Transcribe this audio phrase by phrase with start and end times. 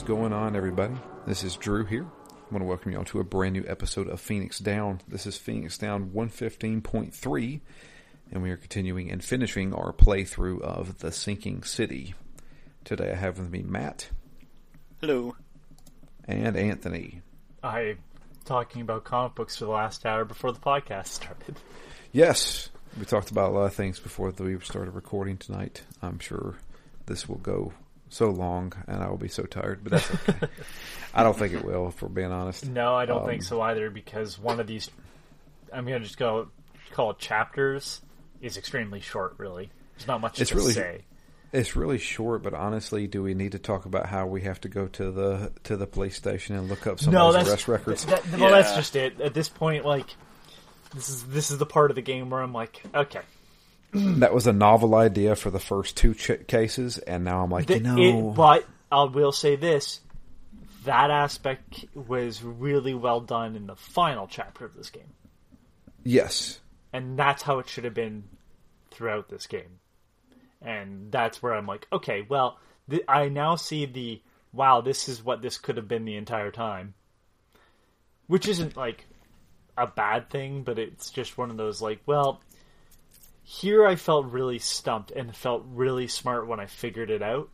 [0.00, 0.94] is going on, everybody?
[1.26, 2.06] This is Drew here.
[2.30, 5.02] I want to welcome you all to a brand new episode of Phoenix Down.
[5.06, 7.60] This is Phoenix Down 115.3,
[8.32, 12.14] and we are continuing and finishing our playthrough of The Sinking City.
[12.82, 14.08] Today I have with me Matt
[15.02, 15.36] Hello.
[16.26, 17.20] and Anthony.
[17.62, 17.96] I
[18.46, 21.56] talking about comic books for the last hour before the podcast started.
[22.10, 25.82] Yes, we talked about a lot of things before we started recording tonight.
[26.00, 26.56] I'm sure
[27.04, 27.74] this will go
[28.10, 30.46] so long, and I will be so tired, but that's okay.
[31.14, 32.68] I don't think it will, if we're being honest.
[32.68, 34.90] No, I don't Um, think so either because one of these
[35.72, 36.48] I'm gonna just go
[36.92, 38.02] call it chapters
[38.42, 39.70] is extremely short really.
[39.96, 41.04] There's not much It's to really- say.
[41.52, 44.68] It's really short, but honestly, do we need to talk about how we have to
[44.68, 48.04] go to the to the police station and look up No, somebody's that's arrest records?
[48.06, 49.20] that- well that's just it.
[49.20, 50.06] At this point, like
[50.94, 53.20] this is this is the part of the game where I'm like, okay.
[53.92, 57.66] That was a novel idea for the first two ch- cases, and now I'm like,
[57.66, 60.00] The- you know, it, but I will say this:
[60.84, 65.12] that aspect was really well done in the final chapter of this game,
[66.04, 66.60] yes,
[66.92, 68.24] and that's how it should have been
[68.90, 69.78] throughout this game.
[70.62, 72.58] And that's where I'm like, okay, well,
[72.90, 74.20] th- I now see the
[74.52, 76.94] wow, this is what this could have been the entire time,
[78.26, 79.06] which isn't like
[79.78, 82.40] a bad thing, but it's just one of those like, well,
[83.52, 87.48] here I felt really stumped and felt really smart when I figured it out.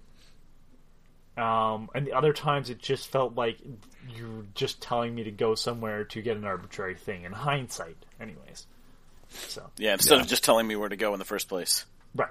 [1.38, 3.56] Um, and the other times it just felt like
[4.14, 7.24] you're just telling me to go somewhere to get an arbitrary thing.
[7.24, 8.66] In hindsight, anyways.
[9.30, 10.20] So Yeah, instead Yeah.
[10.20, 11.86] of just telling me where to go in the first place.
[12.14, 12.28] right,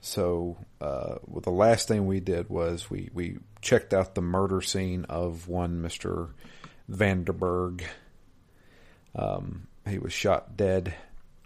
[0.00, 4.60] So, uh, well, the last thing we did was we, we checked out the murder
[4.60, 6.30] scene of one Mr.
[6.90, 7.84] Vanderberg.
[9.14, 10.94] Um, he was shot dead,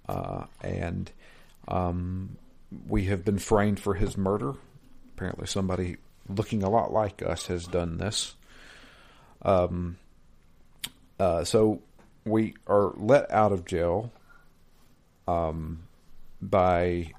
[0.08, 1.10] uh, and
[1.68, 2.36] um,
[2.88, 4.54] we have been framed for his murder.
[5.16, 5.96] Apparently, somebody
[6.28, 8.34] looking a lot like us has done this.
[9.42, 9.98] Um,
[11.18, 11.80] uh, so
[12.24, 14.12] we are let out of jail
[15.26, 15.80] um,
[16.40, 17.12] by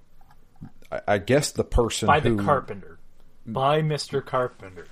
[0.92, 2.98] I- I guess the person by the who, carpenter,
[3.46, 4.88] by Mister Carpenter.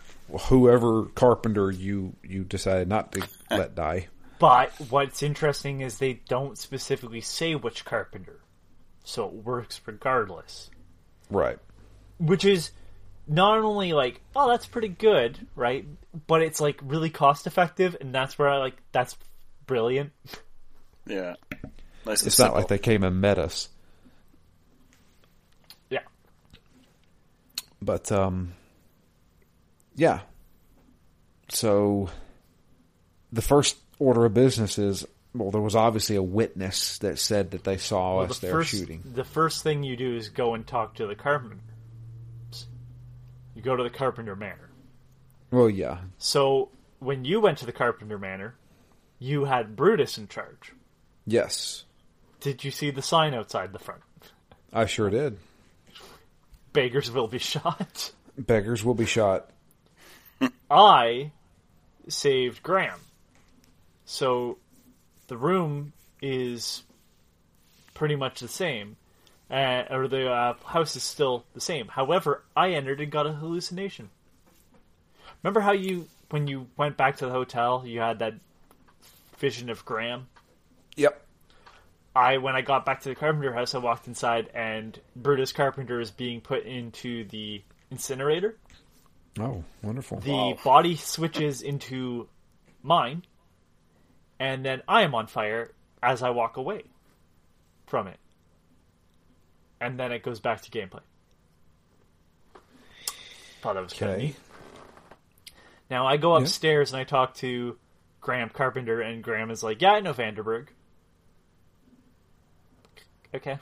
[0.49, 4.07] whoever carpenter you you decided not to let die.
[4.39, 8.39] But what's interesting is they don't specifically say which carpenter,
[9.03, 10.69] so it works regardless.
[11.29, 11.57] Right.
[12.19, 12.71] Which is
[13.27, 15.85] not only like, oh, that's pretty good, right?
[16.27, 19.17] But it's like really cost effective, and that's where I like that's
[19.65, 20.11] brilliant.
[21.05, 21.35] Yeah.
[22.05, 23.69] Nice and It's not like they came and met us,
[25.89, 26.01] Yeah,
[27.81, 28.53] but um,
[29.95, 30.21] yeah.
[31.49, 32.09] So
[33.31, 37.63] the first order of business is well, there was obviously a witness that said that
[37.63, 39.03] they saw Well, us the there first shooting.
[39.05, 41.57] the first thing you do is go and talk to the carpenter.
[43.55, 44.69] You go to the Carpenter Manor.
[45.51, 46.69] Well, yeah, So
[46.99, 48.55] when you went to the Carpenter Manor,
[49.19, 50.73] you had Brutus in charge.
[51.25, 51.83] yes,
[52.39, 54.01] Did you see the sign outside the front?
[54.71, 55.37] I sure did.
[56.73, 58.11] Beggars will be shot.
[58.37, 59.49] Beggars will be shot.
[60.69, 61.31] I
[62.07, 62.99] saved Graham.
[64.07, 64.57] So
[65.27, 66.81] the room is
[67.93, 68.95] pretty much the same.
[69.51, 71.87] Uh, or the uh, house is still the same.
[71.87, 74.09] However, I entered and got a hallucination.
[75.43, 78.33] Remember how you, when you went back to the hotel, you had that
[79.37, 80.27] vision of Graham?
[80.95, 81.21] Yep.
[82.15, 85.99] I when I got back to the carpenter house, I walked inside and Brutus Carpenter
[86.01, 87.61] is being put into the
[87.91, 88.57] incinerator.
[89.39, 90.19] Oh, wonderful.
[90.19, 92.27] The body switches into
[92.81, 93.21] mine,
[94.39, 96.83] and then I am on fire as I walk away
[97.87, 98.19] from it,
[99.81, 101.01] and then it goes back to gameplay.
[103.61, 104.35] Thought that was kind of.
[105.89, 106.43] Now I go Yeah.
[106.43, 107.77] upstairs and I talk to
[108.21, 110.67] Graham Carpenter, and Graham is like, "Yeah, I know Vanderberg."
[113.33, 113.57] Okay.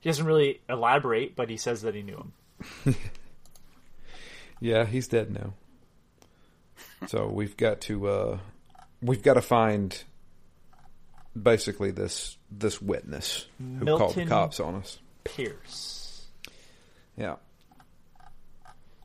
[0.00, 2.30] He doesn't really elaborate, but he says that he knew
[2.84, 2.94] him.
[4.60, 5.52] Yeah, he's dead now.
[7.08, 8.38] So we've got to uh
[9.04, 10.02] we've got to find
[11.40, 14.98] basically this this witness who called the cops on us.
[15.24, 16.26] Pierce.
[17.16, 17.36] Yeah.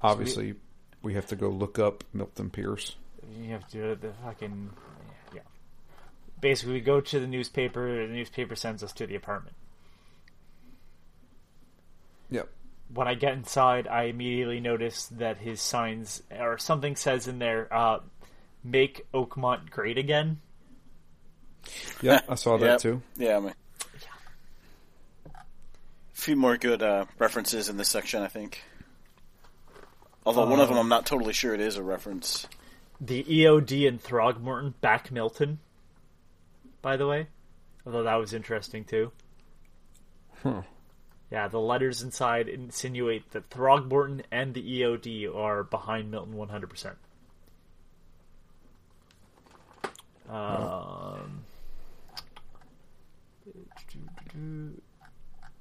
[0.02, 0.56] Obviously,
[1.02, 2.96] we have to go look up Milton Pierce.
[3.38, 4.70] You have to do the fucking
[5.36, 5.42] yeah.
[6.40, 8.08] Basically, we go to the newspaper.
[8.08, 9.56] The newspaper sends us to the apartment.
[12.32, 12.50] Yep.
[12.94, 17.72] When I get inside, I immediately notice that his signs or something says in there,
[17.72, 18.00] uh,
[18.64, 20.40] "Make Oakmont great again."
[22.02, 22.80] Yeah, I saw that Yep.
[22.80, 23.02] too.
[23.18, 23.54] Yeah, I mean,
[25.26, 25.42] a
[26.14, 28.64] few more good uh, references in this section, I think.
[30.26, 32.48] Although one of them, Uh, I'm not totally sure it is a reference.
[33.02, 35.60] The EOD and Throgmorton back Milton.
[36.82, 37.28] By the way,
[37.86, 39.12] although that was interesting too.
[40.44, 40.62] Huh.
[41.32, 46.96] Yeah, the letters inside insinuate that Throgmorton and the EOD are behind Milton 100%.
[50.30, 51.44] Um,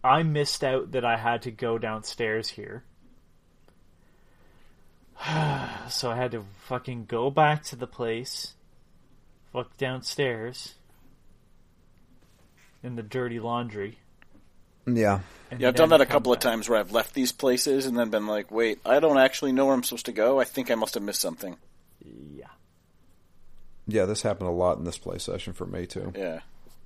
[0.05, 2.85] I missed out that I had to go downstairs here.
[5.89, 8.55] so I had to fucking go back to the place,
[9.53, 10.75] fuck downstairs
[12.83, 13.99] in the dirty laundry.
[14.87, 15.21] Yeah.
[15.51, 17.87] and Yeah, I've done that a come couple of times where I've left these places
[17.87, 20.41] and then been like, wait, I don't actually know where I'm supposed to go.
[20.41, 21.57] I think I must have missed something.
[22.05, 22.47] Yeah.
[23.89, 26.13] Yeah, this happened a lot in this play session for me too.
[26.15, 26.41] Yeah.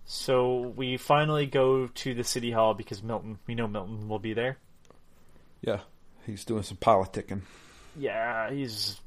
[0.06, 4.34] So we finally go to the city hall because Milton, we know Milton will be
[4.34, 4.56] there.
[5.60, 5.81] Yeah.
[6.26, 7.43] He's doing some politicking.
[7.96, 9.00] Yeah, he's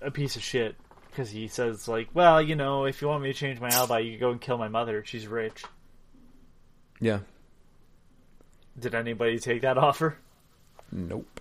[0.00, 0.74] a piece of shit
[1.10, 3.98] because he says like, well, you know, if you want me to change my alibi,
[4.00, 5.04] you can go and kill my mother.
[5.04, 5.64] She's rich.
[6.98, 7.20] Yeah.
[8.78, 10.16] Did anybody take that offer?
[10.90, 11.40] Nope.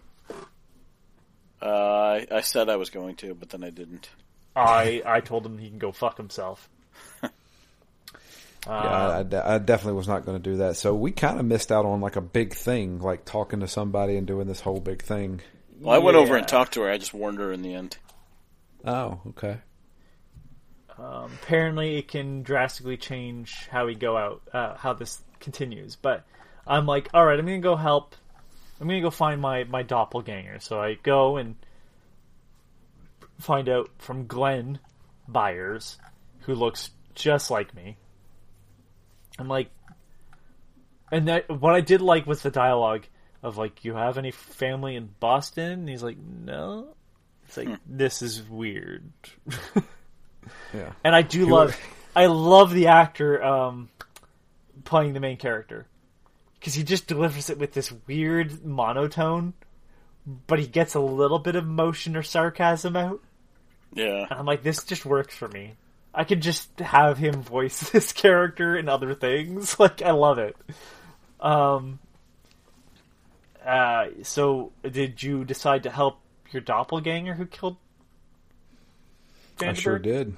[1.62, 4.10] Uh, I, I said I was going to, but then I didn't.
[4.56, 6.70] I I told him he can go fuck himself.
[8.68, 10.76] Yeah, I, I de- I definitely was not going to do that.
[10.76, 14.18] So we kind of missed out on like a big thing, like talking to somebody
[14.18, 15.42] and doing this whole big thing.
[15.80, 16.90] Well, I went over and talked to her.
[16.90, 17.98] I just warned her in the end.
[18.84, 19.58] Oh, okay.
[20.98, 25.96] Um, apparently, it can drastically change how we go out, uh, how this continues.
[25.96, 26.26] But
[26.66, 28.16] I'm like, all right, I'm gonna go help.
[28.80, 30.60] I'm gonna go find my my doppelganger.
[30.60, 31.56] So I go and
[33.40, 34.80] find out from Glenn
[35.28, 35.98] Byers,
[36.42, 37.98] who looks just like me.
[39.38, 39.70] I'm like,
[41.12, 43.06] and that what I did like was the dialogue
[43.44, 45.72] of like, you have any family in Boston?
[45.72, 46.96] And he's like, no.
[47.48, 49.12] It's like this is weird.
[50.74, 50.92] Yeah.
[51.04, 51.78] And I do love,
[52.16, 53.90] I love the actor um,
[54.84, 55.88] playing the main character
[56.60, 59.54] because he just delivers it with this weird monotone,
[60.48, 63.22] but he gets a little bit of motion or sarcasm out.
[63.94, 64.26] Yeah.
[64.30, 65.74] And I'm like, this just works for me.
[66.14, 69.78] I could just have him voice this character in other things.
[69.80, 70.56] Like, I love it.
[71.40, 72.00] Um.
[73.66, 74.08] Uh.
[74.24, 76.20] So, did you decide to help
[76.52, 77.78] your doppelganger who killed?
[79.62, 80.36] I sure did.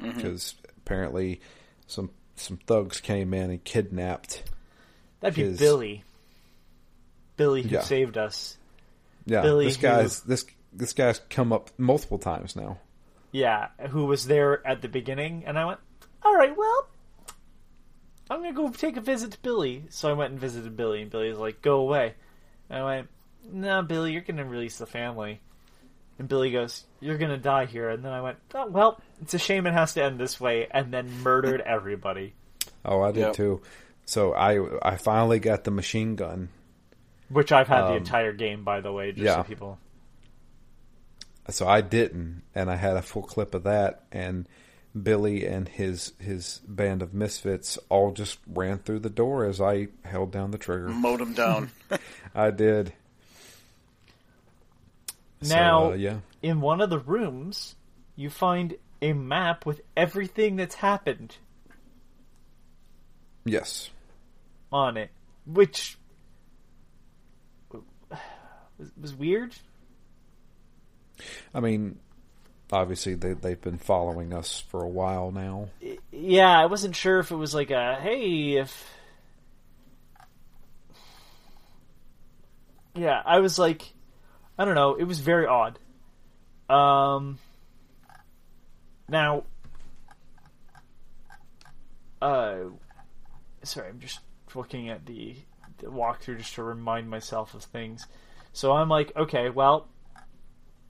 [0.00, 1.40] Because apparently
[1.86, 4.42] some some thugs came in and kidnapped.
[5.20, 6.04] That'd be Billy.
[7.36, 7.80] Billy who Yeah.
[7.80, 8.56] saved us.
[9.26, 12.78] Yeah, Billy this who- guy's this this guy's come up multiple times now.
[13.32, 15.80] Yeah, who was there at the beginning, and I went,
[16.22, 16.88] all right, well,
[18.30, 19.84] I'm gonna go take a visit to Billy.
[19.90, 22.14] So I went and visited Billy, and Billy's like, go away.
[22.70, 23.08] And I went,
[23.50, 25.40] no, Billy, you're gonna release the family.
[26.18, 27.90] And Billy goes, you're gonna die here.
[27.90, 30.66] And then I went, oh, well, it's a shame it has to end this way,
[30.70, 32.34] and then murdered everybody.
[32.84, 33.32] Oh, I did Yep.
[33.34, 33.62] too.
[34.06, 36.48] So I I finally got the machine gun.
[37.28, 39.36] Which I've had the Um, entire game, by the way, just yeah.
[39.36, 39.78] so people.
[41.50, 44.04] So I didn't, and I had a full clip of that.
[44.12, 44.48] And
[45.00, 49.88] Billy and his his band of misfits all just ran through the door as I
[50.04, 50.88] held down the trigger.
[50.88, 51.70] Mowed them down.
[52.34, 52.92] I did.
[55.42, 57.74] So, Now, uh, yeah, in one of the rooms,
[58.16, 61.36] you find a map with everything that's happened
[63.44, 63.90] yes,
[64.72, 65.10] on it,
[65.44, 65.98] which
[68.78, 69.54] was, was weird.
[71.54, 71.98] I mean,
[72.72, 75.68] obviously they they've been following us for a while now.
[76.12, 78.86] Yeah, I wasn't sure if it was like a hey, if
[82.96, 83.82] yeah, I was like,
[84.58, 85.78] I don't know, it was very odd.
[86.68, 87.38] Um,
[89.08, 89.44] now,
[92.20, 92.56] uh,
[93.62, 94.20] sorry, I'm just
[94.54, 95.36] looking at the,
[95.78, 98.06] the walkthrough just to remind myself of things.
[98.56, 99.86] So I'm like, okay, well,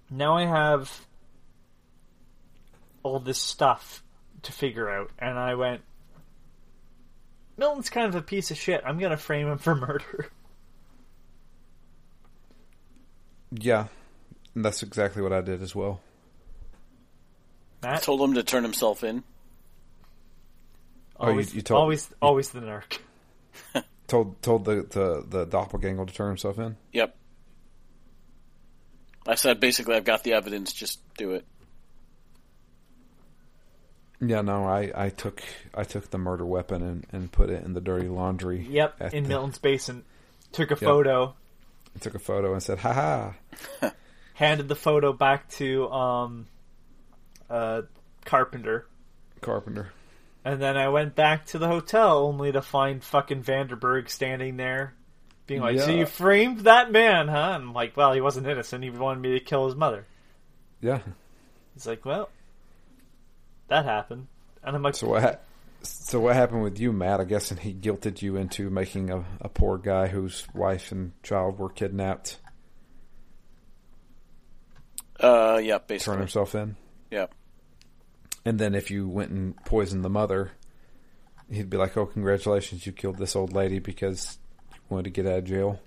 [0.09, 1.05] now I have
[3.03, 4.05] all this stuff
[4.43, 5.81] to figure out, and I went,
[7.57, 8.83] Milton's kind of a piece of shit.
[8.87, 10.29] I'm gonna frame him for murder.
[13.51, 13.89] Yeah,
[14.55, 16.01] that's exactly what I did as well.
[17.83, 19.25] Matt, Told him to turn himself in.
[21.19, 22.99] Oh, you- you told- always, always the narc.
[24.07, 26.77] Told told the the, the doppelganger to turn himself in.
[26.93, 27.17] Yep.
[29.27, 31.45] I said basically I've got the evidence, just do it.
[34.21, 35.43] Yeah, no, I, I took
[35.75, 38.67] I took the murder weapon and, and put it in the dirty laundry.
[38.69, 40.05] Yep, in the- Milton's basement.
[40.53, 41.35] Took a photo.
[41.95, 42.93] I took a photo and said, "Ha
[43.81, 43.93] ha."
[44.35, 46.47] handed the photo back to um,
[47.51, 47.83] uh,
[48.25, 48.87] Carpenter,
[49.41, 49.91] Carpenter.
[50.45, 54.95] and then I went back to the hotel only to find fucking Vanderberg standing there,
[55.47, 58.83] being like, "So you framed that man, huh?" And I'm like, "Well, he wasn't innocent.
[58.85, 60.07] He wanted me to kill his mother."
[60.81, 61.01] Yeah.
[61.75, 62.29] He's like, "Well,
[63.69, 64.27] that happened,"
[64.63, 65.23] and I'm like, So what?
[65.23, 65.37] Ha-
[65.83, 67.21] so what happened with you, Matt?
[67.21, 71.13] I guess, and he guilted you into making a, a poor guy whose wife and
[71.23, 72.39] child were kidnapped
[75.21, 76.77] Uh, yeah, basically turn himself in.
[77.11, 77.27] Yeah.
[78.45, 80.53] And then if you went and poisoned the mother,
[81.51, 84.46] he'd be like, "Oh, congratulations, you killed this old lady because you
[84.89, 85.81] wanted to get out of jail."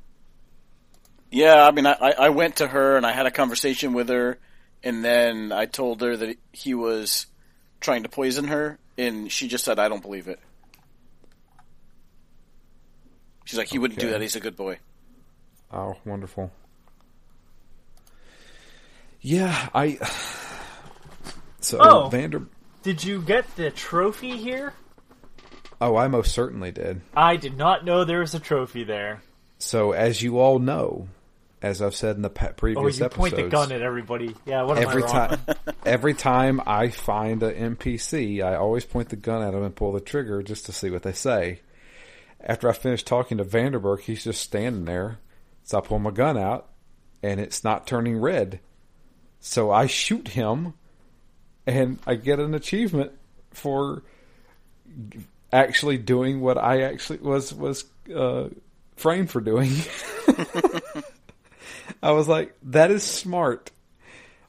[1.32, 4.10] Yeah, I mean, I, I I went to her and I had a conversation with
[4.10, 4.40] her,
[4.84, 7.28] and then I told her that he was
[7.82, 10.40] trying to poison her, and she just said, "I don't believe it."
[13.46, 14.22] She's like, "He wouldn't do that.
[14.22, 14.80] He's a good boy."
[15.72, 16.52] Oh, wonderful.
[19.22, 20.00] Yeah, I.
[21.62, 22.08] So Oh.
[22.10, 22.48] Vander.
[22.84, 24.74] "Did you get the trophy here?"
[25.82, 27.02] Oh, I most certainly did.
[27.16, 29.22] I did not know there was a trophy there.
[29.60, 31.08] So as you all know,
[31.62, 34.36] as I've said in the Oh, previous you episodes, point the gun at everybody.
[34.46, 35.38] Yeah, what am every I wrong?
[35.38, 35.56] time,
[35.86, 39.92] every time I find an NPC, I always point the gun at them and pull
[39.94, 41.60] the trigger just to see what they say.
[42.42, 45.20] After I finish talking to Vanderberg, he's just standing there.
[45.64, 46.70] So I pull my gun out,
[47.22, 48.60] and it's not turning red.
[49.42, 50.74] So I shoot him,
[51.68, 53.12] and I get an achievement
[53.52, 54.04] for
[55.52, 58.50] actually doing what I actually was was uh,
[58.96, 59.72] framed for doing.
[62.04, 63.72] I was like, that is smart.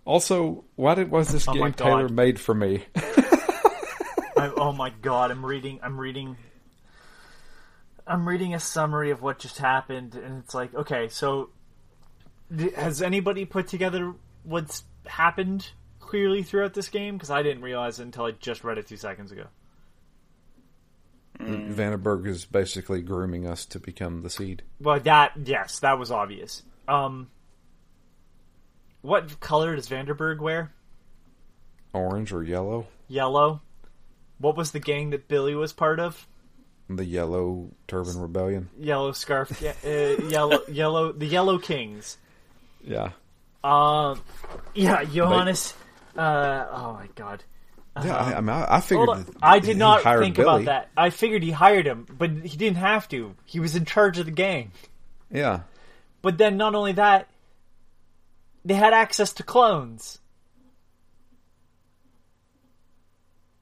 [0.05, 1.77] Also, why did was this Oh game God.
[1.77, 2.85] tailor made for me?
[2.97, 5.81] I, oh my god, I'm reading.
[5.83, 6.37] I'm reading.
[8.07, 11.51] I'm reading a summary of what just happened, and it's like, okay, so
[12.75, 17.15] has anybody put together what's happened clearly throughout this game?
[17.15, 19.45] Because I didn't realize it until I just read it two seconds ago.
[21.51, 24.63] Vandenberg is basically grooming us to become the seed.
[24.81, 26.63] Well, that yes, that was obvious.
[26.89, 27.31] Um,
[29.03, 30.73] what color does Vanderberg wear?
[31.93, 32.87] Orange or yellow?
[33.09, 33.61] Yellow.
[34.39, 36.27] What was the gang that Billy was part of?
[36.89, 38.69] The Yellow Turban Rebellion.
[38.79, 39.63] Yellow scarf.
[39.85, 40.61] uh, yellow.
[40.69, 41.13] Yellow.
[41.13, 42.19] The Yellow Kings.
[42.83, 43.11] Yeah.
[43.63, 44.23] Um,
[44.75, 45.75] yeah, Johannes.
[46.17, 47.45] Uh, oh my god.
[47.97, 49.09] Yeah, I, I mean, I, I figured.
[49.09, 50.49] Hold that I he did not hired think Billy.
[50.49, 50.91] about that.
[50.97, 53.35] I figured he hired him, but he didn't have to.
[53.45, 54.73] He was in charge of the gang.
[55.31, 55.61] Yeah.
[56.23, 57.29] But then, not only that,
[58.65, 60.19] they had access to clones.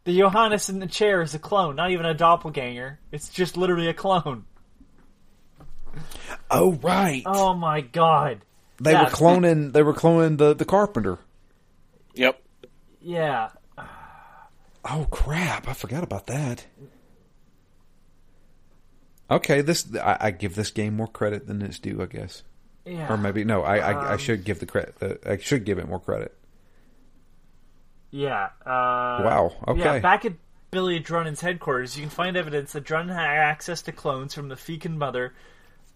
[0.05, 2.99] The Johannes in the chair is a clone, not even a doppelganger.
[3.13, 4.45] It's just literally a clone.
[6.51, 7.23] Oh right.
[7.27, 8.41] Oh my god.
[8.81, 9.05] they yeah.
[9.05, 9.73] were cloning.
[9.73, 11.19] They were cloning the the Carpenter.
[12.15, 12.43] Yep.
[13.01, 13.51] Yeah.
[14.91, 15.69] Oh crap!
[15.69, 16.65] I forgot about that.
[19.31, 22.43] Okay, this I, I give this game more credit than it's due, I guess,
[22.87, 23.13] Yeah.
[23.13, 23.63] or maybe no.
[23.63, 24.95] I I, I Um, should give the credit.
[25.01, 26.35] Uh, I should give it more credit.
[28.11, 28.49] Yeah.
[28.65, 29.81] Uh, Wow, okay.
[29.81, 30.33] Yeah, back at
[30.71, 34.55] Billy Drunnen's headquarters, you can find evidence that Drunnen had access to clones from the
[34.55, 35.35] Fekin mother,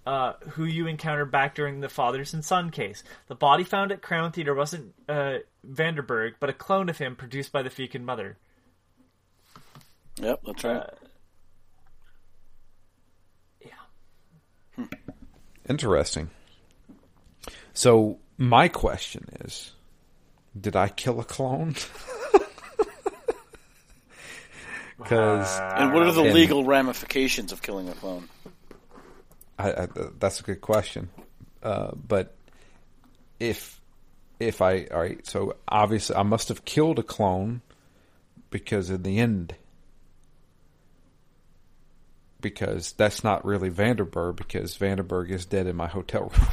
[0.04, 3.02] uh, who you encountered back during the fathers and son case.
[3.28, 7.50] The body found at Crown Theater wasn't uh, Vanderberg, but a clone of him produced
[7.50, 8.37] by the Fekin mother.
[10.21, 10.40] Yep.
[10.47, 10.76] That's right.
[10.76, 10.87] Uh,
[14.78, 14.85] yeah.
[15.69, 16.31] Interesting.
[17.75, 19.73] So my question is,
[20.59, 21.75] did I kill a clone?
[25.02, 28.28] Because and what are the and- legal ramifications of killing a clone?
[29.59, 29.88] I, I,
[30.19, 31.09] that's a good question.
[31.62, 32.37] Uh, but
[33.40, 33.81] if
[34.38, 37.62] if I all right, so obviously I must have killed a clone
[38.50, 39.54] because in the end,
[42.42, 46.49] because that's not really Vanderberg because Vanderberg is dead in my hotel room.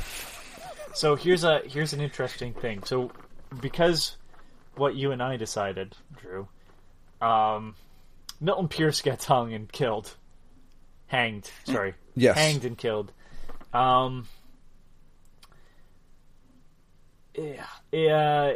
[0.94, 2.84] So here's a here's an interesting thing.
[2.84, 3.12] So
[3.62, 4.16] because
[4.76, 6.48] what you and I decided, Drew,
[7.22, 7.76] um,
[8.40, 10.14] Milton Pierce gets hung and killed,
[11.08, 11.50] hanged.
[11.66, 12.38] Sorry, Yes.
[12.38, 13.12] hanged and killed.
[13.74, 14.28] Um,
[17.36, 18.54] yeah, yeah.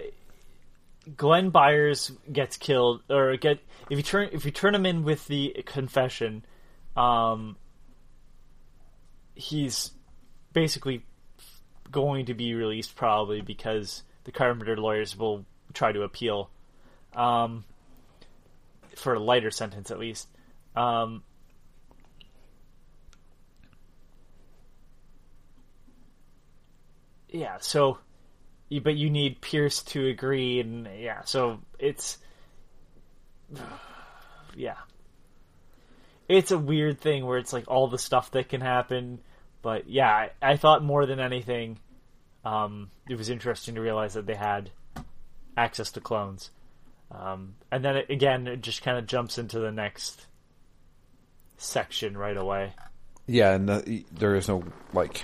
[1.17, 3.59] Glenn Byers gets killed, or get
[3.89, 6.45] if you turn if you turn him in with the confession,
[6.95, 7.57] um,
[9.35, 9.91] he's
[10.53, 11.05] basically
[11.91, 16.50] going to be released probably because the Carpenter lawyers will try to appeal
[17.15, 17.63] um,
[18.95, 20.27] for a lighter sentence at least.
[20.75, 21.23] Um,
[27.29, 28.00] yeah, so
[28.81, 32.17] but you need Pierce to agree, and yeah, so it's
[34.55, 34.77] yeah,
[36.37, 39.19] it's a weird thing where it's like all the stuff that can happen.
[39.61, 41.79] But yeah, I, I thought more than anything,
[42.43, 44.69] um, it was interesting to realize that they had
[45.55, 46.49] access to clones.
[47.11, 50.25] Um, and then it, again, it just kind of jumps into the next
[51.57, 52.73] section right away.
[53.27, 55.23] Yeah, and the, there is no like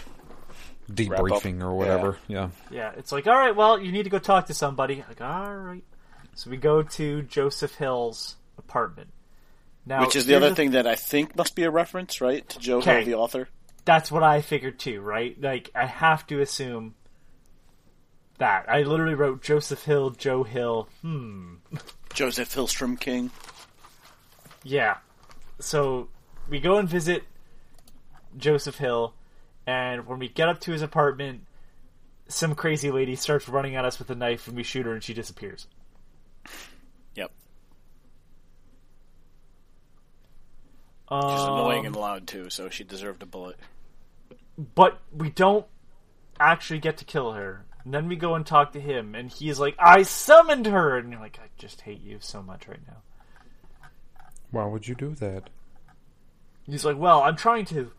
[0.89, 2.17] debriefing or whatever.
[2.27, 2.49] Yeah.
[2.71, 5.03] Yeah, it's like, all right, well, you need to go talk to somebody.
[5.07, 5.83] Like, all right.
[6.35, 9.09] So we go to Joseph Hill's apartment.
[9.89, 12.59] Now, Which is the other thing that I think must be a reference, right, to
[12.59, 13.49] Joe Hill, the author.
[13.85, 15.35] That's what I figured too, right?
[15.41, 16.93] Like, I have to assume
[18.37, 18.69] that.
[18.69, 20.87] I literally wrote Joseph Hill, Joe Hill.
[21.01, 21.55] Hmm.
[22.13, 23.31] Joseph Hillstrom King.
[24.63, 24.97] Yeah.
[25.57, 26.09] So
[26.47, 27.23] we go and visit
[28.37, 29.15] Joseph Hill,
[29.65, 31.47] and when we get up to his apartment,
[32.27, 35.03] some crazy lady starts running at us with a knife, and we shoot her, and
[35.03, 35.65] she disappears.
[37.15, 37.31] Yep.
[41.09, 43.57] Um, She's annoying and loud too, so she deserved a bullet.
[44.75, 45.65] but we don't
[46.39, 47.65] actually get to kill her.
[47.83, 51.11] And then we go and talk to him, and he's like, "I summoned her," and
[51.11, 52.97] you're like, "I just hate you so much right now."
[54.51, 55.49] Why would you do that?
[56.65, 57.91] He's like, "Well, I'm trying to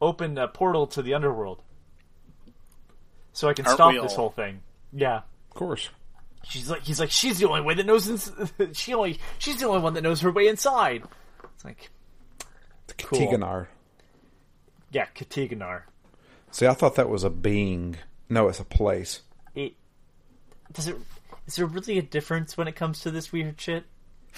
[0.00, 1.62] open a portal to the underworld,
[3.32, 4.60] so I can Aren't stop this whole thing."
[4.92, 5.18] Yeah.
[5.18, 5.88] Of course.
[6.44, 8.08] She's like, he's like, she's the only way that knows.
[8.08, 8.32] Ins-
[8.72, 11.02] she only, she's the only one that knows her way inside.
[11.54, 11.97] It's like, The
[12.96, 13.18] Cool.
[13.18, 13.66] Katiganar.
[14.90, 15.82] yeah, Katiganar.
[16.50, 17.96] See, I thought that was a being.
[18.28, 19.22] No, it's a place.
[19.54, 19.74] It
[20.72, 20.96] does it.
[21.46, 23.84] Is there really a difference when it comes to this weird shit?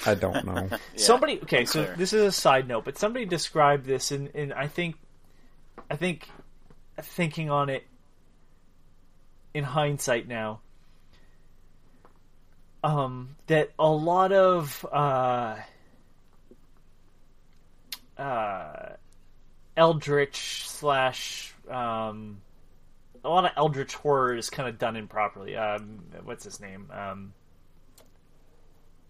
[0.07, 0.69] I don't know.
[0.97, 1.97] somebody okay so unclear.
[1.97, 4.97] this is a side note but somebody described this and, and i think
[5.91, 6.29] i think
[7.03, 7.87] thinking on it
[9.53, 10.61] in hindsight now
[12.85, 15.57] um that a lot of uh
[18.21, 18.95] uh
[19.77, 22.41] eldritch slash um
[23.25, 27.33] a lot of eldritch horror is kind of done improperly um what's his name um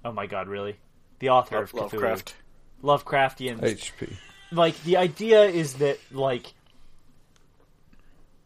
[0.04, 0.76] oh my god really
[1.20, 1.80] the author of Cthulhu.
[1.92, 2.34] Lovecraft.
[2.82, 3.60] Lovecraftian.
[3.60, 4.10] HP.
[4.50, 6.54] Like the idea is that like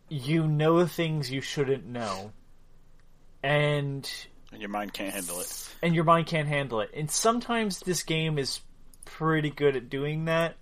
[0.09, 2.33] you know things you shouldn't know,
[3.43, 4.11] and
[4.53, 5.75] And your mind can't handle it.
[5.83, 6.91] and your mind can't handle it.
[6.95, 8.61] And sometimes this game is
[9.05, 10.57] pretty good at doing that.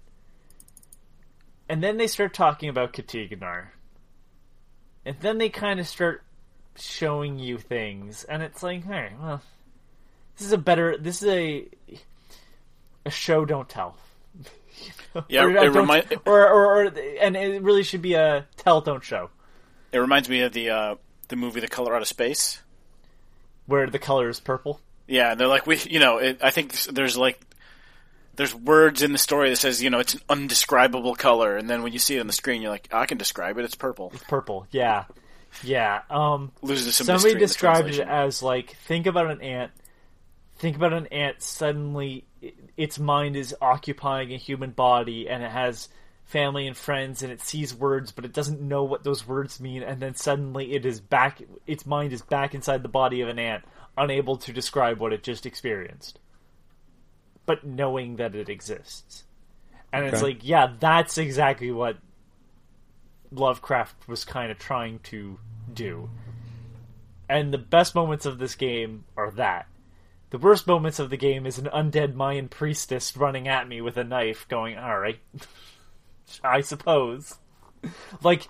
[1.69, 3.69] And then they start talking about Katiganar.
[5.05, 6.23] And then they kind of start
[6.77, 9.43] showing you things, and it's like, hey, well,
[10.37, 10.97] this is a better.
[10.97, 11.69] This is a
[13.05, 13.97] a show don't tell.
[15.29, 18.81] Yeah, or, it uh, remind- or, or, or and it really should be a tell
[18.81, 19.29] don't show
[19.93, 20.95] It reminds me of the uh,
[21.29, 22.63] the movie The Color Out of Space.
[23.67, 24.81] where the color is purple.
[25.07, 27.39] Yeah, they're like we, you know, it, I think there's like
[28.37, 31.83] there's words in the story that says you know it's an undescribable color, and then
[31.83, 33.65] when you see it on the screen, you're like, I can describe it.
[33.65, 34.11] It's purple.
[34.15, 35.05] It's purple, yeah,
[35.63, 36.03] yeah.
[36.11, 37.07] Um, Loses some.
[37.07, 39.73] somebody described it as like think about an ant.
[40.57, 42.25] Think about an ant suddenly,
[42.77, 45.89] its mind is occupying a human body, and it has
[46.25, 49.83] family and friends, and it sees words, but it doesn't know what those words mean,
[49.83, 51.43] and then suddenly it is back.
[51.67, 53.65] Its mind is back inside the body of an ant,
[53.99, 56.19] unable to describe what it just experienced,
[57.47, 59.25] but knowing that it exists.
[59.93, 61.99] And it's like, yeah, that's exactly what
[63.31, 65.39] Lovecraft was kind of trying to
[65.73, 66.09] do.
[67.29, 69.67] And the best moments of this game are that.
[70.31, 73.99] The worst moments of the game is an undead Mayan priestess running at me with
[73.99, 75.19] a knife, going, alright,
[76.45, 77.37] I suppose.
[78.23, 78.49] Like,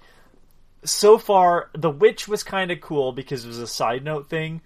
[0.85, 4.61] so far, The Witch was kind of cool because it was a side note thing,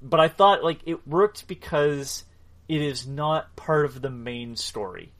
[0.00, 2.24] but I thought, like, it worked because
[2.68, 5.12] it is not part of the main story.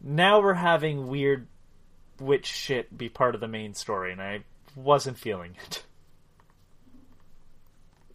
[0.00, 1.46] Now we're having weird
[2.20, 4.44] witch shit be part of the main story, and I
[4.74, 5.84] wasn't feeling it.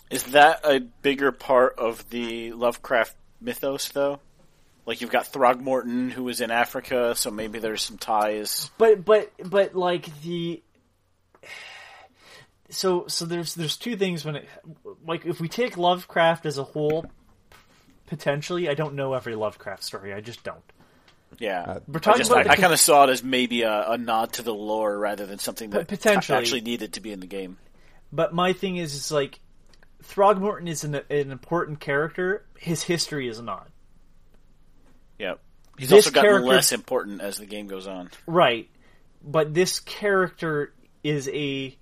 [0.10, 4.19] Is that a bigger part of the Lovecraft mythos, though?
[4.86, 8.69] Like you've got Throgmorton, who was in Africa, so maybe there's some ties.
[8.77, 10.62] But but but like the
[12.69, 14.49] so so there's there's two things when it
[15.05, 17.05] like if we take Lovecraft as a whole
[18.12, 20.62] potentially I don't know every Lovecraft story I just don't.
[21.39, 23.62] Yeah, uh, We're I, talking just, about I, the- kind of saw it as maybe
[23.62, 26.38] a, a nod to the lore rather than something that Potentially.
[26.38, 27.58] actually needed to be in the game.
[28.12, 29.39] But my thing is is like
[30.04, 32.43] Throgmorton is an, an important character.
[32.58, 33.69] His history is not.
[35.19, 35.39] Yep.
[35.78, 38.10] He's This also gotten character- less important as the game goes on.
[38.28, 38.69] Right.
[39.24, 41.78] But this character is a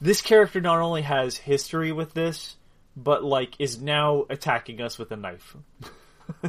[0.00, 2.56] this character not only has history with this,
[2.96, 5.56] but like is now attacking us with a knife.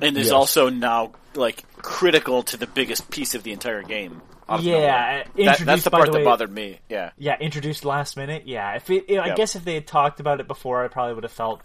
[0.01, 0.31] and is Yes.
[0.31, 4.21] also now like critical to the biggest piece of the entire game.
[4.47, 6.79] Yeah, uh, That- that's introduced the part the that bothered me.
[6.87, 8.43] Yeah, Yeah, introduced last minute.
[8.45, 9.35] Yeah, if it, I Yeah.
[9.35, 11.61] guess if they had talked about it before, I probably would have felt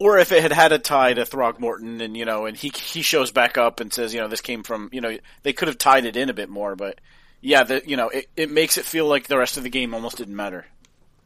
[0.00, 3.02] or if it had had a tie to Throgmorton, and you know, and he he
[3.02, 5.76] shows back up and says, you know, this came from, you know, they could have
[5.76, 7.00] tied it in a bit more, but
[7.40, 9.92] yeah, the you know, it, it makes it feel like the rest of the game
[9.94, 10.66] almost didn't matter.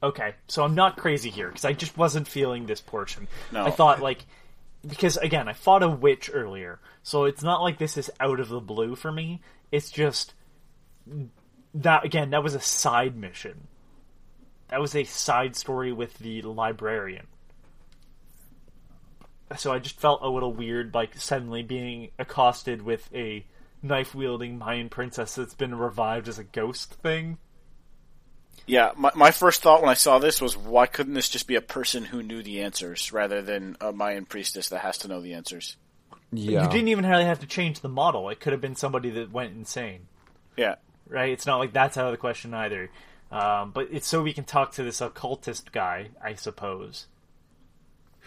[0.03, 0.35] Okay.
[0.49, 3.29] So I'm not crazy here because I just wasn't feeling this portion.
[3.53, 3.65] No.
[3.65, 4.25] I thought like
[4.87, 8.49] because again, I fought a witch earlier, so it's not like this is out of
[8.49, 9.41] the blue for me.
[9.71, 10.35] It's just
[11.75, 13.69] that again, that was a side mission.
[14.69, 17.27] That was a side story with the librarian.
[19.59, 23.45] So I just felt a little weird, like suddenly being accosted with a
[23.83, 27.39] knife wielding Mayan princess that's been revived as a ghost thing.
[28.67, 31.57] Yeah, my my first thought when I saw this was, why couldn't this just be
[31.57, 35.21] a person who knew the answers rather than a Mayan priestess that has to know
[35.21, 35.77] the answers?
[36.33, 36.65] Yeah.
[36.65, 38.29] You didn't even really have to change the model.
[38.31, 40.07] It could have been somebody that went insane,
[40.57, 40.77] Yeah,
[41.09, 41.31] right?
[41.31, 42.91] It's not like that's out of the question either.
[43.31, 47.07] Um, but it's so we can talk to this occultist guy, I suppose,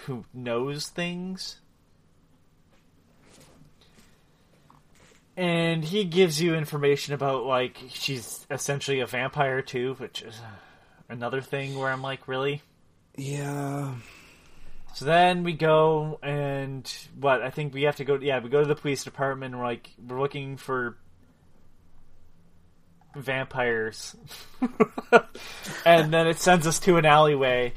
[0.05, 1.59] who knows things.
[5.37, 10.39] And he gives you information about like she's essentially a vampire too, which is
[11.09, 12.61] another thing where I'm like, really?
[13.17, 13.95] Yeah.
[14.93, 18.15] So then we go and what I think we have to go.
[18.15, 19.53] Yeah, we go to the police department.
[19.53, 20.95] And we're like, we're looking for
[23.15, 24.15] vampires,
[25.85, 27.73] and then it sends us to an alleyway,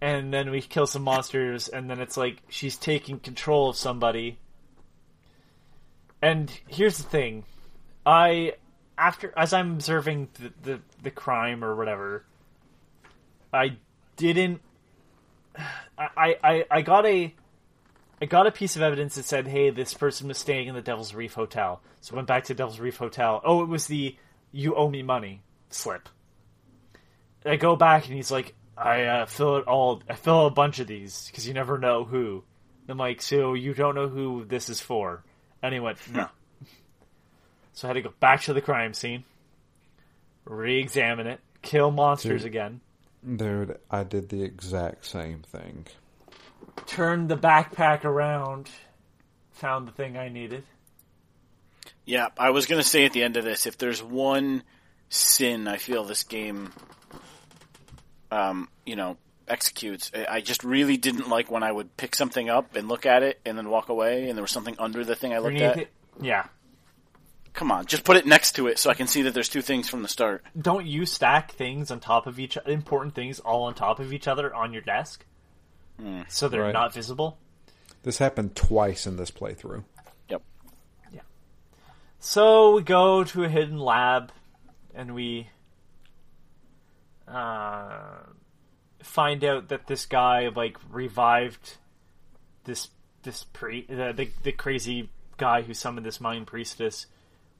[0.00, 4.38] and then we kill some monsters, and then it's like she's taking control of somebody.
[6.20, 7.44] And here's the thing,
[8.04, 8.54] I
[8.96, 12.24] after as I'm observing the the, the crime or whatever,
[13.52, 13.76] I
[14.16, 14.60] didn't
[15.98, 17.34] I, I, I got a
[18.20, 20.82] I got a piece of evidence that said, "Hey, this person was staying in the
[20.82, 23.40] Devil's Reef Hotel." So I went back to Devil's Reef Hotel.
[23.44, 24.16] Oh, it was the
[24.52, 26.08] "you owe me money" slip.
[27.44, 30.02] I go back and he's like, "I uh, fill it all.
[30.08, 32.44] I fill a bunch of these because you never know who."
[32.88, 35.22] I'm like, "So you don't know who this is for?"
[35.62, 36.28] And he went, "No."
[37.72, 39.24] so I had to go back to the crime scene,
[40.44, 42.50] re-examine it, kill monsters Dude.
[42.50, 42.80] again.
[43.36, 45.86] Dude, I did the exact same thing.
[46.86, 48.70] turned the backpack around,
[49.52, 50.62] found the thing I needed.
[52.06, 52.28] yeah.
[52.38, 54.62] I was gonna say at the end of this, if there's one
[55.08, 56.70] sin I feel this game,
[58.30, 59.16] um, you know,
[59.50, 63.06] executes, I- I just really didn't like when I would pick something up and look
[63.06, 65.56] at it and then walk away, and there was something under the thing I looked
[65.60, 65.76] at.
[65.78, 66.46] it- Yeah.
[67.54, 69.62] Come on, just put it next to it so I can see that there's two
[69.62, 70.44] things from the start.
[70.60, 74.28] Don't you stack things on top of each important things all on top of each
[74.28, 75.24] other on your desk?
[76.28, 76.72] So they're Right.
[76.72, 77.38] not visible.
[78.04, 79.82] This happened twice in this playthrough.
[80.28, 80.42] Yep.
[81.10, 81.20] Yeah.
[82.20, 84.30] So we go to a hidden lab
[84.94, 85.48] and we
[87.26, 88.20] uh,
[89.08, 91.78] find out that this guy like revived
[92.64, 92.88] this
[93.22, 97.06] this pre the, the the crazy guy who summoned this Mayan priestess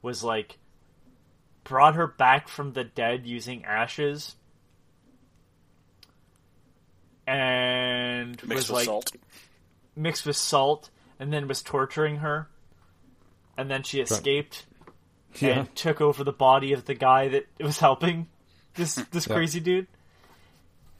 [0.03, 0.59] was like
[1.65, 4.37] brought her back from the dead using ashes
[7.27, 9.13] and Mixed was with like salt.
[9.97, 12.49] mixed with salt and then was torturing her
[13.57, 14.67] and then she escaped
[15.41, 15.61] Yeah.
[15.61, 18.29] and took over the body of the guy that was helping
[18.75, 19.35] this this Yeah.
[19.35, 19.87] crazy dude.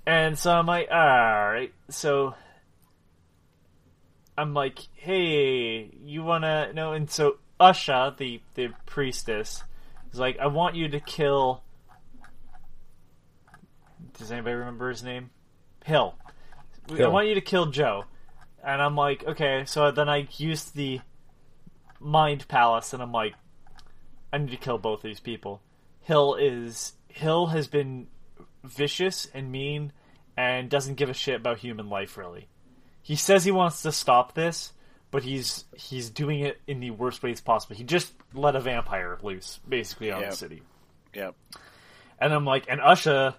[0.09, 1.71] And so I'm like, all right.
[1.91, 2.35] So
[4.39, 6.95] I'm like, hey, you wanna know?
[6.95, 9.63] And so Usha, the the priestess,
[10.11, 11.63] is like, I want you to kill.
[14.19, 15.29] Does anybody remember his name?
[15.85, 16.15] Hill.
[16.91, 18.05] I want you to kill Joe.
[18.65, 19.65] And I'm like, okay.
[19.67, 21.03] So then I used the
[22.01, 23.35] mind palace, and I'm like,
[24.33, 25.61] I need to kill both these people.
[26.01, 28.07] Hill is Hill has been
[28.65, 29.93] vicious and mean
[30.37, 32.49] and doesn't give a shit about human life really.
[33.03, 34.73] He says he wants to stop this,
[35.11, 37.75] but he's he's doing it in the worst ways possible.
[37.77, 40.31] He just let a vampire loose basically on Yeah.
[40.31, 40.63] the city.
[41.15, 41.35] Yep.
[42.21, 43.35] And I'm like, and Usha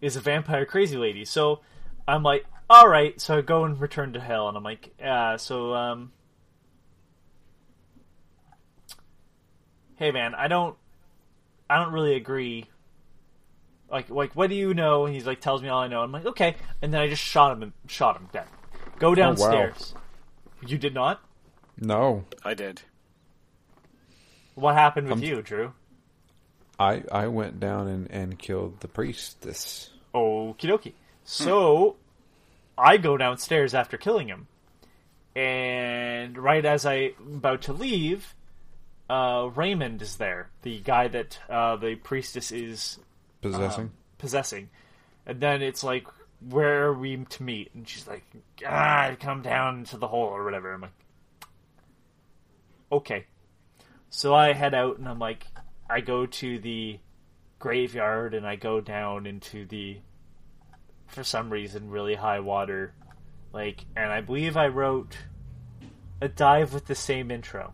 [0.00, 1.24] is a vampire crazy lady.
[1.24, 1.60] So
[2.06, 3.18] I'm like, all right.
[3.20, 6.12] So I go and return to hell, and I'm like, uh, so um,
[9.96, 10.76] hey man, I don't,
[11.68, 12.66] I don't really agree.
[13.90, 15.06] Like, like, what do you know?
[15.06, 16.02] And he's like, tells me all I know.
[16.02, 16.56] I'm like, okay.
[16.82, 18.46] And then I just shot him and shot him dead.
[18.98, 19.94] Go downstairs.
[20.66, 21.20] You did not.
[21.78, 22.82] No, I did.
[24.54, 25.72] What happened with I'm- you, Drew?
[26.78, 29.90] I I went down and, and killed the priestess.
[30.12, 30.92] okie dokie.
[31.22, 31.96] So
[32.76, 34.48] I go downstairs after killing him,
[35.36, 38.34] and right as I'm about to leave,
[39.08, 42.98] uh, Raymond is there, the guy that uh, the priestess is
[43.52, 43.90] Possessing.
[44.18, 44.70] possessing.
[45.26, 46.06] And then it's like,
[46.48, 47.70] where are we to meet?
[47.74, 48.24] And she's like,
[48.66, 50.72] ah, come down to the hole or whatever.
[50.72, 50.90] I'm like,
[52.92, 53.26] okay.
[54.10, 55.46] So I head out and I'm like,
[55.88, 56.98] I go to the
[57.58, 59.98] graveyard and I go down into the,
[61.08, 62.94] for some reason, really high water.
[63.52, 65.16] Like, and I believe I wrote
[66.20, 67.72] a dive with the same intro.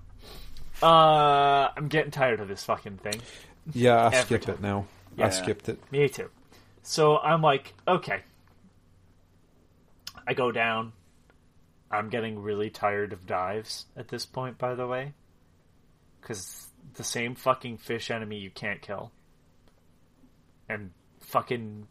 [0.83, 3.21] Uh, I'm getting tired of this fucking thing.
[3.73, 4.87] yeah, I skipped it now.
[5.16, 5.27] Yeah.
[5.27, 5.79] I skipped it.
[5.90, 6.31] Me too.
[6.83, 8.23] So I'm like, okay.
[10.27, 10.92] I go down.
[11.90, 15.14] I'm getting really tired of dives at this point, by the way.
[16.20, 19.11] Because the same fucking fish enemy you can't kill.
[20.68, 21.88] And fucking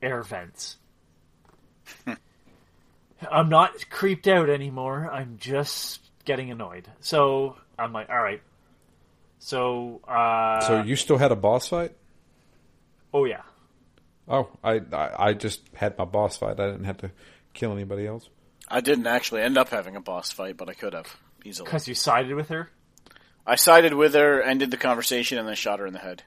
[0.00, 0.78] air vents.
[3.30, 5.10] I'm not creeped out anymore.
[5.12, 6.88] I'm just getting annoyed.
[7.00, 8.42] So I'm like, alright.
[9.38, 10.60] So, uh.
[10.60, 11.92] So you still had a boss fight?
[13.12, 13.42] Oh, yeah.
[14.28, 16.58] Oh, I, I I just had my boss fight.
[16.58, 17.10] I didn't have to
[17.54, 18.28] kill anybody else.
[18.68, 21.06] I didn't actually end up having a boss fight, but I could have
[21.44, 21.66] easily.
[21.66, 22.68] Because you sided with her?
[23.46, 26.24] I sided with her, ended the conversation, and then shot her in the head.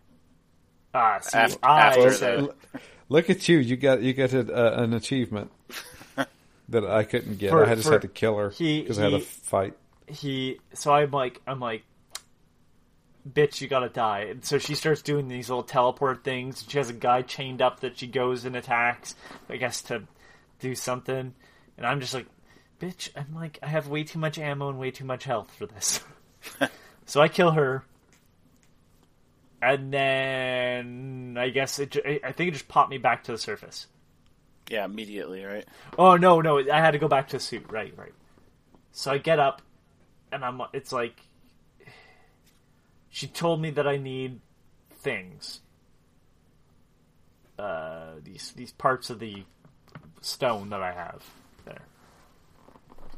[0.93, 3.57] Ah, see, Af- I after said, the- Look at you!
[3.57, 4.39] You got you got a,
[4.79, 5.51] uh, an achievement
[6.69, 7.49] that I couldn't get.
[7.49, 9.73] For- I just for- had to kill her he- because I had a fight.
[10.07, 10.59] he.
[10.73, 11.83] So I'm like, I'm like,
[13.27, 14.27] bitch, you gotta die.
[14.29, 16.65] And so she starts doing these little teleport things.
[16.67, 19.15] She has a guy chained up that she goes and attacks,
[19.49, 20.03] I guess to
[20.60, 21.34] do something.
[21.77, 22.27] And I'm just like,
[22.79, 25.65] bitch, I'm like, I have way too much ammo and way too much health for
[25.65, 26.01] this.
[27.05, 27.84] so I kill her.
[29.62, 31.97] And then I guess it.
[32.23, 33.88] I think it just popped me back to the surface.
[34.69, 35.65] Yeah, immediately, right?
[35.97, 37.65] Oh no, no, I had to go back to the suit.
[37.69, 38.13] Right, right.
[38.93, 39.62] So I get up,
[40.32, 40.62] and I'm.
[40.71, 41.19] It's like
[43.09, 44.39] she told me that I need
[44.99, 45.61] things.
[47.57, 49.43] Uh, these these parts of the
[50.21, 51.25] stone that I have
[51.65, 51.81] there,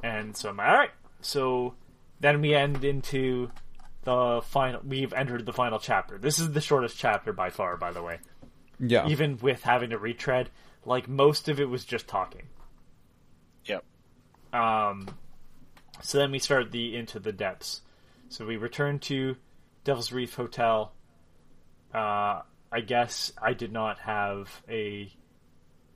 [0.03, 0.91] and so I'm like, all right.
[1.21, 1.75] So
[2.19, 3.51] then we end into
[4.03, 4.81] the final.
[4.83, 6.17] We've entered the final chapter.
[6.17, 8.19] This is the shortest chapter by far, by the way.
[8.79, 10.49] Yeah, Even with having to retread,
[10.85, 12.47] like most of it was just talking.
[13.65, 13.83] Yep.
[14.53, 15.07] Um,
[16.01, 17.81] so then we start the into the depths.
[18.29, 19.35] So we return to
[19.83, 20.91] Devil's Reef Hotel.
[21.93, 22.41] Uh,
[22.71, 25.11] I guess I did not have a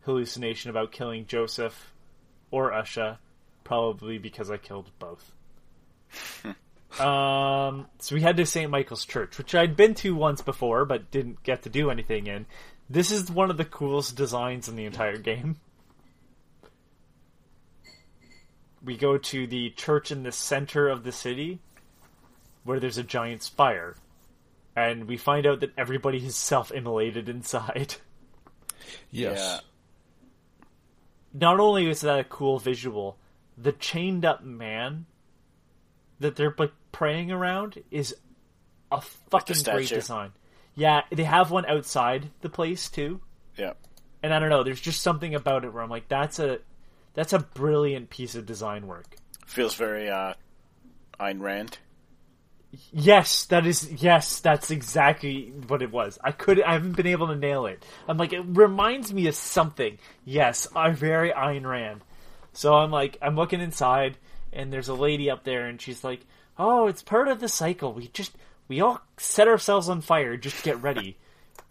[0.01, 1.93] hallucination about killing Joseph
[2.51, 3.17] or Usha,
[3.63, 5.31] probably because I killed both.
[6.99, 8.69] um, so we head to St.
[8.69, 12.45] Michael's Church, which I'd been to once before, but didn't get to do anything in.
[12.89, 15.57] This is one of the coolest designs in the entire game.
[18.85, 21.59] we go to the church in the center of the city
[22.65, 23.95] where there's a giant spire
[24.75, 27.95] and we find out that everybody is self-immolated inside
[29.11, 29.59] yes, Yeah.
[31.33, 33.17] not only is that a cool visual
[33.57, 35.05] the chained up man
[36.19, 38.15] that they're like praying around is
[38.91, 40.31] a fucking great design
[40.75, 43.19] yeah they have one outside the place too
[43.57, 43.73] Yeah.
[44.23, 46.59] and i don't know there's just something about it where i'm like that's a
[47.13, 50.33] that's a brilliant piece of design work Feels very uh,
[51.19, 51.77] Ayn Rand.
[52.91, 56.17] Yes, that is yes, that's exactly what it was.
[56.23, 57.83] I could I haven't been able to nail it.
[58.07, 59.97] I'm like it reminds me of something.
[60.23, 62.01] Yes, I'm very Ayn Rand.
[62.53, 64.17] So I'm like I'm looking inside
[64.53, 66.25] and there's a lady up there and she's like,
[66.57, 67.93] "Oh, it's part of the cycle.
[67.93, 68.35] We just
[68.67, 71.17] we all set ourselves on fire just to get ready."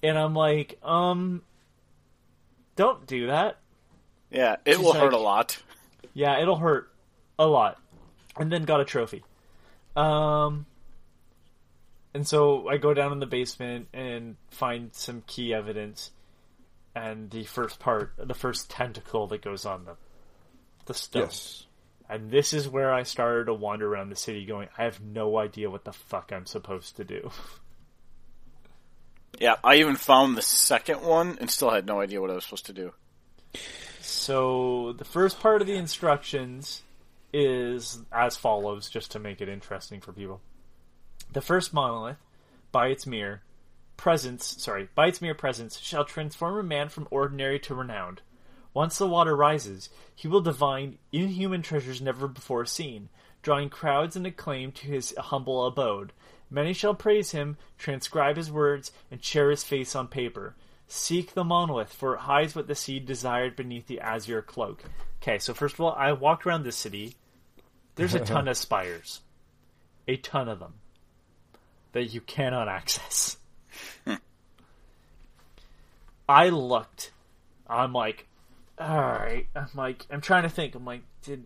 [0.05, 1.43] and I'm like, "Um
[2.77, 3.59] don't do that."
[4.31, 5.61] Yeah, it She's will hurt a lot.
[6.13, 6.93] Yeah, it'll hurt
[7.39, 7.81] a lot.
[8.37, 9.25] And then got a trophy.
[9.97, 10.67] Um
[12.15, 16.11] and so I go down in the basement and find some key evidence
[16.95, 19.97] and the first part the first tentacle that goes on the
[20.87, 21.23] the stone.
[21.23, 21.67] yes.
[22.09, 25.39] And this is where I started to wander around the city going, I have no
[25.39, 27.31] idea what the fuck I'm supposed to do.
[29.41, 32.45] Yeah, I even found the second one and still had no idea what I was
[32.45, 32.93] supposed to do.
[34.01, 36.83] So the first part of the instructions
[37.33, 40.41] is as follows, just to make it interesting for people.
[41.35, 42.19] The first monolith,
[42.71, 43.43] by its mere
[43.97, 48.23] presence, sorry, by its mere presence, shall transform a man from ordinary to renowned.
[48.73, 53.09] Once the water rises, he will divine inhuman treasures never before seen,
[53.43, 56.13] drawing crowds and acclaim to his humble abode.
[56.51, 60.55] Many shall praise him, transcribe his words, and share his face on paper.
[60.87, 64.85] Seek the monolith, for it hides what the seed desired beneath the azure cloak.
[65.21, 67.17] Okay, so first of all, I walked around this city.
[67.97, 69.21] There's a ton of spires.
[70.07, 70.75] A ton of them.
[71.95, 73.39] That you cannot access.
[76.29, 77.13] I looked.
[77.69, 78.27] I'm like,
[78.81, 79.47] alright.
[79.55, 80.75] I'm like, I'm trying to think.
[80.75, 81.45] I'm like, did.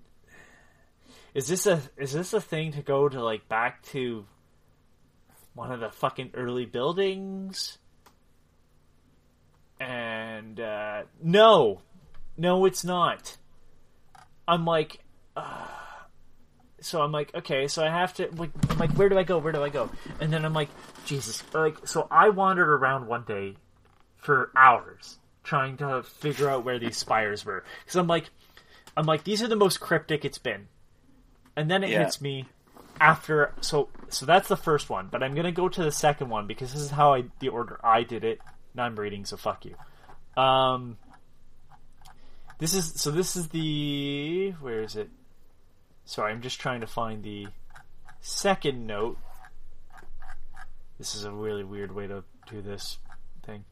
[1.34, 4.24] Is this a is this a thing to go to like back to
[5.54, 7.76] one of the fucking early buildings?
[9.78, 11.82] And uh, no,
[12.38, 13.36] no, it's not.
[14.48, 15.00] I'm like,
[15.36, 15.66] uh,
[16.80, 19.38] so I'm like, okay, so I have to like, I'm like, where do I go?
[19.38, 19.90] Where do I go?
[20.20, 20.68] And then I'm like,
[21.06, 23.56] Jesus, like, so I wandered around one day
[24.16, 28.30] for hours trying to figure out where these spires were because I'm like,
[28.96, 30.68] I'm like, these are the most cryptic it's been,
[31.56, 32.00] and then it Yeah.
[32.00, 32.46] hits me
[33.00, 33.52] after.
[33.60, 36.72] So, so that's the first one, but I'm gonna go to the second one because
[36.72, 38.40] this is how I the order I did it.
[38.74, 39.74] Now I'm reading, so fuck you.
[40.42, 40.98] Um,
[42.58, 43.10] this is so.
[43.10, 45.10] This is the where is it?
[46.08, 47.48] Sorry, I'm just trying to find the
[48.22, 49.18] second note.
[50.98, 52.96] This is a really weird way to do this
[53.44, 53.66] thing.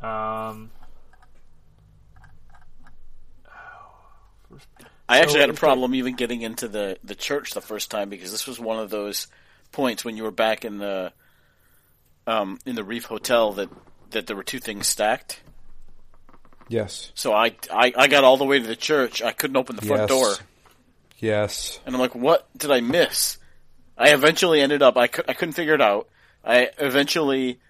[0.00, 0.70] Um,
[5.08, 8.30] I actually had a problem even getting into the, the church the first time because
[8.30, 9.26] this was one of those
[9.72, 11.12] points when you were back in the
[12.28, 13.68] um, in the Reef Hotel that,
[14.10, 15.42] that there were two things stacked.
[16.68, 17.10] Yes.
[17.16, 19.20] So I, I I got all the way to the church.
[19.20, 20.08] I couldn't open the front yes.
[20.08, 20.46] door,
[21.22, 21.78] Yes.
[21.86, 23.38] and I'm like, "What did I miss?"
[23.96, 24.96] I eventually ended up.
[24.96, 26.08] I, cou- I couldn't figure it out.
[26.44, 27.60] I eventually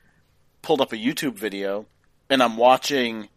[0.62, 1.86] pulled up a YouTube video,
[2.30, 3.28] and I'm watching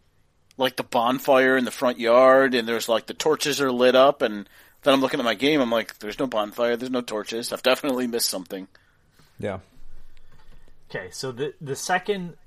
[0.56, 4.22] like the bonfire in the front yard, and there's like the torches are lit up,
[4.22, 4.48] and
[4.82, 5.60] then I'm looking at my game.
[5.60, 6.76] I'm like, "There's no bonfire.
[6.76, 7.52] There's no torches.
[7.52, 8.68] I've definitely missed something."
[9.38, 9.58] Yeah.
[10.88, 12.38] Okay, so the the second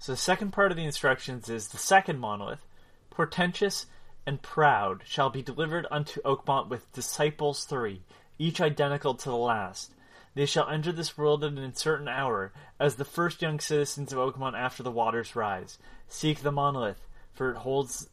[0.00, 2.66] so the second part of the instructions is the second monolith,
[3.10, 3.86] portentous
[4.26, 8.02] and proud, shall be delivered unto Oakmont with disciples three,
[8.38, 9.92] each identical to the last.
[10.34, 14.18] They shall enter this world at an certain hour, as the first young citizens of
[14.18, 15.78] Oakmont after the waters rise.
[16.08, 18.10] Seek the monolith, for it holds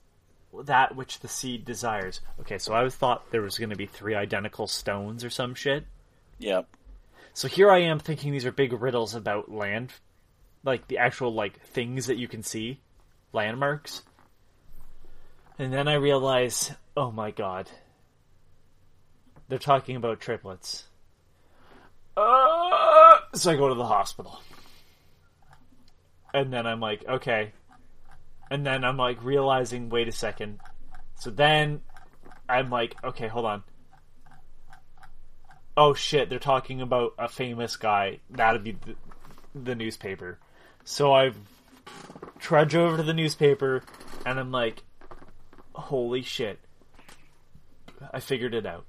[0.64, 2.22] that which the seed desires.
[2.40, 5.86] Okay, so I thought there was going to be three identical stones or some shit.
[6.40, 6.68] Yep.
[7.34, 9.92] So here I am thinking these are big riddles about land,
[10.64, 12.80] like the actual like things that you can see,
[13.34, 14.04] landmarks.
[15.60, 17.70] And then I realize, oh my god,
[19.48, 20.86] they're talking about triplets.
[22.16, 24.42] Uh, so I go to the hospital,
[26.34, 27.54] and then I'm like, okay,
[28.52, 30.60] and then I'm like realizing, wait a second.
[31.16, 31.82] So then
[32.48, 33.64] I'm like, okay, hold on
[35.76, 38.20] oh shit, they're talking about a famous guy.
[38.30, 38.96] That'd be the,
[39.56, 40.40] the newspaper.
[40.84, 41.32] So I
[42.40, 43.84] trudge over to the newspaper
[44.26, 44.84] and I'm like,
[45.76, 46.60] holy shit.
[48.12, 48.86] I figured it out.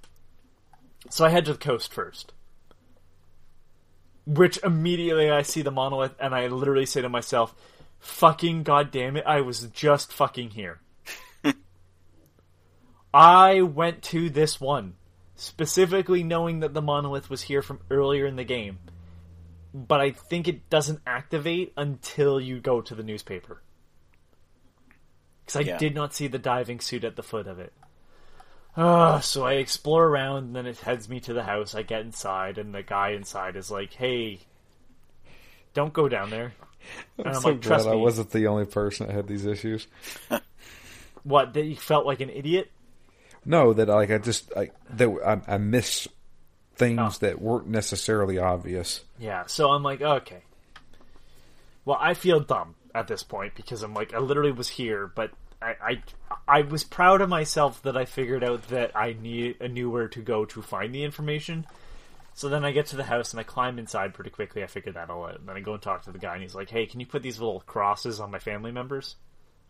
[1.11, 2.33] So I head to the coast first.
[4.27, 7.55] Which immediately I see the monolith and I literally say to myself,
[7.99, 10.81] fucking goddamn it, I was just fucking here.
[13.15, 14.95] I went to this one
[15.37, 18.79] specifically knowing that the monolith was here from earlier in the game.
[19.73, 23.63] But I think it doesn't activate until you go to the newspaper.
[25.45, 25.79] Because I Yeah.
[25.79, 27.73] did not see the diving suit at the foot of it.
[28.77, 31.75] Uh, so I explore around, and then it heads me to the house.
[31.75, 34.41] I get inside, and the guy inside is like, "Hey,
[35.75, 36.55] don't go down there."
[37.17, 39.47] And I'm I'm so like, glad "Trust I wasn't the only person that had these
[39.47, 39.87] issues.
[41.23, 41.55] What?
[41.55, 42.71] That you felt like an idiot?
[43.47, 46.07] No, that like I just I that I, I miss
[46.77, 47.19] things Oh.
[47.21, 49.03] that weren't necessarily obvious.
[49.19, 50.43] Yeah, so I'm like, okay.
[51.87, 55.33] Well, I feel dumb at this point because I'm like, I literally was here, but
[55.61, 56.03] I, I,
[56.47, 60.09] I was proud of myself that I figured out that I need I knew where
[60.09, 61.67] to go to find the information.
[62.35, 64.63] So then I get to the house and I climb inside pretty quickly.
[64.63, 65.39] I figured that all out.
[65.39, 67.07] And then I go and talk to the guy, and he's like, "Hey, can you
[67.07, 69.17] put these little crosses on my family members?"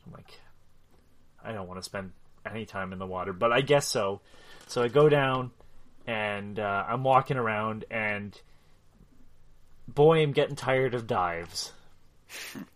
[0.07, 0.41] I'm like,
[1.43, 2.12] I don't want to spend
[2.47, 4.20] any time in the water, but I guess so.
[4.66, 5.51] So I go down
[6.07, 8.39] and uh, I'm walking around, and
[9.87, 11.72] boy, I'm getting tired of dives.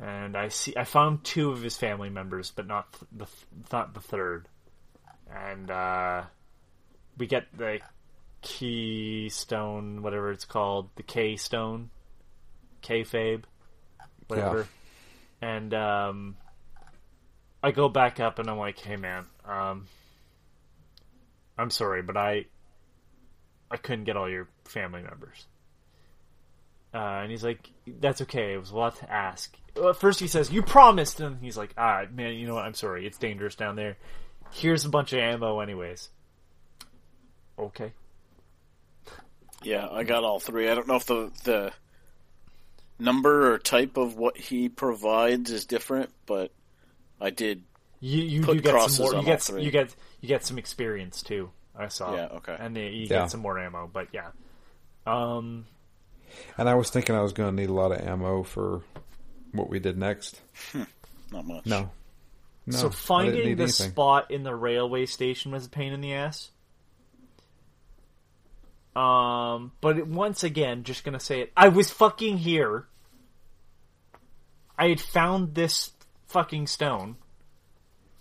[0.00, 3.72] and I see I found two of his family members, but not th- the th-
[3.72, 4.48] not the third.
[5.34, 6.24] And uh,
[7.16, 7.80] we get the
[8.42, 11.90] keystone, whatever it's called, the K stone,
[12.82, 13.44] kayfabe,
[14.28, 14.68] whatever.
[15.40, 16.36] And um,
[17.62, 19.86] I go back up and I'm like, "Hey, man, um,
[21.58, 22.46] I'm sorry, but I
[23.70, 25.46] I couldn't get all your family members."
[26.96, 28.54] Uh, and he's like, "That's okay.
[28.54, 31.56] It was a lot to ask." Well, at first, he says, "You promised," and he's
[31.58, 32.64] like, "Ah, man, you know what?
[32.64, 33.06] I'm sorry.
[33.06, 33.98] It's dangerous down there.
[34.52, 36.08] Here's a bunch of ammo, anyways."
[37.58, 37.92] Okay.
[39.62, 40.68] Yeah, I got all three.
[40.70, 41.72] I don't know if the the
[42.98, 46.50] number or type of what he provides is different, but
[47.20, 47.62] I did.
[48.00, 49.14] You you Put do get some more.
[49.16, 51.50] You get you get you get some experience too.
[51.78, 52.14] I saw.
[52.14, 52.56] Yeah, okay.
[52.58, 53.20] And then you Yeah.
[53.20, 54.30] get some more ammo, but yeah.
[55.06, 55.66] Um.
[56.58, 58.82] And I was thinking I was going to need a lot of ammo for
[59.52, 60.40] what we did next.
[61.32, 61.66] Not much.
[61.66, 61.90] No.
[62.66, 62.76] No.
[62.76, 63.90] so finding need the anything.
[63.90, 66.50] spot in the railway station was a pain in the ass.
[68.96, 71.52] Um, but it, once again, just gonna say it.
[71.56, 72.86] I was fucking here.
[74.78, 75.92] I had found this
[76.26, 77.16] fucking stone,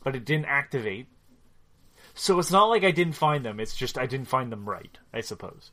[0.04, 1.08] but it didn't activate.
[2.14, 3.60] So it's not like I didn't find them.
[3.60, 4.98] It's just I didn't find them right.
[5.14, 5.72] I suppose.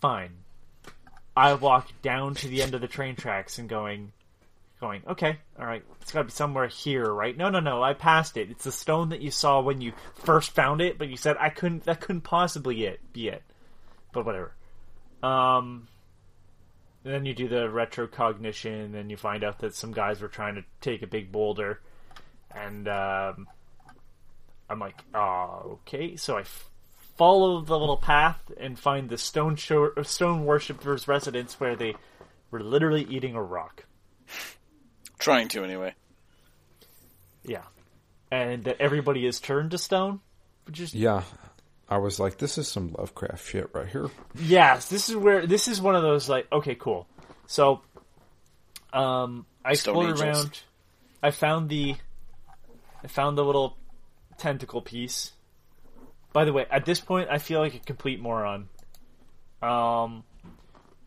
[0.00, 0.32] Fine.
[1.36, 4.12] I walked down to the end of the train tracks and going,
[4.80, 7.36] going, okay, all right, it's got to be somewhere here, right?
[7.36, 8.50] No, no, no, I passed it.
[8.50, 11.48] It's the stone that you saw when you first found it, but you said I
[11.48, 11.84] couldn't.
[11.84, 13.42] That couldn't possibly it be it.
[14.12, 14.52] But whatever.
[15.22, 15.88] Um.
[17.02, 20.64] then you do the retrocognition, and you find out that some guys were trying to
[20.80, 21.80] take a big boulder,
[22.54, 23.48] and um,
[24.70, 26.16] I'm like, oh, okay.
[26.16, 26.70] So I f-
[27.16, 31.94] follow the little path and find the stone shore, stone worshippers' residence where they
[32.50, 33.84] were literally eating a rock.
[35.18, 35.94] Trying to anyway.
[37.44, 37.62] Yeah,
[38.30, 40.20] and that everybody is turned to stone,
[40.66, 41.22] which is Yeah.
[41.86, 44.08] I was like, this is some Lovecraft shit right here.
[44.34, 44.88] yes.
[44.88, 47.06] This is where this is one of those like okay, cool.
[47.46, 47.82] So,
[48.94, 50.22] um, I Stone explored Ages.
[50.22, 50.60] around.
[51.22, 51.94] I found the,
[53.02, 53.76] I found the little
[54.38, 55.32] tentacle piece.
[56.34, 58.68] By the way, at this point, I feel like a complete moron.
[59.62, 60.24] Um,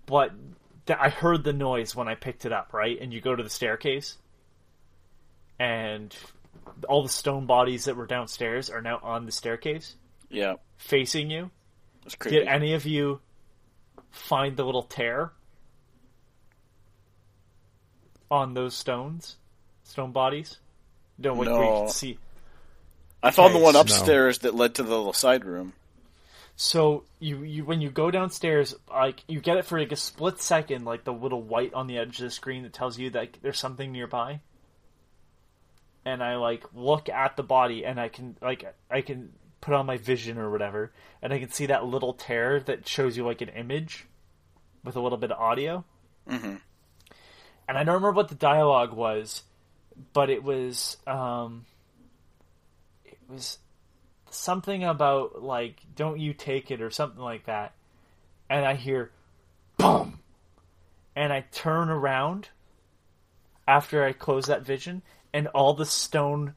[0.07, 0.31] but
[0.87, 2.97] th- I heard the noise when I picked it up, right?
[2.99, 4.17] And you go to the staircase,
[5.59, 6.15] and
[6.87, 9.95] all the stone bodies that were downstairs are now on the staircase,
[10.29, 11.51] Yeah, facing you.
[12.17, 12.37] creepy.
[12.39, 13.19] Did any of you
[14.11, 15.33] find the little tear
[18.31, 19.37] on those stones,
[19.83, 20.57] stone bodies?
[21.17, 22.17] No, like where you can see.
[23.23, 23.81] I found the Okay, one no.
[23.81, 25.73] upstairs that led to the little side room.
[26.55, 30.41] So you, you when you go downstairs, like you get it for like a split
[30.41, 33.37] second, like the little white on the edge of the screen that tells you that
[33.41, 34.41] there's something nearby.
[36.05, 39.85] And I like look at the body, and I can like I can put on
[39.85, 43.41] my vision or whatever, and I can see that little tear that shows you like
[43.41, 44.05] an image
[44.83, 45.83] with a little bit of audio.
[46.27, 46.55] hmm
[47.69, 49.43] and I don't remember what the dialogue was,
[50.13, 51.76] but it was um, it
[53.29, 53.59] was
[54.29, 57.73] something about like "Don't you take it" or something like that,
[58.49, 59.11] and I hear
[59.77, 60.19] boom,
[61.15, 62.49] and I turn around
[63.67, 65.01] after I close that vision,
[65.33, 66.55] and all the stone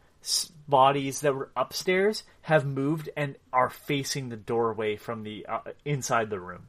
[0.68, 6.30] bodies that were upstairs have moved and are facing the doorway from the uh, inside
[6.30, 6.68] the room.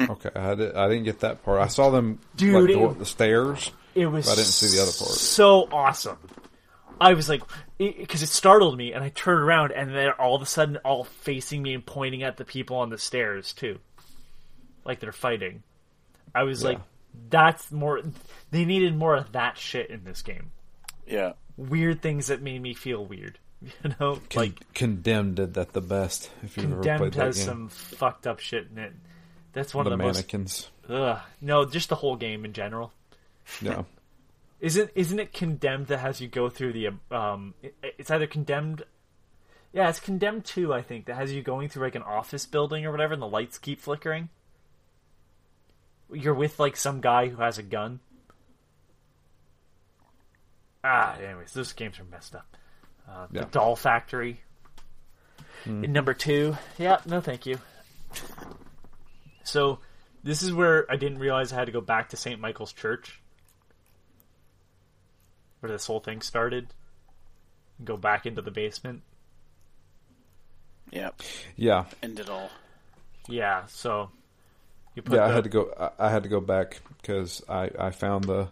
[0.00, 1.60] Okay, I, did, I didn't get that part.
[1.60, 3.70] I saw them Dude, like, it- up the stairs.
[3.94, 4.24] It was.
[4.26, 5.10] But I didn't see the other part.
[5.10, 6.18] So awesome.
[7.10, 7.42] I was like,
[7.78, 11.04] because it, startled me, and I turned around, and they're all of a sudden all
[11.04, 13.78] facing me and pointing at the people on the stairs too,
[14.84, 15.62] like they're fighting.
[16.34, 16.68] I was Yeah.
[16.70, 16.80] like,
[17.28, 18.00] that's more.
[18.50, 20.50] They needed more of that shit in this game.
[21.06, 23.38] Yeah, Weird things that made me feel weird.
[23.84, 26.30] You know, Con- like Condemned did that the best.
[26.42, 28.92] If you've ever Condemned played that has game, some fucked up shit in it.
[29.52, 30.16] That's one the of the most.
[30.16, 30.68] mannequins.
[30.88, 32.92] Ugh, no, just the whole game in general.
[33.60, 33.82] Yeah,
[34.62, 37.52] Isn't isn't it condemned that has you go through the um?
[37.62, 38.84] it- It's either condemned.
[39.72, 40.72] Yeah, it's condemned too.
[40.72, 43.26] I think that has you going through like an office building or whatever, and the
[43.28, 44.28] lights keep flickering.
[46.12, 48.00] You're with like some guy who has a gun.
[50.84, 52.56] Ah, anyways, those games are messed up.
[53.08, 53.40] Uh, Yeah.
[53.42, 54.40] The Doll Factory.
[55.64, 57.58] In number two, yeah, no, thank you.
[59.44, 59.78] So,
[60.24, 62.40] this is where I didn't realize I had to go back to St.
[62.40, 63.21] Michael's Church
[65.62, 66.74] where this whole thing started.
[67.84, 69.02] Go back into the basement.
[70.90, 71.10] yeah,
[71.56, 72.50] yeah, end it all.
[73.28, 74.10] Yeah, so
[74.96, 75.26] you put yeah.
[75.26, 75.72] I had to go.
[75.78, 78.48] I, I had to go back because I I found the.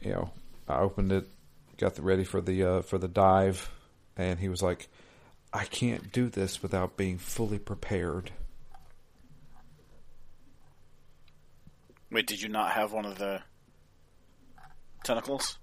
[0.00, 0.30] You know,
[0.66, 1.28] I opened it,
[1.76, 3.70] got the ready for the uh, for the dive,
[4.16, 4.88] and he was like,
[5.52, 8.30] "I can't do this without being fully prepared."
[12.10, 13.42] Wait, did you not have one of the
[15.04, 15.58] tentacles?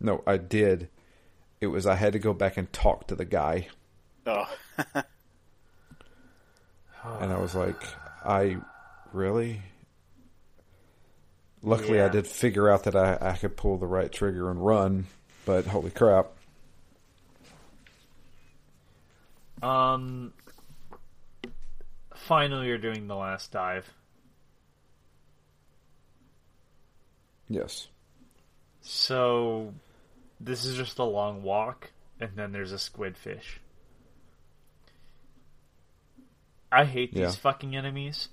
[0.00, 0.88] No, I did.
[1.60, 3.68] It was I had to go back and talk to the guy,
[4.26, 4.44] Oh,
[4.94, 5.04] and
[7.32, 7.80] I was like,
[8.24, 8.58] "I
[9.12, 9.62] really."
[11.62, 15.06] Luckily, I did figure out that I, I could pull the right trigger and run,
[15.44, 16.28] but holy crap.
[19.62, 20.32] Um.
[22.14, 23.90] Finally, you're doing the last dive.
[27.48, 27.88] Yes.
[28.82, 29.72] So,
[30.40, 33.60] this is just a long walk, and then there's a squid fish.
[36.70, 37.30] I hate these Yeah.
[37.30, 38.28] fucking enemies.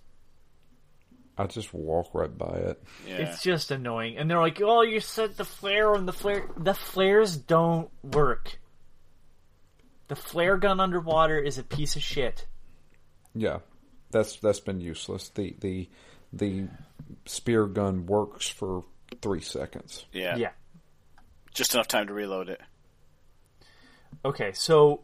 [1.37, 2.83] I just walk right by it.
[3.05, 3.15] Yeah.
[3.17, 4.17] It's just annoying.
[4.17, 6.49] And they're like, "Oh, you said the flare and the flare.
[6.57, 8.59] The flares don't work.
[10.07, 12.47] The flare gun underwater is a piece of shit."
[13.33, 13.59] Yeah,
[14.11, 15.29] that's that's been useless.
[15.29, 15.89] The the
[16.31, 16.67] the
[17.25, 18.85] spear gun works for
[19.21, 20.05] three seconds.
[20.13, 20.35] yeah.
[20.37, 20.51] yeah.
[21.55, 22.61] Just enough time to reload it.
[24.25, 25.01] Okay, so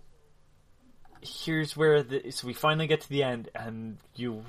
[1.21, 4.43] here's where the so we finally get to the end, and you,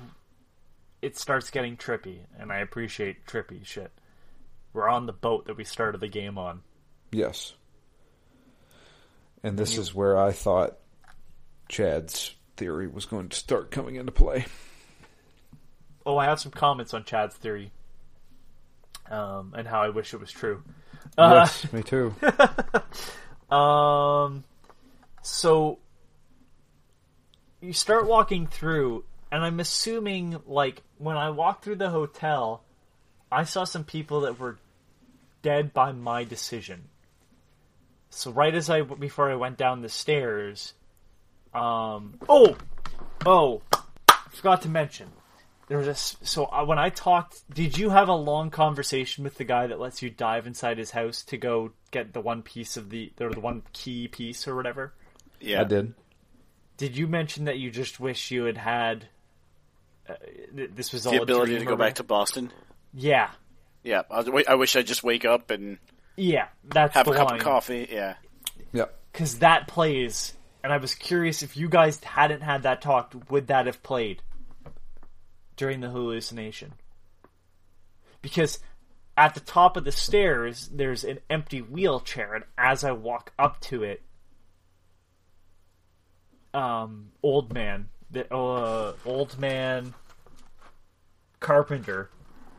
[1.01, 3.91] it starts getting trippy, and I appreciate trippy shit.
[4.73, 6.61] We're on the boat that we started the game on.
[7.13, 7.53] Yes.
[9.41, 10.79] And this is where I thought
[11.69, 14.45] Chad's theory was going to start coming into play.
[16.05, 17.71] Oh, I have some comments on Chad's theory,
[19.09, 20.63] um, and how I wish it was true.
[21.17, 22.13] Uh, yes, me too.
[23.53, 24.43] Um,
[25.21, 25.77] so
[27.61, 32.63] you start walking through, and I'm assuming, like, when I walked through the hotel,
[33.31, 34.57] I saw some people that were
[35.43, 36.85] dead by my decision.
[38.09, 40.73] So right as I before I went down the stairs,
[41.53, 42.57] um, oh,
[43.25, 43.61] oh,
[44.31, 45.09] forgot to mention.
[45.67, 47.41] There was a s- so uh, when I talked.
[47.53, 50.91] Did you have a long conversation with the guy that lets you dive inside his
[50.91, 54.55] house to go get the one piece of the or the one key piece or
[54.55, 54.93] whatever?
[55.39, 55.61] Yeah.
[55.61, 55.93] I did.
[56.77, 59.05] Did you mention that you just wish you had had?
[60.09, 60.15] Uh,
[60.51, 62.51] this was all The a ability dream to go back to Boston.
[62.93, 63.29] Yeah,
[63.83, 64.01] Yeah.
[64.11, 65.77] I, was- I wish I'd just wake up and
[66.17, 67.39] yeah, that's have the a cup line.
[67.39, 67.87] of coffee.
[67.89, 68.15] Yeah.
[68.73, 68.93] Yep.
[69.11, 70.33] because that plays,
[70.63, 74.21] and I was curious if you guys hadn't had that talk, would that have played
[75.55, 76.73] during the hallucination?
[78.21, 78.59] Because
[79.17, 83.59] at the top of the stairs, there's an empty wheelchair, and as I walk up
[83.61, 84.01] to it,
[86.53, 89.93] um, old man, the uh, old man
[91.39, 92.09] Carpenter,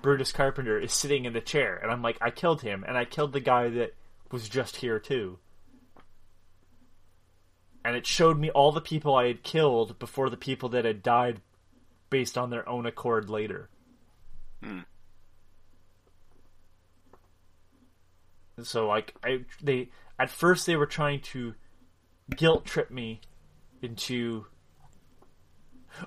[0.02, 3.04] Brutus Carpenter, is sitting in the chair, and I'm like, I killed him, and I
[3.04, 3.94] killed the guy that
[4.30, 5.38] was just here too
[7.84, 11.02] and it showed me all the people I had killed before the people that had
[11.02, 11.40] died
[12.14, 13.68] based on their own accord later.
[14.62, 14.82] Hmm.
[18.62, 21.54] So like I they at first they were trying to
[22.36, 23.20] guilt trip me
[23.82, 24.46] into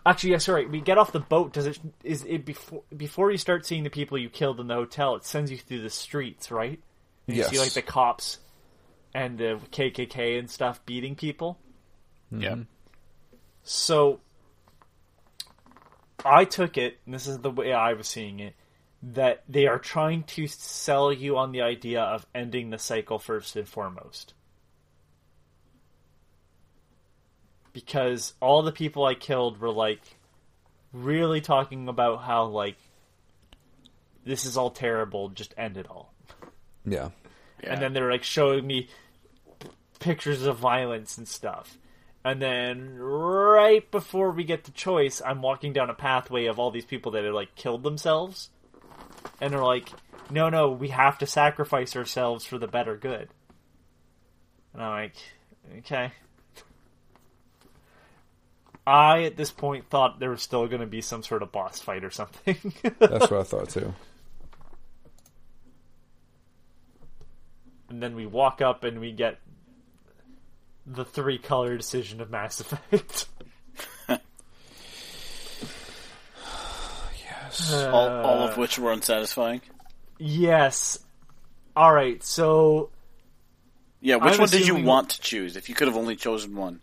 [0.05, 0.65] Actually, yeah, sorry.
[0.65, 1.51] We get off the boat.
[1.51, 4.75] Does it is it before before you start seeing the people you killed in the
[4.75, 5.17] hotel?
[5.17, 6.79] It sends you through the streets, right?
[7.27, 8.39] And You see like the cops
[9.13, 11.59] and the KKK and stuff beating people.
[12.31, 12.51] Yeah.
[12.51, 12.61] Mm-hmm.
[13.63, 14.21] So
[16.25, 18.55] I took it, and this is the way I was seeing it,
[19.03, 23.55] that they are trying to sell you on the idea of ending the cycle first
[23.55, 24.33] and foremost.
[27.73, 30.01] Because all the people I killed were like
[30.91, 32.77] really talking about how like
[34.25, 36.11] this is all terrible, just end it all.
[36.85, 37.09] Yeah.
[37.63, 37.73] Yeah.
[37.73, 38.89] And then they're like showing me
[39.99, 41.77] pictures of violence and stuff.
[42.27, 46.71] And then right before we get to choice, I'm walking down a pathway of all
[46.71, 48.49] these people that have like killed themselves.
[49.39, 49.87] And they're like,
[50.29, 53.29] no, no, we have to sacrifice ourselves for the better good.
[54.73, 55.15] And I'm like,
[55.77, 56.11] okay.
[58.85, 61.79] I, at this point, thought there was still going to be some sort of boss
[61.79, 62.57] fight or something.
[62.99, 63.93] That's what I thought too.
[67.89, 69.39] and then we walk up and we get
[70.87, 73.27] the three color decision of Mass Effect.
[77.23, 77.73] Yes.
[77.73, 79.61] all, all of which were unsatisfying.
[80.17, 80.99] yes.
[81.75, 82.21] All right.
[82.23, 82.89] So
[84.01, 84.15] Yeah.
[84.17, 85.55] Which I'm one did you want to choose?
[85.55, 86.81] If you could have only chosen one.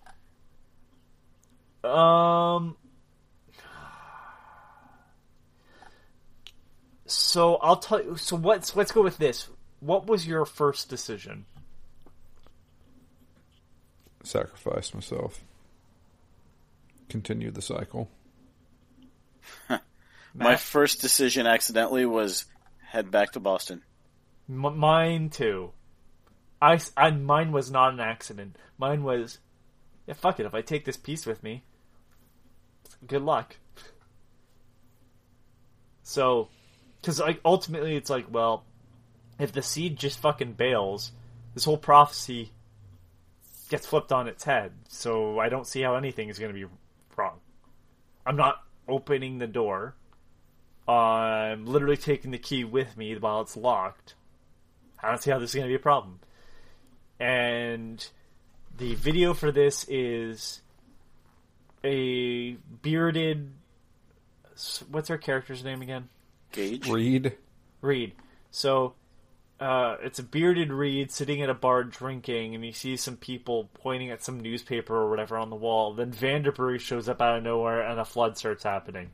[1.85, 2.77] Um.
[7.07, 8.17] So I'll tell you.
[8.17, 9.49] So let's let's go with this.
[9.81, 11.45] What was your first decision?
[14.25, 15.43] Sacrifice myself.
[17.09, 18.09] Continue the cycle.
[19.69, 19.79] My
[20.35, 20.61] Matt?
[20.61, 22.47] first decision accidentally was
[22.83, 23.83] head back to Boston.
[24.49, 25.71] M- mine too.
[26.61, 28.57] I, s- I- mine was not an accident.
[28.79, 29.39] Mine was,
[30.07, 30.47] yeah, fuck it.
[30.47, 31.63] If I take this piece with me,
[33.07, 33.57] good luck.
[36.03, 36.49] So,
[37.01, 38.65] because like ultimately it's like, well,
[39.39, 41.13] if the seed just fucking bails,
[41.55, 42.53] this whole prophecy
[43.75, 44.71] gets flipped on its head.
[44.89, 46.73] So I don't see how anything is going to be
[47.17, 47.41] wrong.
[48.25, 49.97] I'm not opening the door.
[50.87, 54.15] I'm literally taking the key with me while it's locked.
[55.03, 56.21] I don't see how this is going to be a problem.
[57.19, 58.07] And
[58.77, 60.61] the video for this is
[61.83, 63.51] a bearded.
[64.89, 66.09] What's our character's name again?
[66.53, 66.89] Gage.
[66.89, 67.37] Reed.
[67.81, 68.13] Reed.
[68.53, 68.95] So
[69.61, 73.71] uh, it's a bearded Reed sitting at a bar drinking, and he sees some people
[73.75, 75.95] pointing at some newspaper or whatever on the wall.
[75.95, 79.11] Then Vanderberg shows up out of nowhere, and a flood starts happening.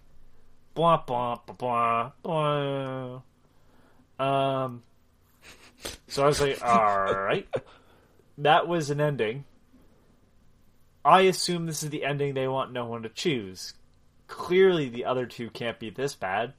[0.74, 3.20] Blah blah blah blah.
[4.18, 4.64] blah.
[4.64, 4.82] Um.
[6.08, 7.48] So I was like, all right,
[8.38, 9.44] that was an ending.
[11.04, 13.74] I assume this is the ending they want no one to choose.
[14.26, 16.54] Clearly, the other two can't be this bad.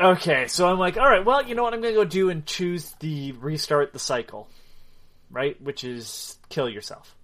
[0.00, 2.30] Okay, so I'm like, all right, well, you know what I'm going to go do
[2.30, 4.48] and choose the restart the cycle,
[5.30, 5.60] right?
[5.60, 7.14] Which is kill yourself.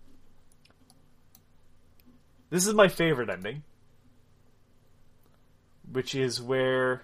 [2.51, 3.63] This is my favorite ending,
[5.91, 7.03] which is where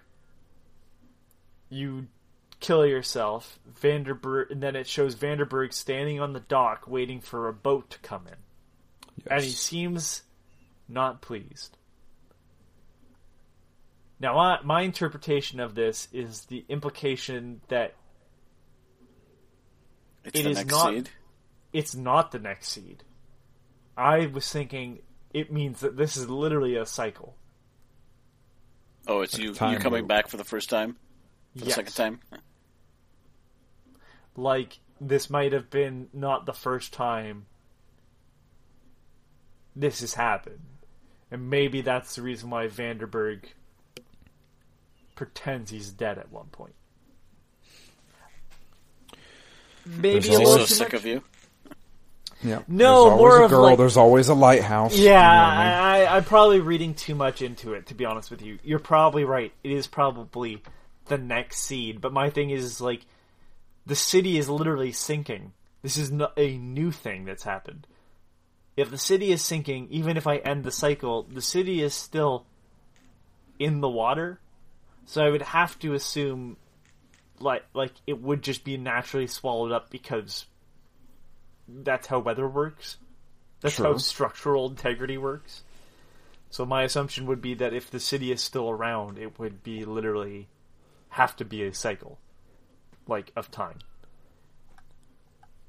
[1.70, 2.06] you
[2.60, 7.52] kill yourself, Vanderberg, and then it shows Vanderberg standing on the dock waiting for a
[7.52, 8.36] boat to come in,
[9.16, 9.26] Yes.
[9.30, 10.22] and he seems
[10.86, 11.76] not pleased.
[14.22, 17.94] Now, my, my interpretation of this is the implication that
[20.24, 21.10] It's It the is next not- seed.
[21.72, 23.02] it's not the next seed.
[23.96, 25.00] I was thinking
[25.34, 27.36] it means that this is literally a cycle.
[29.08, 29.48] Oh, it's you.
[29.48, 30.08] You time coming loop.
[30.08, 30.96] back for the first time,
[31.54, 31.74] for the Yes.
[31.74, 32.20] second time.
[34.36, 37.46] Like this might have been not the first time
[39.74, 40.60] this has happened,
[41.30, 43.46] and maybe that's the reason why Vanderberg
[45.26, 46.74] pretends he's dead at one point.
[49.86, 51.00] Maybe There's a He's little so too sick much.
[51.00, 51.22] of you.
[52.42, 52.62] Yeah.
[52.66, 53.62] No, there's always more a of girl.
[53.62, 54.96] like- there's always a lighthouse.
[54.96, 55.64] Yeah, you know I
[55.98, 56.06] mean?
[56.08, 57.86] I, I, I'm probably reading too much into it.
[57.86, 59.52] To be honest with you, you're probably right.
[59.62, 60.60] It is probably
[61.06, 62.00] the next seed.
[62.00, 63.06] But my thing is like,
[63.86, 65.52] the city is literally sinking.
[65.82, 67.86] This is not a new thing that's happened.
[68.76, 72.46] If the city is sinking, even if I end the cycle, the city is still
[73.58, 74.40] in the water.
[75.06, 76.56] So I would have to assume,
[77.40, 80.46] like, like it would just be naturally swallowed up because
[81.68, 82.96] that's how weather works.
[83.60, 85.62] That's how structural integrity works.
[86.50, 89.84] So my assumption would be that if the city is still around, it would be
[89.84, 90.48] literally
[91.08, 92.18] have to be a cycle,
[93.06, 93.78] like of time.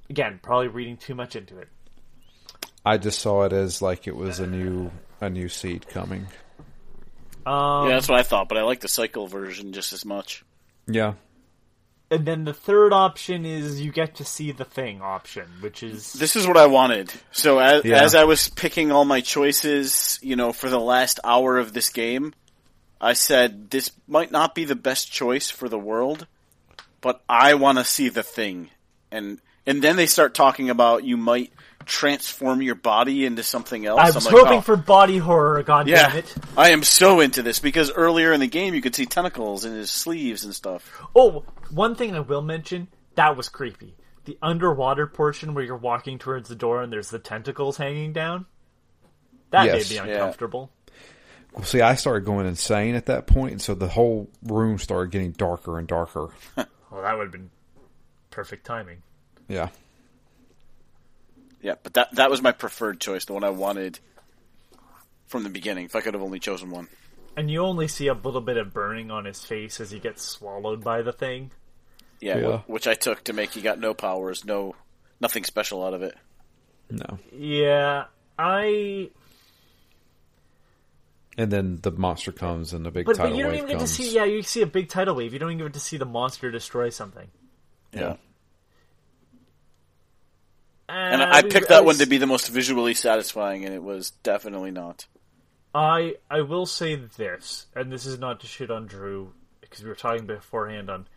[0.10, 1.70] Again, probably reading too much into it.
[2.86, 6.28] I just saw it as like it was a new a new seed coming.
[7.46, 8.50] Um, yeah, that's what I thought.
[8.50, 10.44] But I like the cycle version just as much.
[10.88, 11.14] Yeah.
[12.12, 16.14] And then the third option is you get to see the thing option, which is
[16.14, 17.12] This is what I wanted.
[17.32, 18.04] So as, Yeah.
[18.04, 21.89] as I was picking all my choices, you know, for the last hour of this
[21.89, 22.34] game,
[23.02, 26.28] I said this might not be the best choice for the world,
[27.02, 28.70] but I want to see the thing.
[29.12, 31.52] And and then they start talking about you might
[31.86, 34.00] transform your body into something else.
[34.00, 35.62] I I'm was like, hoping oh, for body horror.
[35.64, 36.36] God yeah, damn it!
[36.58, 39.74] I am so into this because earlier in the game you could see tentacles in
[39.74, 40.90] his sleeves and stuff.
[41.16, 43.96] Oh, one thing I will mention that was creepy.
[44.26, 48.46] The underwater portion where you're walking towards the door and there's the tentacles hanging down.
[49.52, 49.90] That Yes.
[49.92, 50.14] made me Yeah.
[50.16, 50.72] uncomfortable.
[51.54, 55.12] Well, see, I started going insane at that point, and so the whole room started
[55.12, 56.30] getting darker and darker.
[56.92, 57.50] Well, that would have been
[58.30, 59.02] perfect timing.
[59.48, 59.70] Yeah.
[61.64, 63.99] Yeah, but that that was my preferred choice, the one I wanted
[65.28, 65.86] from the beginning.
[65.86, 66.88] If I could have only chosen one.
[67.36, 70.22] And you only see a little bit of burning on his face as he gets
[70.24, 71.51] swallowed by the thing.
[72.20, 72.57] Yeah, Yeah.
[72.68, 74.76] which I took to make he got no powers, no
[75.20, 76.16] nothing special out of it.
[76.91, 77.18] No.
[77.32, 78.05] Yeah,
[78.38, 79.09] I.
[81.38, 83.70] And then the monster comes, and the big But, tidal but you don't wave even
[83.70, 83.89] get comes.
[83.97, 84.14] to see.
[84.14, 85.34] Yeah, you see a big tidal wave.
[85.34, 87.28] You don't even get to see the monster destroy something.
[87.91, 88.18] Yeah.
[90.94, 93.74] And, And I, I picked that one was- to be the most visually satisfying, and
[93.74, 95.08] it was definitely not.
[95.76, 99.89] I I will say this, and this is not to shit on Drew because we
[99.89, 101.08] were talking beforehand on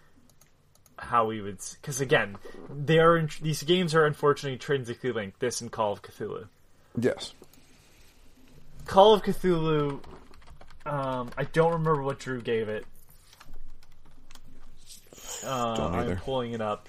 [0.99, 1.59] how we would.
[1.75, 2.37] Because again,
[2.71, 5.41] they are in, these games are unfortunately intrinsically linked.
[5.41, 6.47] This and Call of Cthulhu.
[6.99, 7.35] Yes.
[8.87, 10.01] Call of Cthulhu.
[10.87, 12.87] Um, I don't remember what Drew gave it.
[15.45, 16.89] Uh, Don't I'm pulling it up,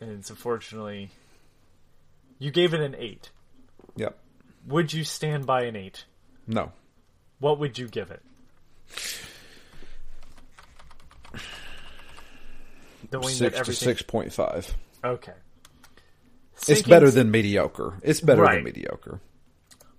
[0.00, 1.10] and it's unfortunately.
[2.44, 3.30] You gave it an eight.
[3.96, 4.18] Yep.
[4.66, 6.04] Would you stand by an eight?
[6.46, 6.72] No.
[7.38, 8.20] What would you give it?
[13.10, 14.74] Knowing that Six to six point five.
[15.02, 15.32] Okay.
[16.68, 17.98] It's better than mediocre.
[18.02, 18.56] It's better Right.
[18.56, 19.20] than mediocre.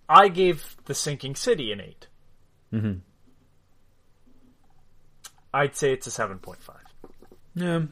[0.07, 2.07] I gave the Sinking City an 8.
[2.73, 2.93] Mm-hmm.
[5.51, 6.57] I'd say it's a 7.5.
[7.55, 7.85] Yeah.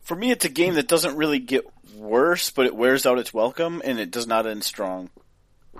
[0.00, 1.64] For me, it's a game that doesn't really get
[1.96, 5.10] worse, but it wears out its welcome, and it does not end strong.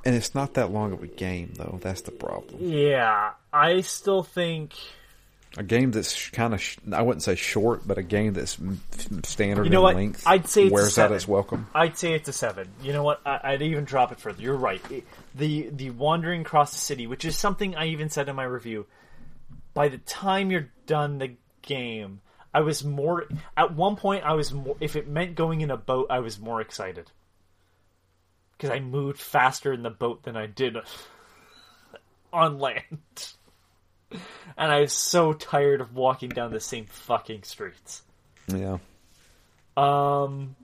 [0.04, 1.78] And it's not that long of a game, though.
[1.82, 2.56] That's the problem.
[2.60, 4.74] Yeah, I still think.
[5.56, 8.80] A game that's kind of, sh- I wouldn't say short, but a game that's m-
[9.24, 9.94] standard You know in what?
[9.96, 11.66] length I'd say it's a wears out its welcome.
[11.74, 12.68] I'd say it's a seven.
[12.82, 13.20] You know what?
[13.26, 14.40] I, I'd even drop it further.
[14.42, 14.80] You're right.
[14.90, 15.04] It-
[15.34, 18.86] the the wandering across the city, which is something I even said in my review.
[19.74, 21.32] By the time you're done the
[21.62, 22.20] game,
[22.58, 23.24] I was more.
[23.56, 24.76] At one point, I was more.
[24.80, 27.08] If it meant going in a boat, I was more excited
[28.56, 30.76] because I moved faster in the boat than I did
[32.32, 32.82] on land.
[34.56, 38.02] And I was so tired of walking down the same fucking streets.
[38.48, 38.78] Yeah.
[39.76, 40.56] Um,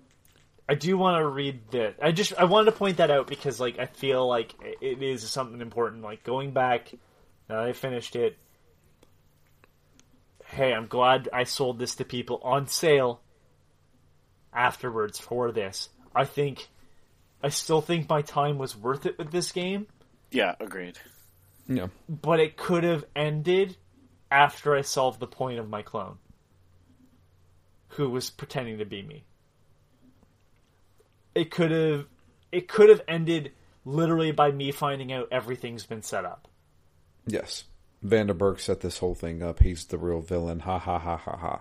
[0.67, 1.95] I do want to read this.
[2.03, 5.29] I just I wanted to point that out because like I feel like it is
[5.31, 6.03] something important.
[6.03, 6.91] Like going back,
[7.49, 8.39] now that I finished it.
[10.55, 13.21] Hey, I'm glad I sold this to people on sale.
[14.53, 16.69] Afterwards for this, I think,
[17.43, 19.89] I still think my time was worth it with this game,
[20.31, 20.97] Yeah, agreed.
[21.67, 21.89] Yeah.
[22.09, 23.77] but it could have ended
[24.31, 26.19] after I solved the point of my clone,
[27.89, 29.25] who was pretending to be me.
[31.35, 32.07] It could have,
[32.53, 33.51] it could have ended
[33.85, 36.47] literally by me finding out everything's been set up.
[37.27, 37.65] Yes.
[38.05, 39.61] Vanderberg set this whole thing up.
[39.61, 40.61] He's the real villain.
[40.61, 41.61] Ha ha ha ha ha.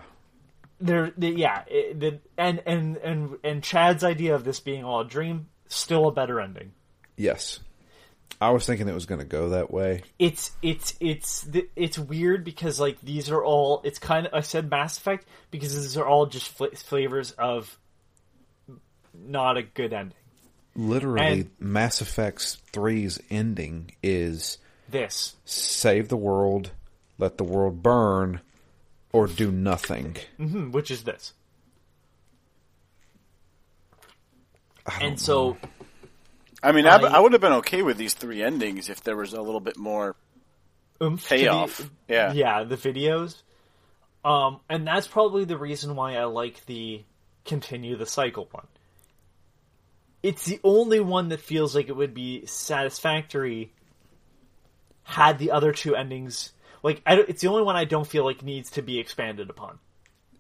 [0.82, 5.02] There, the, yeah, it, the, and and and and Chad's idea of this being all
[5.02, 6.74] a dream, still a better ending.
[7.16, 7.60] Yes.
[8.42, 10.02] I was thinking it was going to go that way.
[10.20, 14.70] it's it's it's it's weird because like these are all it's kind of I said
[14.70, 17.78] Mass Effect because these are all just fl- flavors of
[19.14, 20.18] not a good ending.
[20.76, 22.40] Literally, And- Mass Effect
[22.74, 24.58] 3's ending is
[24.94, 26.72] This save the world,
[27.18, 28.40] let the world burn,
[29.12, 30.16] or do nothing.
[30.38, 31.34] hmm, which is this,
[35.02, 35.58] and don't so
[36.62, 39.18] I mean, I, I- I would have been okay with these three endings if there
[39.18, 40.16] was a little bit more.
[41.02, 41.36] oomph to
[41.78, 42.32] the- Yeah.
[42.34, 43.42] yeah, the videos,
[44.24, 47.04] um, and that's probably the reason why I like the
[47.46, 48.68] continue the cycle one.
[50.22, 53.74] It's the only one that feels like it would be satisfactory
[55.04, 56.52] had the other two endings
[56.82, 59.80] like it's the only one I don't feel like needs to be expanded upon.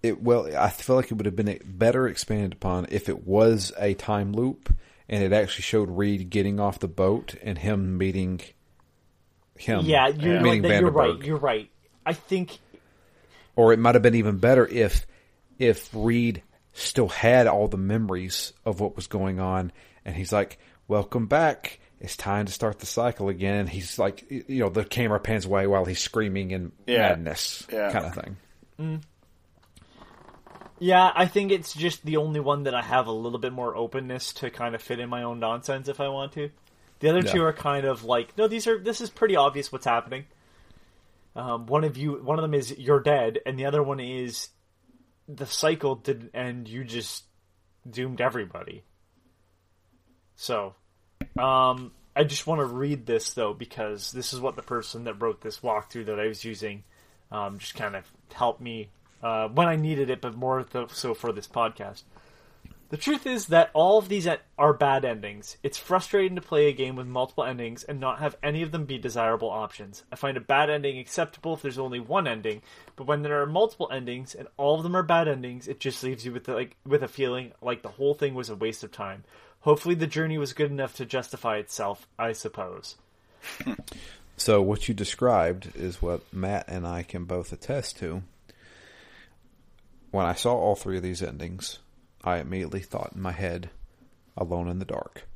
[0.01, 3.72] it well i feel like it would have been better expanded upon if it was
[3.78, 4.74] a time loop
[5.09, 8.41] and it actually showed reed getting off the boat and him meeting
[9.57, 11.24] him yeah, you're, meeting right, you're right.
[11.24, 11.70] You're right.
[12.05, 12.59] I think
[13.55, 15.05] or it might have been even better if
[15.59, 16.41] if reed
[16.74, 19.72] still had all the memories of what was going on
[20.03, 20.57] and he's like
[20.88, 24.84] welcome back it's time to start the cycle again and he's like you know the
[24.86, 27.10] camera pans away while he's screaming in Yeah.
[27.10, 27.91] madness Yeah.
[27.91, 29.01] kind of thing
[30.80, 33.74] yeah, I think it's just the only one that I have a little bit more
[33.76, 36.49] openness to kind of fit in my own nonsense if I want to.
[36.99, 39.86] The other two are kind of like no, these are this is pretty obvious what's
[39.86, 40.26] happening.
[41.36, 44.49] Um, one of you, one of them is you're dead, and the other one is
[45.28, 47.24] the cycle did, and you just
[47.89, 48.84] doomed everybody.
[50.36, 50.76] So,
[51.38, 55.21] um, I just want to read this though because this is what the person that
[55.21, 56.84] wrote this walkthrough that I was using
[57.32, 58.89] um, just kind of helped me
[59.21, 62.03] uh, when I needed it, but more so for this podcast.
[62.89, 64.28] The truth is that all of these
[64.59, 65.57] are bad endings.
[65.63, 68.86] It's frustrating to play a game with multiple endings and not have any of them
[68.86, 70.03] be desirable options.
[70.11, 72.61] I find a bad ending acceptable if there's only one ending,
[72.95, 76.03] but when there are multiple endings and all of them are bad endings, it just
[76.03, 78.84] leaves you with the, like with a feeling like the whole thing was a waste
[78.84, 79.24] of time.
[79.64, 82.07] Hopefully, the journey was good enough to justify itself.
[82.18, 82.95] I suppose.
[84.36, 88.24] So what you described is what Matt and I can both attest to.
[90.09, 91.78] When I saw all three of these endings,
[92.24, 93.70] I immediately thought in my head,
[94.36, 95.28] "Alone in the Dark."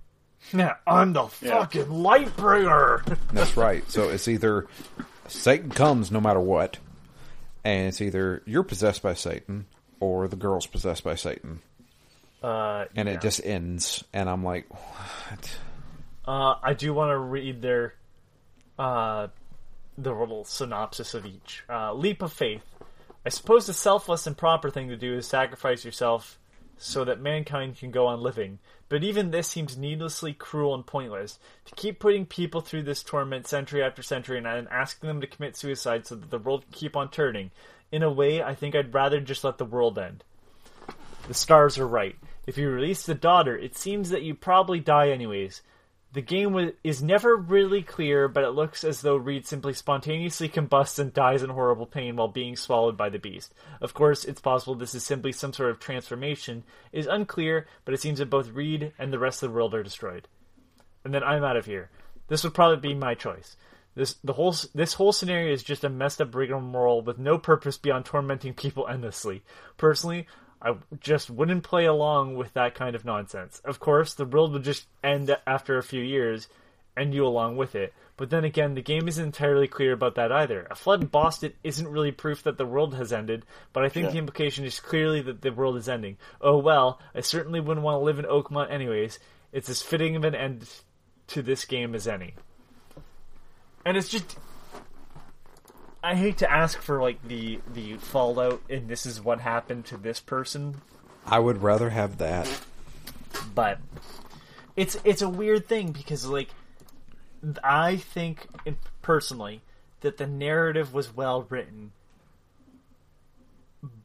[0.51, 1.59] Yeah, I'm the Yeah.
[1.59, 3.03] fucking light bringer.
[3.31, 3.89] That's right.
[3.89, 4.65] So it's either
[5.27, 6.77] Satan comes no matter what,
[7.63, 9.67] and it's either you're possessed by Satan
[9.99, 11.61] or the girl's possessed by Satan,
[12.43, 13.15] uh, and yeah.
[13.15, 14.03] it just ends.
[14.13, 15.59] And I'm like, what?
[16.25, 17.95] Uh, I do want to read their
[18.77, 19.27] uh,
[19.97, 21.63] the little synopsis of each.
[21.69, 22.63] Uh, Leap of faith.
[23.25, 26.39] I suppose the selfless and proper thing to do is sacrifice yourself
[26.77, 28.59] so that mankind can go on living.
[28.89, 31.39] But even this seems needlessly cruel and pointless.
[31.65, 35.27] To keep putting people through this torment century after century and then asking them to
[35.27, 37.51] commit suicide so that the world can keep on turning.
[37.91, 40.23] In a way, I think I'd rather just let the world end.
[41.27, 42.15] The stars are right.
[42.47, 45.61] If you release the daughter, it seems that you probably die anyways.
[46.13, 50.97] The game is never really clear, but it looks as though Reed simply spontaneously combusts
[50.97, 53.53] and dies in horrible pain while being swallowed by the beast.
[53.81, 56.63] Of course, it's possible this is simply some sort of transformation.
[56.93, 59.75] It is unclear, but it seems that both Reed and the rest of the world
[59.75, 60.29] are destroyed.
[61.03, 61.89] And then I'm out of here.
[62.29, 63.57] This would probably be my choice.
[63.93, 67.77] This the whole this whole scenario is just a messed up rigmarole with no purpose
[67.77, 69.43] beyond tormenting people endlessly.
[69.75, 70.27] Personally,
[70.61, 73.61] I just wouldn't play along with that kind of nonsense.
[73.63, 76.47] Of course, the world would just end after a few years,
[76.95, 77.93] and you along with it.
[78.17, 80.67] But then again, the game isn't entirely clear about that either.
[80.71, 84.05] A flood in Boston isn't really proof that the world has ended, but I think
[84.05, 84.13] yeah.
[84.13, 86.17] the implication is clearly that the world is ending.
[86.41, 89.19] Oh well, I certainly wouldn't want to live in Oakmont anyways.
[89.51, 90.67] It's as fitting of an end
[91.27, 92.33] to this game as any.
[93.85, 94.37] And it's just
[96.03, 99.97] I hate to ask for like the the fallout and this is what happened to
[99.97, 100.81] this person.
[101.25, 102.49] I would rather have that.
[103.53, 103.79] But
[104.75, 106.49] it's it's a weird thing because like
[107.63, 108.47] I think
[109.01, 109.61] personally
[110.01, 111.91] that the narrative was well written.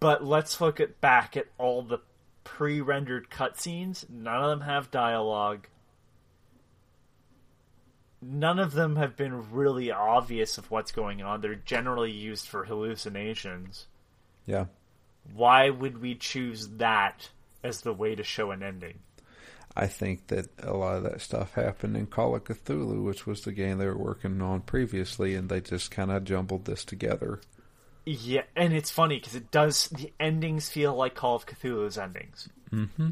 [0.01, 1.99] But let's look at back at all the
[2.45, 4.09] pre-rendered cutscenes.
[4.09, 5.67] None of them have dialogue
[8.23, 11.41] none of them have been really obvious of what's going on.
[11.41, 13.87] They're generally used for hallucinations.
[14.47, 14.67] Yeah.
[15.35, 17.29] Why would we choose that
[17.63, 19.01] as the way to show an ending?
[19.77, 23.43] I think that a lot of that stuff happened in Call of Cthulhu, which was
[23.43, 27.41] the game they were working on previously, and they just kind of jumbled this together.
[28.05, 29.89] Yeah, and it's funny because it does.
[29.89, 32.49] The endings feel like Call of Cthulhu's endings.
[32.71, 33.11] Mm-hmm.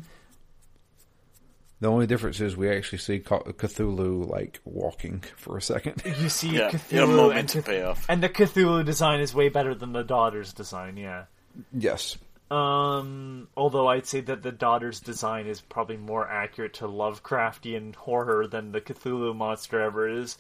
[1.81, 6.03] The only difference is we actually see Cthulhu like walking for a second.
[6.21, 10.03] You see yeah, Cthulhu and, Cth- and the Cthulhu design is way better than the
[10.03, 10.99] daughter's design.
[10.99, 11.25] Yeah.
[11.73, 12.19] Yes.
[12.51, 18.47] Um, although I'd say that the daughter's design is probably more accurate to Lovecraftian horror
[18.47, 20.37] than the Cthulhu monster ever is.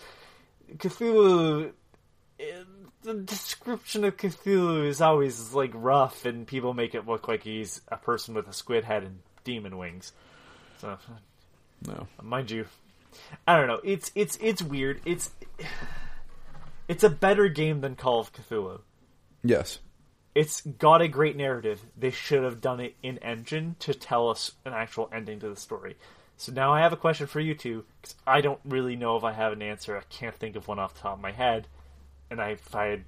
[0.77, 1.73] Cthulhu,
[2.39, 2.45] eh,
[3.03, 7.81] the description of Cthulhu is always like rough, and people make it look like he's
[7.89, 10.13] a person with a squid head and demon wings.
[10.81, 10.99] So
[11.87, 12.67] no, mind you,
[13.47, 13.81] I don't know.
[13.85, 15.01] It's it's it's weird.
[15.05, 15.31] It's
[16.89, 18.81] it's a better game than Call of Cthulhu.
[19.43, 19.79] Yes,
[20.35, 21.83] it's got a great narrative.
[21.97, 25.57] They should have done it in engine to tell us an actual ending to the
[25.57, 25.97] story.
[26.37, 29.25] So now I have a question for you two because I don't really know if
[29.25, 29.97] I have an answer.
[29.97, 31.67] I can't think of one off the top of my head,
[32.31, 33.05] and I, if I had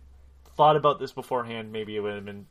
[0.56, 2.46] thought about this beforehand, maybe it would have been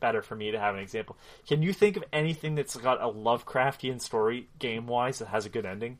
[0.00, 1.16] better for me to have an example.
[1.46, 5.48] Can you think of anything that's got a Lovecraftian story game wise that has a
[5.48, 5.98] good ending?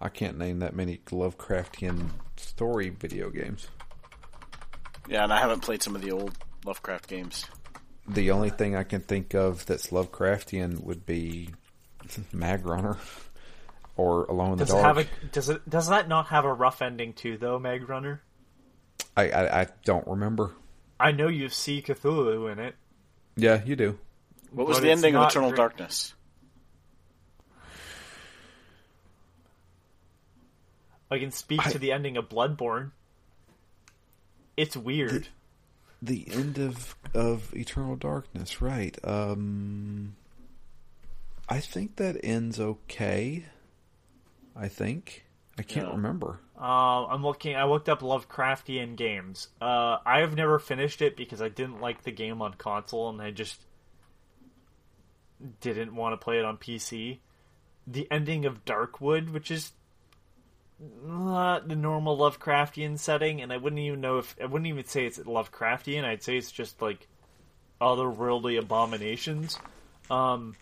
[0.00, 3.68] I can't name that many Lovecraftian story video games.
[5.08, 7.46] Yeah, and I haven't played some of the old Lovecraft games.
[8.08, 11.50] The only thing I can think of that's Lovecraftian would be
[12.34, 12.98] Magrunner
[13.96, 14.98] or Alone in does the Dark.
[14.98, 18.20] It a, does it does that not have a rough ending too though, Magrunner?
[19.16, 20.52] I, I, I don't remember.
[20.98, 22.74] I know you see Cthulhu in it.
[23.36, 23.98] Yeah, you do.
[24.50, 26.14] What was the ending of Eternal Darkness?
[31.10, 31.70] I can speak I...
[31.70, 32.92] to the ending of Bloodborne.
[34.56, 35.28] It's weird.
[36.00, 38.96] The, the, end of of Eternal Darkness, right?
[39.04, 40.16] Um,
[41.48, 43.44] I think that ends okay.
[44.54, 45.25] I think.
[45.58, 45.92] I can't yeah.
[45.92, 46.40] remember.
[46.60, 47.56] Uh, I'm looking.
[47.56, 49.48] I looked up Lovecraftian games.
[49.60, 53.20] Uh, I have never finished it because I didn't like the game on console, and
[53.22, 53.60] I just
[55.60, 57.18] didn't want to play it on PC.
[57.86, 59.72] The ending of Darkwood, which is
[60.78, 65.06] not the normal Lovecraftian setting, and I wouldn't even know if I wouldn't even say
[65.06, 66.04] it's Lovecraftian.
[66.04, 67.08] I'd say it's just like
[67.80, 69.58] otherworldly abominations.
[70.10, 70.54] Um,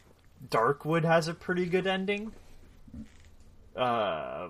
[0.49, 2.33] Darkwood has a pretty good ending
[3.77, 4.49] uh,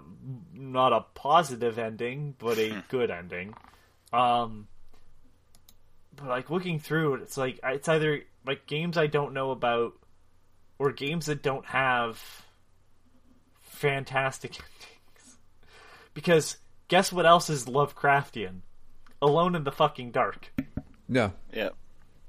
[0.53, 3.55] not a positive ending, but a good ending.
[4.12, 4.68] Um,
[6.16, 9.95] but like looking through it, it's like it's either like games I don't know about,
[10.79, 12.22] or games that don't have
[13.61, 15.37] fantastic endings.
[16.12, 16.57] Because
[16.89, 18.61] guess what else is Lovecraftian?
[19.20, 20.53] Alone in the fucking dark.
[21.09, 21.31] Yeah.
[21.53, 21.70] Yeah.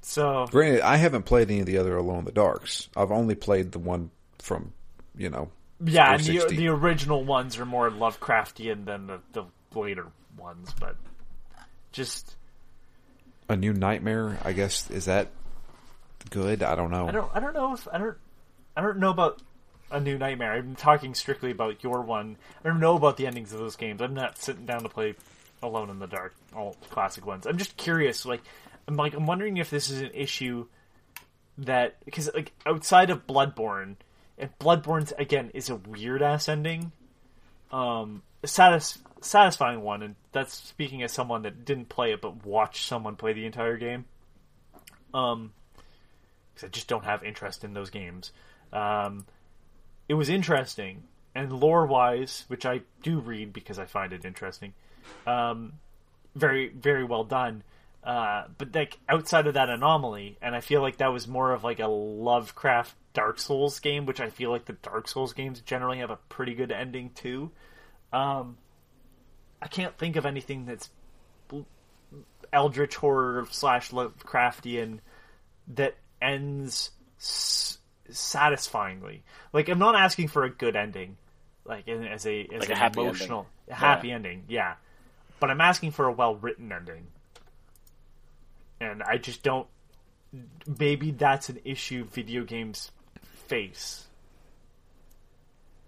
[0.00, 2.88] So granted, I haven't played any of the other Alone in the Darks.
[2.96, 4.72] I've only played the one from
[5.16, 5.50] you know
[5.84, 9.44] yeah, and the, the original ones are more Lovecraftian than the, the
[9.78, 10.06] later
[10.38, 10.96] ones, but
[11.92, 12.36] just
[13.48, 14.38] a new nightmare.
[14.44, 15.28] I guess is that
[16.30, 16.62] good.
[16.62, 17.08] I don't know.
[17.08, 17.30] I don't.
[17.34, 18.16] I don't know if I don't.
[18.76, 19.42] I don't know about
[19.90, 20.54] a new nightmare.
[20.54, 22.36] I'm talking strictly about your one.
[22.64, 24.00] I don't know about the endings of those games.
[24.02, 25.14] I'm not sitting down to play
[25.62, 27.46] Alone in the Dark, all classic ones.
[27.46, 28.26] I'm just curious.
[28.26, 28.42] Like,
[28.88, 30.66] I'm like, I'm wondering if this is an issue
[31.58, 33.96] that because like outside of Bloodborne,
[34.38, 36.92] and Bloodborne again is a weird ass ending.
[37.72, 42.84] Um, satis- satisfying one, and that's speaking as someone that didn't play it but watched
[42.84, 44.04] someone play the entire game.
[45.14, 45.52] Um,
[46.54, 48.32] because I just don't have interest in those games.
[48.72, 49.26] Um,
[50.08, 54.72] it was interesting and lore wise, which I do read because I find it interesting.
[55.26, 55.74] Um,
[56.34, 57.62] very very well done.
[58.02, 61.64] Uh, but like outside of that anomaly, and I feel like that was more of
[61.64, 65.98] like a Lovecraft Dark Souls game, which I feel like the Dark Souls games generally
[65.98, 67.50] have a pretty good ending too.
[68.12, 68.58] Um,
[69.62, 70.90] I can't think of anything that's
[72.52, 74.98] eldritch horror slash Lovecraftian
[75.68, 77.78] that ends s-
[78.10, 79.22] satisfyingly.
[79.54, 81.16] Like I'm not asking for a good ending,
[81.64, 83.80] like in, as a as Like an a happy emotional ending.
[83.80, 84.74] happy ending, yeah.
[85.40, 87.06] But I'm asking for a well written ending,
[88.78, 89.66] and I just don't.
[90.78, 92.90] Maybe that's an issue video games
[93.48, 94.04] face.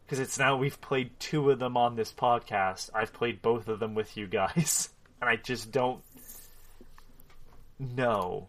[0.04, 2.90] Because it's now we've played two of them on this podcast.
[2.94, 4.88] I've played both of them with you guys,
[5.20, 6.00] and I just don't
[7.78, 8.48] know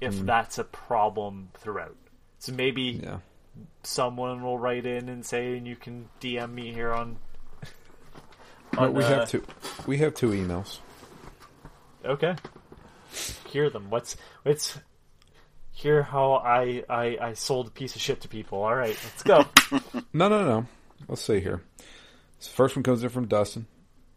[0.00, 1.96] if that's a problem throughout.
[2.38, 3.18] So maybe Yeah.
[3.82, 7.16] someone will write in and say, and you can DM me here on.
[8.78, 9.44] On, we uh, have two.
[9.86, 10.78] We have two emails.
[12.04, 12.36] Okay.
[13.48, 13.90] Hear them.
[13.90, 14.78] What's let's
[15.80, 18.62] hear how I, I I sold a piece of shit to people.
[18.62, 19.44] All right, let's go.
[20.12, 20.66] No, no, no.
[21.08, 21.62] Let's see here.
[22.38, 23.66] This first one comes in from Dustin.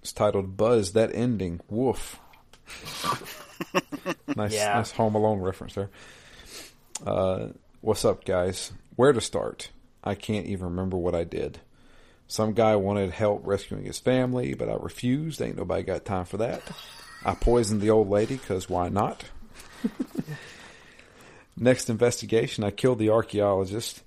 [0.02, 1.62] It's titled "Buzz." That ending.
[1.70, 2.20] Woof.
[4.36, 4.74] nice, Yeah.
[4.76, 5.90] nice Home Alone reference there.
[7.06, 7.50] Uh,
[7.82, 8.72] what's up, guys?
[8.96, 9.70] Where to start?
[10.04, 11.60] I can't even remember what I did.
[12.28, 15.42] Some guy wanted help rescuing his family, but I refused.
[15.42, 16.62] Ain't nobody got time for that.
[17.24, 19.24] I poisoned the old lady because why not?
[21.56, 24.02] Next investigation, I killed the archaeologist,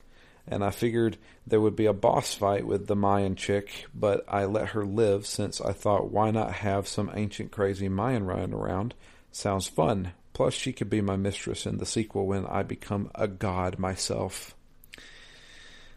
[0.48, 1.16] and I figured
[1.46, 5.26] there would be a boss fight with the Mayan chick, but I let her live
[5.26, 8.94] since I thought why not have some ancient crazy Mayan running around?
[9.30, 10.12] Sounds fun.
[10.32, 14.54] Plus, she could be my mistress in the sequel when I become a god myself.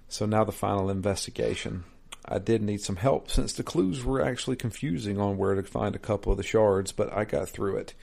[0.08, 1.84] So now the final investigation.
[2.26, 5.96] I did need some help since the clues were actually confusing on where to find
[5.96, 7.94] a couple of the shards, but I got through it.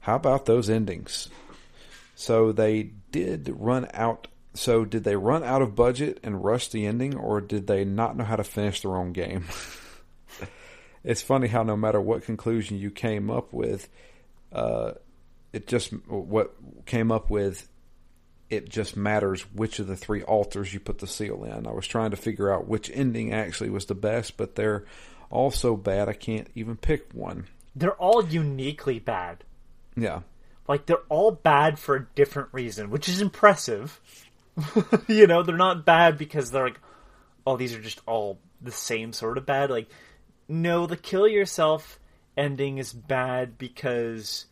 [0.00, 1.28] How about those endings?
[2.16, 4.26] So they did run out.
[4.54, 8.16] So did they run out of budget and rush the ending, or did they not
[8.16, 9.44] know how to finish their own game?
[11.04, 13.88] it's funny how no matter what conclusion you came up with,
[14.50, 14.92] uh,
[15.52, 16.56] it just what
[16.86, 17.68] came up with.
[18.48, 21.66] It just matters which of the three altars you put the seal in.
[21.66, 24.84] I was trying to figure out which ending actually was the best, but they're
[25.30, 27.48] all so bad I can't even pick one.
[27.74, 29.42] They're all uniquely bad.
[29.96, 30.20] Yeah,
[30.68, 34.00] Like they're all bad for a different reason, which is impressive.
[35.08, 36.80] you know, they're not bad because they're like,
[37.46, 39.70] oh, these are just all the same sort of bad.
[39.70, 39.88] Like,
[40.48, 41.98] no, the kill yourself
[42.36, 44.46] ending is bad because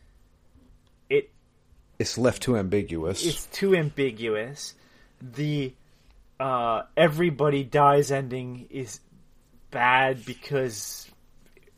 [1.09, 1.31] it
[1.99, 3.25] it's left too ambiguous.
[3.25, 4.75] it's too ambiguous.
[5.21, 5.75] The
[6.39, 9.01] uh, everybody dies ending is
[9.71, 11.09] bad because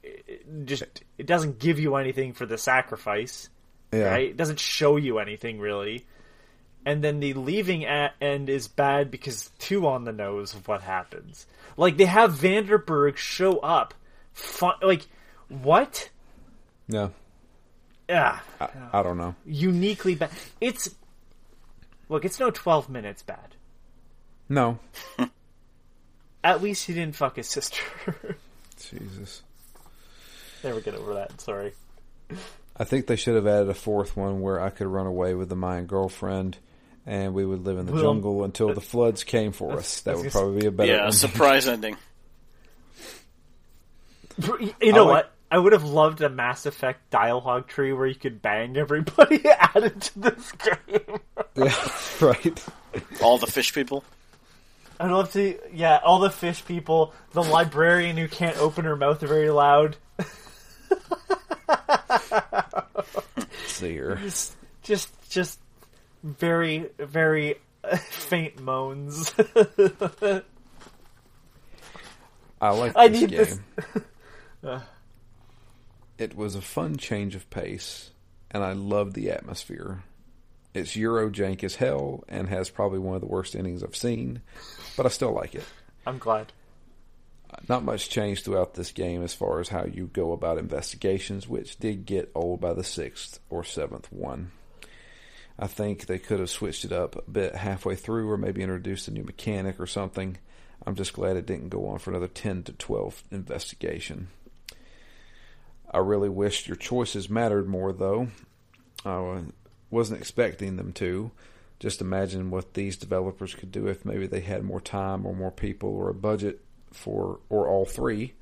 [0.02, 3.48] it just it doesn't give you anything for the sacrifice,
[3.98, 4.10] yeah.
[4.10, 4.30] right?
[4.30, 6.06] It doesn't show you anything really.
[6.84, 10.82] And then the leaving at end is bad because too on the nose of what
[10.82, 11.46] happens.
[11.76, 13.92] Like they have Vanderberg show up,
[14.32, 15.06] fun, like
[15.48, 16.10] what?
[16.88, 17.08] Yeah.
[18.08, 19.34] Ah, I, I don't know.
[19.44, 20.30] uniquely bad.
[20.60, 20.94] It's
[22.08, 23.56] look, it's no twelve minutes bad.
[24.48, 24.78] No.
[26.44, 27.82] At least he didn't fuck his sister.
[28.78, 29.42] Jesus.
[30.62, 31.40] Never get over that.
[31.40, 31.72] Sorry.
[32.78, 35.48] I think they should have added a fourth one where I could run away with
[35.48, 36.58] the Mayan girlfriend
[37.06, 40.00] and we would live in the Well, jungle until the floods came for us.
[40.02, 41.12] That would probably be a better Yeah, ending.
[41.12, 41.96] surprise ending.
[44.82, 45.32] You know like- what?
[45.50, 50.00] I would have loved a Mass Effect dialogue tree where you could bang everybody added
[50.02, 51.18] to this game.
[51.54, 51.88] yeah,
[52.20, 52.64] right.
[53.22, 54.02] All the fish people.
[54.98, 59.20] I'd love to, yeah, all the fish people, the librarian who can't open her mouth
[59.20, 61.45] very loud, Let's
[63.66, 64.16] see here.
[64.22, 65.58] just, just, just
[66.22, 67.56] very, very
[68.10, 69.34] faint moans.
[72.60, 73.64] I like I this game.
[74.62, 74.80] this.
[76.18, 78.10] It was a fun change of pace,
[78.50, 80.02] and I loved the atmosphere.
[80.72, 84.40] It's Eurojank as hell and has probably one of the worst endings I've seen,
[84.96, 85.64] but I still like it.
[86.06, 86.52] I'm glad.
[87.68, 91.78] Not much changed throughout this game as far as how you go about investigations, which
[91.78, 94.52] did get old by the sixth or seventh one.
[95.58, 99.08] I think they could have switched it up a bit halfway through or maybe introduced
[99.08, 100.36] a new mechanic or something.
[100.86, 104.28] I'm just glad it didn't go on for another 10 to 12 investigation.
[105.90, 108.28] I really wish your choices mattered more, though.
[109.04, 109.44] I
[109.90, 111.30] wasn't expecting them to.
[111.78, 115.50] Just imagine what these developers could do if maybe they had more time or more
[115.50, 116.65] people or a budget
[116.96, 118.34] for, or all three.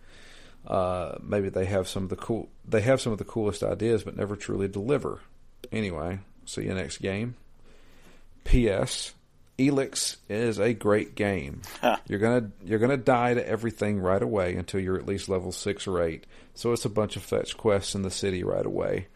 [0.67, 4.03] Uh, maybe they have some of the cool, they have some of the coolest ideas,
[4.05, 5.21] but never truly deliver.
[5.71, 7.35] Anyway, see you next game.
[8.45, 9.15] P.S.
[9.59, 11.63] Elex is a great game.
[11.81, 11.99] Huh.
[12.09, 15.87] You're gonna you're gonna die to everything right away until you're at least level six
[15.87, 16.27] or eight.
[16.55, 19.07] So it's a bunch of fetch quests in the city right away.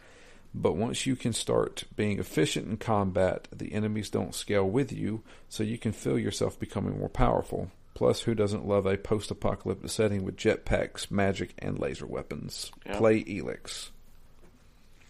[0.54, 5.22] But once you can start being efficient in combat, the enemies don't scale with you,
[5.48, 7.70] so you can feel yourself becoming more powerful.
[7.98, 12.70] Plus, who doesn't love a post-apocalyptic setting with jetpacks, magic, and laser weapons?
[12.86, 12.96] Yep.
[12.96, 13.88] Play Elex.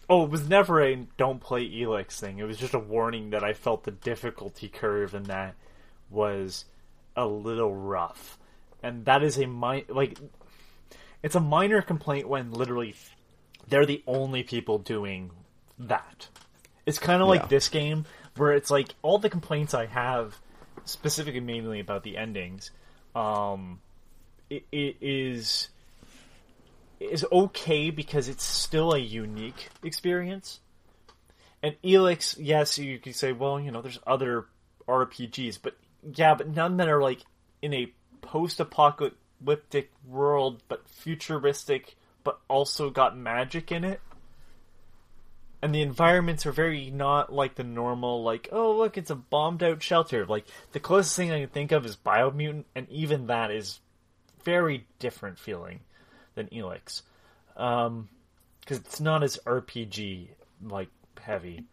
[0.09, 2.39] Oh, it was never a don't play Elex thing.
[2.39, 5.53] It was just a warning that I felt the difficulty curve in that
[6.09, 6.65] was
[7.15, 8.39] a little rough.
[8.81, 10.17] And that is a mi- like
[11.21, 12.95] it's a minor complaint when literally
[13.67, 15.29] they're the only people doing
[15.77, 16.27] that.
[16.87, 17.41] It's kind of yeah.
[17.41, 20.35] like this game where it's like all the complaints I have
[20.85, 22.71] specifically mainly about the endings
[23.15, 23.79] um
[24.49, 25.69] it, it is
[26.99, 30.59] is okay because it's still a unique experience.
[31.63, 34.45] And Elex, yes, you could say, well, you know, there's other
[34.87, 35.77] RPGs, but
[36.13, 37.21] yeah, but none that are like
[37.61, 37.91] in a
[38.21, 44.01] post-apocalyptic world, but futuristic, but also got magic in it.
[45.61, 49.61] And the environments are very not like the normal, like, oh, look, it's a bombed
[49.61, 50.25] out shelter.
[50.25, 53.79] Like, the closest thing I can think of is Biomutant, and even that is
[54.43, 55.81] very different feeling
[56.35, 57.01] than Elex,
[57.53, 58.07] because um,
[58.69, 60.29] it's not as RPG
[60.63, 60.89] like
[61.21, 61.65] heavy.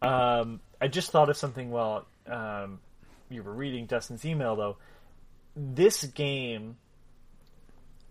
[0.00, 2.80] Um, I just thought of something while um,
[3.28, 4.76] you were reading Dustin's email, though.
[5.56, 6.76] This game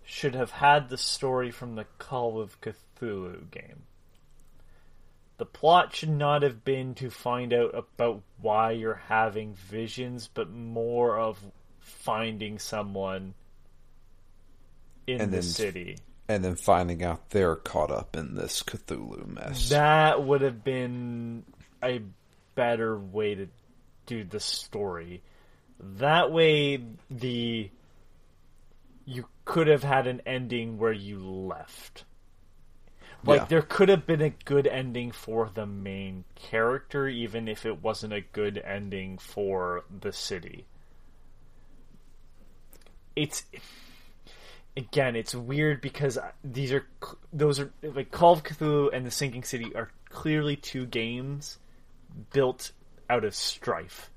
[0.05, 3.83] should have had the story from the Call of Cthulhu game.
[5.37, 10.49] The plot should not have been to find out about why you're having visions, but
[10.49, 11.39] more of
[11.79, 13.35] finding someone
[15.05, 15.97] in and the then, city.
[16.27, 19.69] And then finding out they're caught up in this Cthulhu mess.
[19.69, 21.45] That would have been
[21.83, 22.01] a
[22.55, 23.47] better way to
[24.07, 25.21] do the story.
[25.79, 27.69] That way, the
[29.05, 32.03] you could have had an ending where you left.
[33.23, 33.45] Like yeah.
[33.45, 38.13] there could have been a good ending for the main character, even if it wasn't
[38.13, 40.65] a good ending for the city.
[43.15, 43.43] It's
[44.77, 46.85] again, it's weird because these are
[47.33, 51.57] those are like Call of Cthulhu and The Sinking City are clearly two games
[52.31, 52.71] built
[53.09, 54.11] out of strife.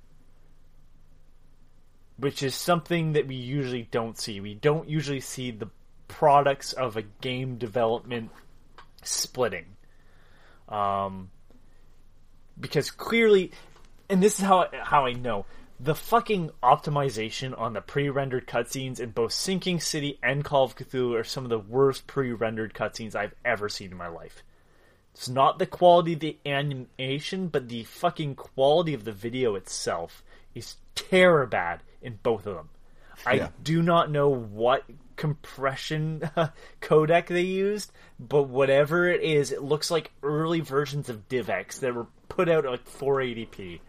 [2.18, 4.40] Which is something that we usually don't see.
[4.40, 5.70] We don't usually see the
[6.06, 8.30] products of a game development
[9.02, 9.66] splitting.
[10.68, 11.30] Um,
[12.58, 13.52] because clearly,
[14.08, 15.46] and this is how how I know
[15.82, 21.18] the fucking optimization on the pre-rendered cutscenes in both Sinking City and Call of Cthulhu
[21.18, 24.42] are some of the worst pre-rendered cutscenes I've ever seen in my life.
[25.14, 30.22] It's not the quality of the animation, but the fucking quality of the video itself
[30.54, 32.68] is terror bad in both of them.
[33.26, 33.48] I yeah.
[33.62, 34.84] do not know what
[35.20, 36.48] compression uh,
[36.80, 41.94] codec they used, but whatever it is, it looks like early versions of DivX that
[41.94, 43.80] were put out at 480p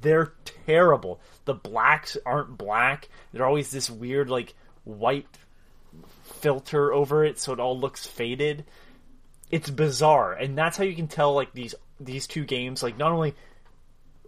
[0.00, 0.32] they're
[0.66, 1.20] terrible.
[1.44, 3.08] The blacks aren't black.
[3.32, 4.54] They're always this weird like
[4.84, 5.26] white
[6.22, 8.64] filter over it so it all looks faded.
[9.50, 10.32] It's bizarre.
[10.32, 13.34] And that's how you can tell like these these two games like not only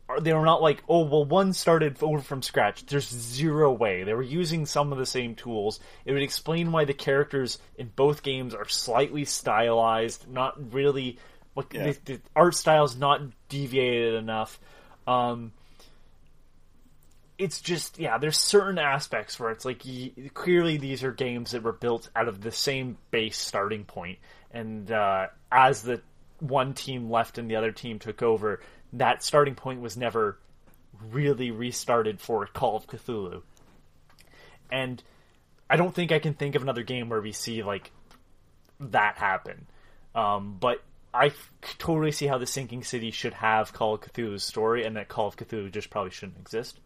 [0.09, 2.85] are they are not like oh well one started over from scratch.
[2.87, 4.05] There's zero way.
[4.05, 5.81] They were using some of the same tools.
[6.05, 11.19] It would explain why the characters in both games are slightly stylized not really
[11.57, 11.93] like yeah.
[11.93, 14.59] the, the art style's not deviated enough.
[15.07, 15.53] Um,
[17.39, 19.83] it's just yeah, there's certain aspects where it's like
[20.35, 24.19] clearly these are games that were built out of the same base starting point,
[24.53, 26.01] and uh, as the
[26.41, 28.61] one team left and the other team took over,
[28.95, 30.39] that starting point was never
[31.11, 33.43] really restarted for Call of Cthulhu.
[34.71, 35.03] And
[35.69, 37.91] I don't think I can think of another game where we see like
[38.81, 39.67] that happen.
[40.15, 41.33] Um, but I
[41.79, 45.29] totally see how the Sinking City should have Call of Cthulhu's story, and that Call
[45.29, 46.81] of Cthulhu just probably shouldn't exist.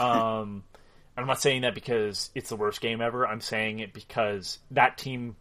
[0.00, 0.64] Um,
[1.16, 3.26] I'm not saying that because it's the worst game ever.
[3.26, 5.36] I'm saying it because that team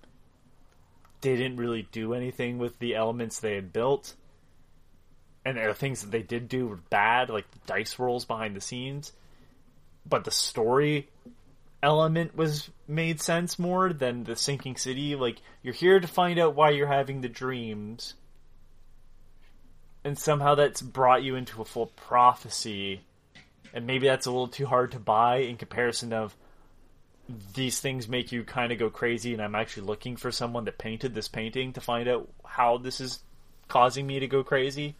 [1.22, 4.14] didn't really do anything with the elements they had built,
[5.46, 8.62] and the things that they did do were bad, like the dice rolls behind the
[8.62, 9.12] scenes.
[10.06, 11.10] But the story
[11.82, 15.16] element was made sense more than the sinking city.
[15.16, 18.14] Like you're here to find out why you're having the dreams,
[20.04, 23.02] and somehow that's brought you into a full prophecy,
[23.74, 26.36] and maybe that's a little too hard to buy in comparison of
[27.54, 30.78] these things make you kind of go crazy, and I'm actually looking for someone that
[30.78, 33.20] painted this painting to find out how this is
[33.68, 34.96] causing me to go crazy.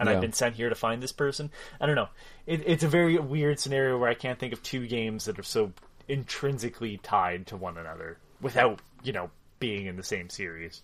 [0.00, 0.14] And Yeah.
[0.16, 1.50] I've been sent here to find this person.
[1.80, 2.08] I don't know.
[2.46, 5.44] It, it's a very weird scenario where I can't think of two games that are
[5.44, 5.72] so
[6.08, 10.80] intrinsically tied to one another without, you know, being in the same series.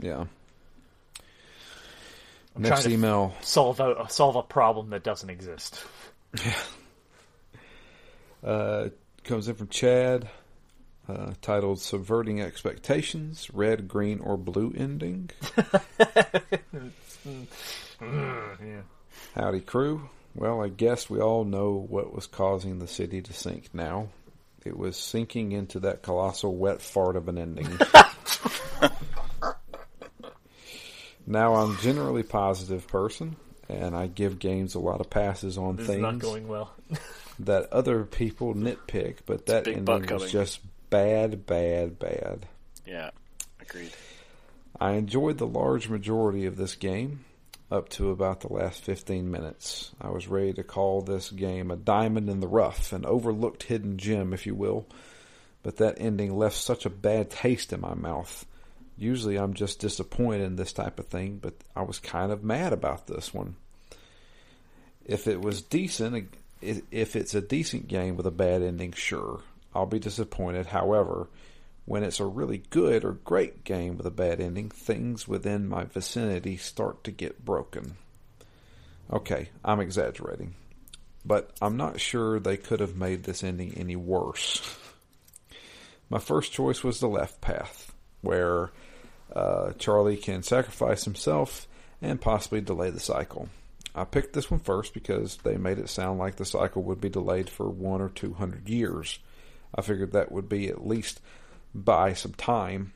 [0.00, 0.24] Yeah.
[2.56, 3.34] I'm Next trying to email.
[3.42, 5.84] Solve a solve a problem that doesn't exist.
[6.44, 6.54] Yeah.
[8.42, 8.90] Uh,
[9.24, 10.28] comes in from Chad,
[11.08, 15.30] uh, titled "Subverting Expectations: Red, Green, or Blue Ending."
[18.00, 18.82] Yeah.
[19.34, 20.08] Howdy, crew.
[20.34, 23.72] Well, I guess we all know what was causing the city to sink.
[23.72, 24.08] Now,
[24.64, 27.68] it was sinking into that colossal wet fart of an ending.
[31.26, 33.36] now, I'm generally positive person,
[33.68, 36.72] and I give games a lot of passes on This things is not going well.
[37.40, 40.28] that other people nitpick, but that ending buck was coming.
[40.28, 40.60] just
[40.90, 42.46] bad, bad, bad.
[42.86, 43.10] Yeah,
[43.60, 43.92] agreed.
[44.80, 47.24] I enjoyed the large majority of this game
[47.70, 49.92] up to about the last 15 minutes.
[50.00, 53.98] I was ready to call this game a diamond in the rough, an overlooked hidden
[53.98, 54.86] gem, if you will,
[55.62, 58.46] but that ending left such a bad taste in my mouth.
[58.96, 62.72] Usually I'm just disappointed in this type of thing, but I was kind of mad
[62.72, 63.56] about this one.
[65.04, 69.40] If it was decent, if it's a decent game with a bad ending, sure,
[69.74, 70.66] I'll be disappointed.
[70.66, 71.28] However,
[71.86, 75.84] when it's a really good or great game with a bad ending, things within my
[75.84, 77.96] vicinity start to get broken.
[79.12, 80.54] Okay, I'm exaggerating,
[81.24, 84.78] but I'm not sure they could have made this ending any worse.
[86.08, 87.92] My first choice was the left path,
[88.22, 88.70] where
[89.34, 91.66] uh, Charlie can sacrifice himself
[92.00, 93.48] and possibly delay the cycle.
[93.94, 97.08] I picked this one first because they made it sound like the cycle would be
[97.08, 99.18] delayed for one or two hundred years.
[99.74, 101.20] I figured that would be at least
[101.74, 102.92] buy some time.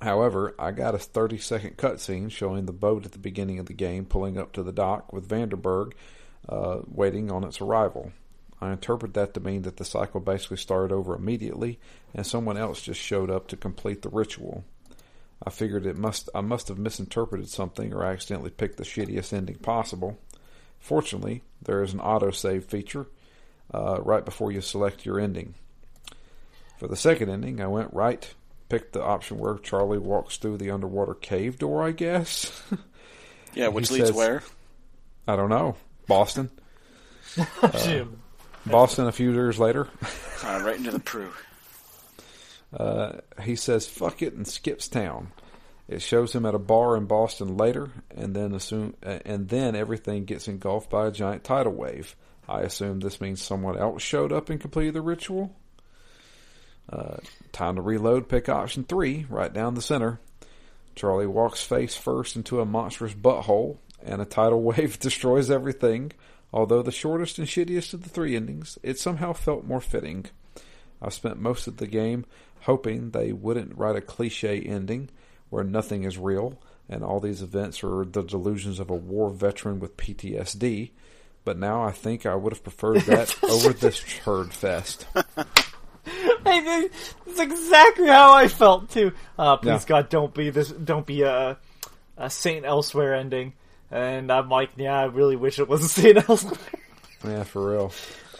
[0.00, 3.74] However, I got a 30 second cutscene showing the boat at the beginning of the
[3.74, 5.92] game pulling up to the dock with Vanderberg
[6.48, 8.12] uh, waiting on its arrival.
[8.60, 11.80] I interpret that to mean that the cycle basically started over immediately
[12.14, 14.64] and someone else just showed up to complete the ritual.
[15.44, 19.56] I figured it must I must have misinterpreted something or accidentally picked the shittiest ending
[19.56, 20.18] possible.
[20.78, 23.06] Fortunately, there is an autosave feature
[23.72, 25.54] uh, right before you select your ending.
[26.82, 28.28] For the second ending, I went right,
[28.68, 32.60] picked the option where Charlie walks through the underwater cave door, I guess.
[33.54, 34.42] Yeah, which leads says- where?
[35.28, 35.76] I don't know.
[36.08, 36.50] Boston.
[37.84, 38.18] Jim.
[38.64, 39.88] Boston a few years later.
[40.44, 41.30] Uh, right into the Prue.
[42.76, 45.30] Uh, he says fuck it and skips town.
[45.86, 49.76] It shows him at a bar in Boston later, and then assume, uh, and then
[49.76, 52.16] everything gets engulfed by a giant tidal wave.
[52.48, 55.54] I assume this means someone else showed up and completed the ritual.
[56.92, 57.16] Uh,
[57.52, 58.28] time to reload.
[58.28, 60.20] Pick option three, right down the center.
[60.94, 66.12] Charlie walks face first into a monstrous butthole, and a tidal wave destroys everything.
[66.52, 70.26] Although the shortest and shittiest of the three endings, it somehow felt more fitting.
[71.00, 72.26] I've spent most of the game
[72.60, 75.08] hoping they wouldn't write a cliche ending
[75.48, 76.58] where nothing is real
[76.88, 80.90] and all these events are the delusions of a war veteran with PTSD.
[81.44, 85.06] But now I think I would have preferred that over this turd fest.
[86.44, 86.88] Hey,
[87.26, 89.12] That's exactly how I felt too.
[89.38, 89.80] Uh, please Yeah.
[89.86, 90.70] God, don't be this.
[90.70, 91.56] Don't be a,
[92.16, 93.52] a Saint Elsewhere ending.
[93.90, 96.58] And I'm like, yeah, I really wish it was a Saint Elsewhere.
[97.24, 97.92] Yeah, for real.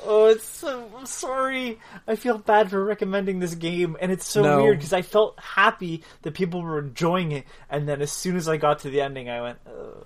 [0.05, 0.91] Oh, it's so.
[0.99, 1.79] I'm sorry.
[2.09, 4.63] I feel bad for recommending this game, and it's so No.
[4.65, 8.49] weird because I felt happy that people were enjoying it, and then as soon as
[8.49, 10.01] I got to the ending, I went, uh,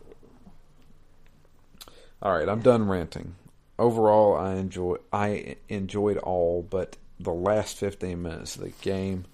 [2.23, 3.35] All right, I'm done ranting.
[3.78, 9.26] Overall, I enjoy I enjoyed all but the last 15 minutes of the game.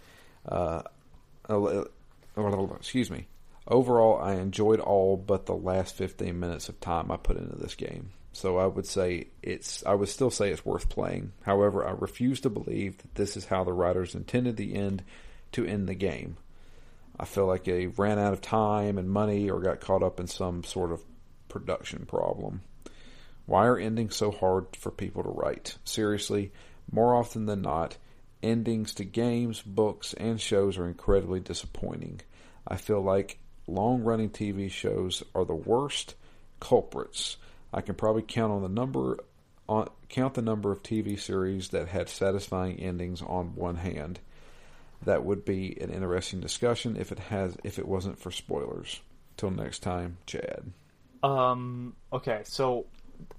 [0.46, 0.82] Uh,
[1.48, 1.84] uh,
[2.76, 3.26] excuse me.
[3.66, 7.74] Overall, I enjoyed all but the last 15 minutes of time I put into this
[7.74, 8.10] game.
[8.32, 11.32] So I would say it's I would still say it's worth playing.
[11.42, 15.04] However, I refuse to believe that this is how the writers intended the end
[15.52, 16.38] to end the game.
[17.20, 20.26] I feel like they ran out of time and money or got caught up in
[20.26, 21.02] some sort of
[21.48, 22.62] production problem.
[23.44, 25.76] Why are endings so hard for people to write?
[25.84, 26.52] Seriously,
[26.90, 27.96] more often than not,
[28.42, 32.20] endings to games, books, and shows are incredibly disappointing.
[32.66, 36.14] I feel like long running TV shows are the worst
[36.60, 37.36] culprits.
[37.72, 39.18] I can probably count on the number
[39.68, 44.20] on, count the number of TV series that had satisfying endings on one hand.
[45.04, 49.00] That would be an interesting discussion if it has if it wasn't for spoilers.
[49.36, 50.72] Till next time, Chad.
[51.22, 51.94] Um.
[52.12, 52.42] Okay.
[52.44, 52.86] So,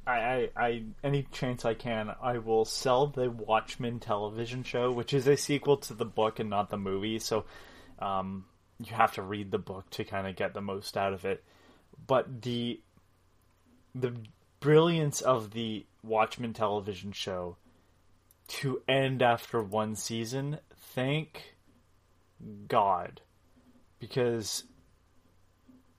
[0.05, 5.27] I, I, any chance I can, I will sell the Watchmen television show, which is
[5.27, 7.19] a sequel to the book and not the movie.
[7.19, 7.45] So,
[7.99, 8.45] um,
[8.79, 11.43] you have to read the book to kind of get the most out of it.
[12.05, 12.81] But the
[13.95, 14.13] the
[14.59, 17.57] brilliance of the Watchmen television show
[18.47, 20.59] to end after one season,
[20.93, 21.55] thank
[22.67, 23.21] God.
[23.99, 24.63] Because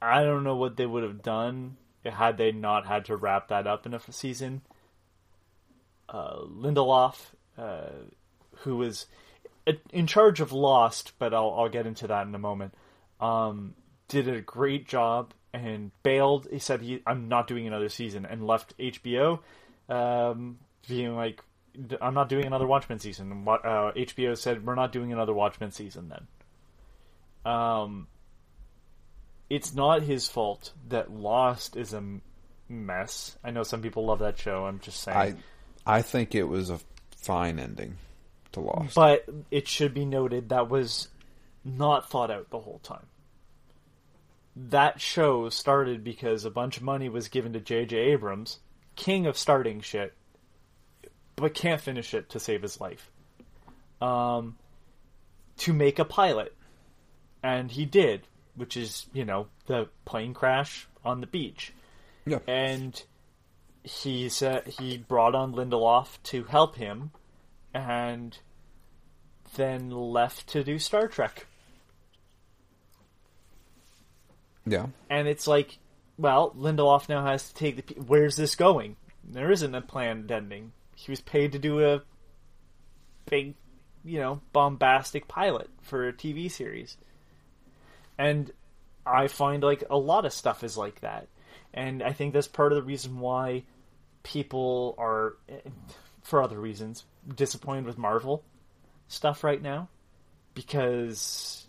[0.02, 1.76] I don't know what they would have done
[2.12, 4.62] had they not had to wrap that up in a season.
[6.08, 7.16] Uh, Lindelof,
[7.56, 7.88] uh,
[8.58, 9.06] who was
[9.92, 12.74] in charge of Lost, but I'll, I'll get into that in a moment,
[13.20, 13.74] um,
[14.08, 16.46] did a great job and bailed.
[16.50, 19.40] He said he I'm not doing another season and left HBO,
[19.88, 21.42] um, being like
[22.00, 23.44] I'm not doing another Watchmen season.
[23.48, 27.52] Uh, HBO said we're not doing another Watchmen season then.
[27.52, 28.06] Um,
[29.50, 32.02] it's not his fault that Lost is a
[32.68, 33.36] mess.
[33.44, 34.66] I know some people love that show.
[34.66, 35.16] I'm just saying.
[35.86, 36.80] I I think it was a
[37.16, 37.96] fine ending
[38.52, 41.08] to Lost, but it should be noted that was
[41.64, 43.06] not thought out the whole time
[44.56, 47.96] that show started because a bunch of money was given to J.J.
[47.96, 48.58] Abrams,
[48.94, 50.14] king of starting shit,
[51.36, 53.10] but can't finish it to save his life,
[54.00, 54.56] um,
[55.58, 56.54] to make a pilot.
[57.42, 58.26] And he did,
[58.56, 61.72] which is, you know, the plane crash on the beach.
[62.26, 62.38] Yeah.
[62.46, 63.02] And
[63.82, 67.10] he said uh, he brought on Lindelof to help him
[67.74, 68.38] and
[69.56, 71.46] then left to do Star Trek.
[74.66, 74.86] Yeah.
[75.10, 75.78] And it's like,
[76.16, 78.00] well, Lindelof now has to take the.
[78.00, 78.96] Where's this going?
[79.22, 80.72] There isn't a planned ending.
[80.94, 82.02] He was paid to do a
[83.26, 83.54] big,
[84.04, 86.96] you know, bombastic pilot for a TV series.
[88.18, 88.50] And
[89.06, 91.28] I find like a lot of stuff is like that.
[91.72, 93.64] And I think that's part of the reason why
[94.22, 95.68] people are, eh,
[96.22, 97.04] for other reasons,
[97.34, 98.44] disappointed with Marvel
[99.08, 99.88] stuff right now.
[100.54, 101.66] Because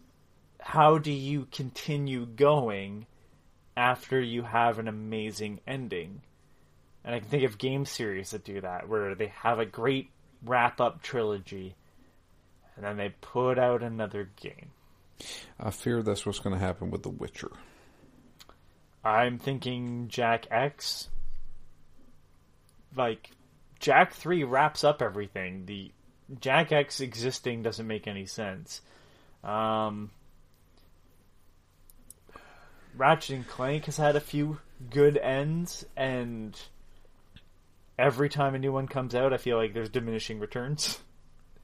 [0.60, 3.08] how do you continue going
[3.76, 6.22] after you have an amazing ending?
[7.04, 10.10] And I can think of game series that do that, where they have a great
[10.44, 11.76] wrap up trilogy,
[12.76, 14.72] and then they put out another game.
[15.60, 17.52] I fear that's what's going to happen with The Witcher.
[19.04, 21.10] I'm thinking Jak X.
[22.96, 23.30] Like,
[23.80, 25.66] Jak 3 wraps up everything.
[25.66, 25.92] The
[26.42, 28.82] Jak X existing doesn't make any sense.
[29.44, 30.10] Um,
[32.98, 34.60] Ratchet and Clank has had a few
[34.90, 36.60] good ends, and
[38.00, 41.00] every time a new one comes out, I feel like there's diminishing returns.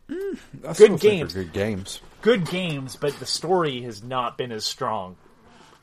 [0.09, 5.15] Mm, good games, good games, good games, but the story has not been as strong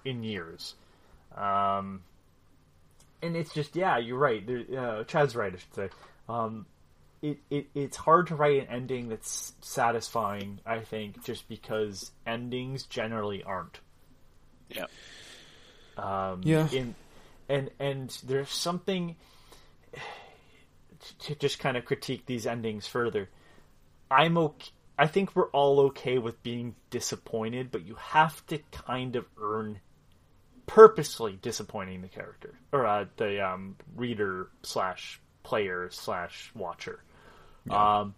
[0.04, 0.74] in years.
[1.36, 2.02] Um,
[3.22, 4.46] and it's just yeah, you're right.
[4.46, 5.52] There, uh, Chad's right.
[5.52, 5.88] I should say.
[6.28, 6.66] Um,
[7.20, 10.60] it, it it's hard to write an ending that's satisfying.
[10.64, 13.80] I think just because endings generally aren't.
[14.68, 14.86] Yeah.
[15.96, 16.68] Um, yeah.
[16.70, 16.94] In,
[17.48, 19.16] and and there's something
[21.20, 23.28] to just kind of critique these endings further.
[24.10, 24.70] I'm okay.
[24.98, 29.80] I think we're all okay with being disappointed, but you have to kind of earn
[30.66, 37.02] purposely disappointing the character or uh, the um, reader slash player slash watcher.
[37.64, 38.00] Yeah.
[38.00, 38.14] Um,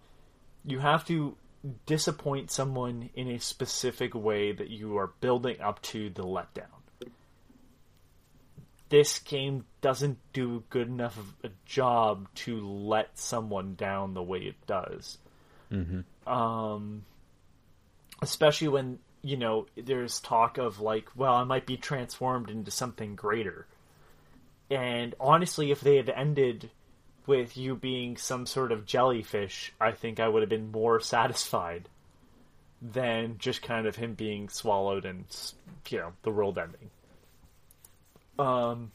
[0.65, 1.37] you have to
[1.85, 6.81] disappoint someone in a specific way that you are building up to the letdown
[8.91, 14.41] this game doesn't do good enough of a job to let someone down the way
[14.41, 15.17] it does.
[15.73, 16.01] Mm-hmm.
[16.31, 17.05] Um,
[18.23, 23.17] especially when you know there's talk of like, well, I might be transformed into something
[23.17, 23.67] greater.
[24.71, 26.71] And honestly, if they had ended
[27.27, 31.89] with you being some sort of jellyfish, I think I would have been more satisfied
[32.81, 35.25] than just kind of him being swallowed and
[35.89, 36.91] you know the world ending.
[38.39, 38.93] Um,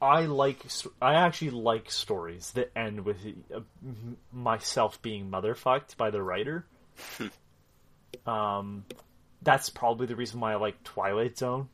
[0.00, 0.64] I like.
[1.02, 3.18] I actually like stories that end with
[3.54, 3.60] uh,
[4.32, 6.66] myself being motherfucked by the writer.
[8.26, 8.84] Um,
[9.42, 11.68] that's probably the reason why I like Twilight Zone,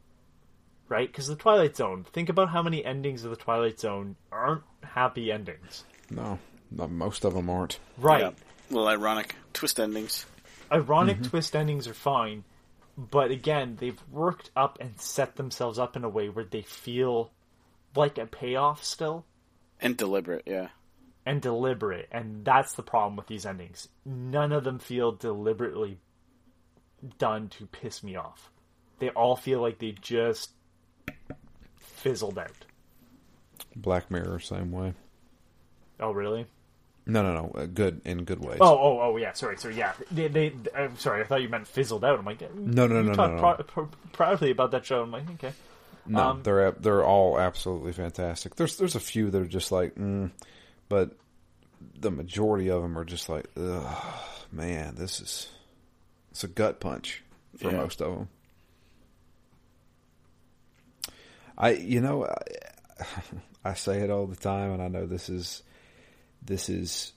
[0.89, 1.09] right?
[1.09, 2.05] Because the Twilight Zone.
[2.13, 5.85] Think about how many endings of the Twilight Zone aren't happy endings.
[6.11, 6.39] No,
[6.71, 7.79] not, most of them aren't.
[7.99, 8.21] Right.
[8.23, 8.31] Yeah.
[8.71, 10.27] Little ironic twist endings.
[10.71, 12.45] Ironic twist endings are fine,
[12.97, 17.31] but again, they've worked up and set themselves up in a way where they feel
[17.97, 19.25] like a payoff still
[19.81, 20.69] And deliberate, yeah.
[21.27, 23.89] and deliberate, and that's the problem with these endings.
[24.05, 25.99] None of them feel deliberately
[27.19, 28.51] done to piss me off.
[28.99, 30.51] They all feel like they just
[31.79, 32.51] fizzled out.
[33.77, 34.95] Black Mirror, same way.
[36.01, 36.47] Oh, really?
[37.07, 37.53] No, no, no.
[37.63, 38.59] uh, Good in good ways.
[38.61, 39.33] Oh, oh, oh, yeah.
[39.33, 39.77] Sorry, sorry.
[39.77, 40.53] Yeah, they, they.
[40.75, 41.23] I'm sorry.
[41.23, 42.19] I thought you meant fizzled out.
[42.19, 43.43] I'm like, No, no, you no, talk no, no.
[43.43, 45.03] prou- pr- proudly about that show.
[45.03, 45.53] I'm like, okay.
[46.07, 48.57] No, um, they're they're all absolutely fantastic.
[48.57, 50.31] There's there's a few that are just like, mm,
[50.89, 51.17] but
[51.99, 54.05] the majority of them are just like, ugh,
[54.53, 55.49] man, this is
[56.31, 57.23] it's a gut punch
[57.59, 57.77] for Yeah.
[57.79, 58.29] most of them.
[61.57, 62.37] I, you know, I,
[63.71, 65.63] I say it all the time, and I know this is
[66.45, 67.13] this is.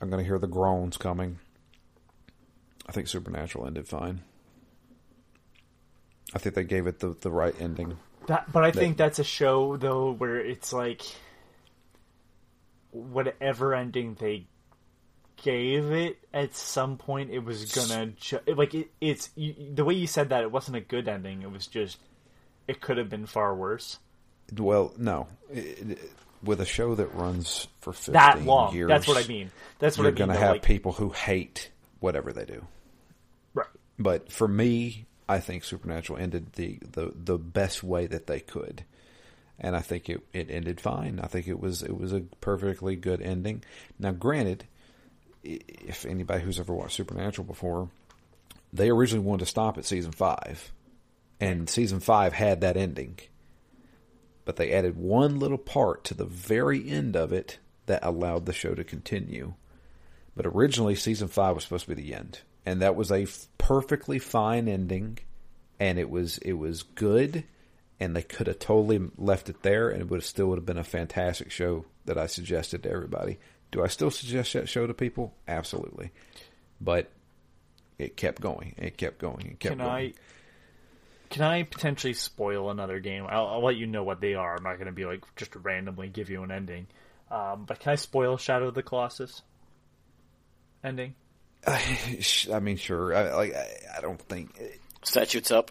[0.00, 1.38] I'm going to hear the groans coming.
[2.86, 4.22] I think Supernatural ended fine.
[6.34, 7.96] I think they gave it the, the right ending.
[8.26, 11.02] That, but I think that's a show though where it's like
[12.92, 14.46] whatever ending they
[15.42, 19.94] gave it at some point it was gonna ju- like it, it's you, the way
[19.94, 21.42] you said that it wasn't a good ending.
[21.42, 21.98] It was just
[22.68, 23.98] it could have been far worse.
[24.56, 26.10] Well, no, It- it-
[26.42, 28.74] with a show that runs for 15 that long.
[28.74, 29.50] years, that's what I mean.
[29.78, 31.70] That's what You're I mean going to though, have like, people who hate
[32.00, 32.66] whatever they do.
[33.52, 33.66] right.
[33.98, 38.82] But for me, I think Supernatural ended the, the, the best way that they could.
[39.60, 41.20] And I think it, it ended fine.
[41.22, 43.62] I think it was it was a perfectly good ending.
[43.96, 44.64] Now, granted,
[45.44, 47.90] if anybody who's ever watched Supernatural before,
[48.72, 50.72] they originally wanted to stop at season five,
[51.38, 53.20] and season five had that ending.
[54.44, 58.52] But they added one little part to the very end of it that allowed the
[58.52, 59.54] show to continue.
[60.34, 63.46] But originally, season five was supposed to be the end, and that was a f-
[63.58, 65.18] perfectly fine ending,
[65.78, 67.44] and it was it was good,
[67.98, 70.66] and they could have totally left it there, and it would have still would have
[70.66, 73.38] been a fantastic show that I suggested to everybody.
[73.70, 75.34] Do I still suggest that show to people?
[75.46, 76.10] Absolutely,
[76.80, 77.10] but
[77.98, 79.90] it kept going, it kept going, it kept can going.
[79.90, 80.14] I
[81.30, 83.24] can I potentially spoil another game?
[83.28, 84.56] I'll, I'll let you know what they are.
[84.56, 86.88] I'm not going to be like just randomly give you an ending.
[87.30, 89.42] Um, but can I spoil Shadow of the Colossus
[90.82, 91.14] ending?
[91.66, 93.14] I mean, sure.
[93.14, 93.68] I, like, I,
[93.98, 94.58] I don't think.
[95.02, 95.70] Statutes up.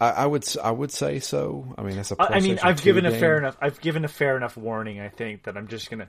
[0.00, 0.42] I, I would.
[0.44, 1.74] s- I would say so.
[1.76, 2.16] I mean, it's a.
[2.18, 3.56] I, I mean, I've 2 given a fair enough.
[3.60, 5.00] I've given a fair enough warning.
[5.00, 6.08] I think that I'm just gonna.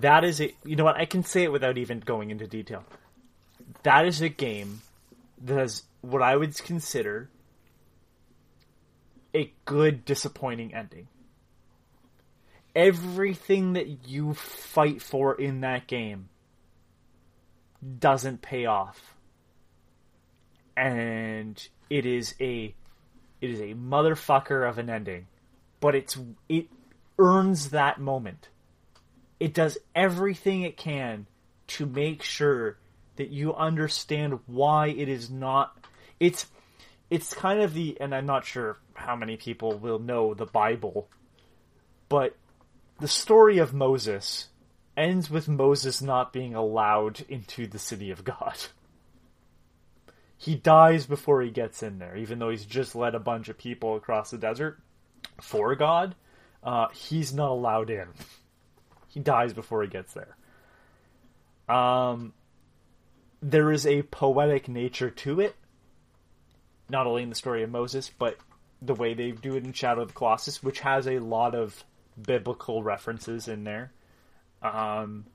[0.00, 0.54] That is a.
[0.64, 0.96] You know what?
[0.96, 2.84] I can say it without even going into detail.
[3.82, 4.80] That is a game
[5.44, 7.28] that has what I would consider
[9.34, 11.06] a good disappointing ending.
[12.74, 16.29] Everything that you fight for in that game
[17.98, 19.14] doesn't pay off.
[20.76, 22.74] And it is a
[23.40, 25.26] it is a motherfucker of an ending.
[25.80, 26.68] But it's it
[27.18, 28.48] earns that moment.
[29.38, 31.26] It does everything it can
[31.68, 32.78] to make sure
[33.16, 35.76] that you understand why it is not
[36.18, 36.46] it's
[37.10, 41.08] it's kind of the and I'm not sure how many people will know the Bible,
[42.08, 42.36] but
[43.00, 44.48] the story of Moses
[44.96, 48.56] ends with Moses not being allowed into the city of God.
[50.36, 53.58] He dies before he gets in there, even though he's just led a bunch of
[53.58, 54.80] people across the desert
[55.40, 56.14] for God.
[56.62, 58.08] Uh, he's not allowed in.
[59.08, 60.36] He dies before he gets there.
[61.74, 62.32] Um,
[63.42, 65.56] there is a poetic nature to it,
[66.88, 68.38] not only in the story of Moses, but
[68.82, 71.84] the way they do it in Shadow of the Colossus, which has a lot of
[72.20, 73.92] biblical references in there.
[74.62, 75.26] Um,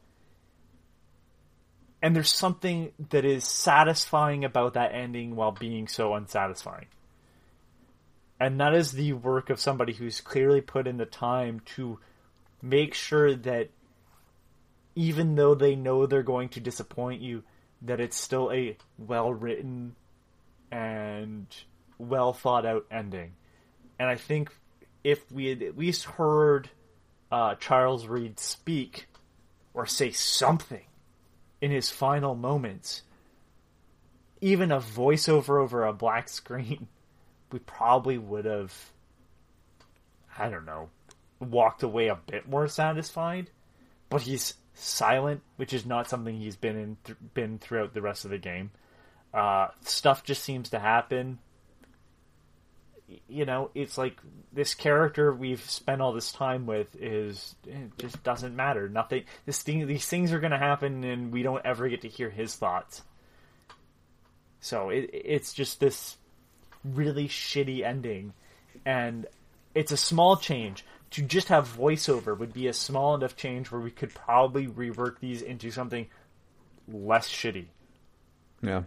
[2.01, 6.87] and there's something that is satisfying about that ending while being so unsatisfying.
[8.39, 11.99] And that is the work of somebody who's clearly put in the time to
[12.61, 13.69] make sure that
[14.95, 17.43] even though they know they're going to disappoint you,
[17.81, 19.95] that it's still a well written
[20.71, 21.47] and
[21.97, 23.33] well thought out ending.
[23.99, 24.51] And I think
[25.03, 26.69] if we had at least heard
[27.31, 29.07] uh, Charles Reed speak
[29.75, 30.85] or say something
[31.61, 33.03] in his final moments,
[34.41, 36.87] even a voiceover over a black screen,
[37.51, 38.73] we probably would have,
[40.37, 40.89] I don't know,
[41.39, 43.51] walked away a bit more satisfied.
[44.09, 48.23] But he's silent, which is not something he's been in th- been throughout the rest
[48.23, 48.71] of the game.
[49.33, 51.39] Uh, stuff just seems to happen.
[53.27, 54.17] You know, it's like
[54.51, 58.89] this character we've spent all this time with is it just doesn't matter.
[58.89, 59.25] Nothing.
[59.45, 62.29] This thing, these things are going to happen, and we don't ever get to hear
[62.29, 63.03] his thoughts.
[64.59, 66.17] So it, it's just this
[66.83, 68.33] really shitty ending,
[68.85, 69.27] and
[69.75, 70.83] it's a small change.
[71.11, 75.19] To just have voiceover would be a small enough change where we could probably rework
[75.19, 76.07] these into something
[76.91, 77.65] less shitty.
[78.61, 78.83] Yeah.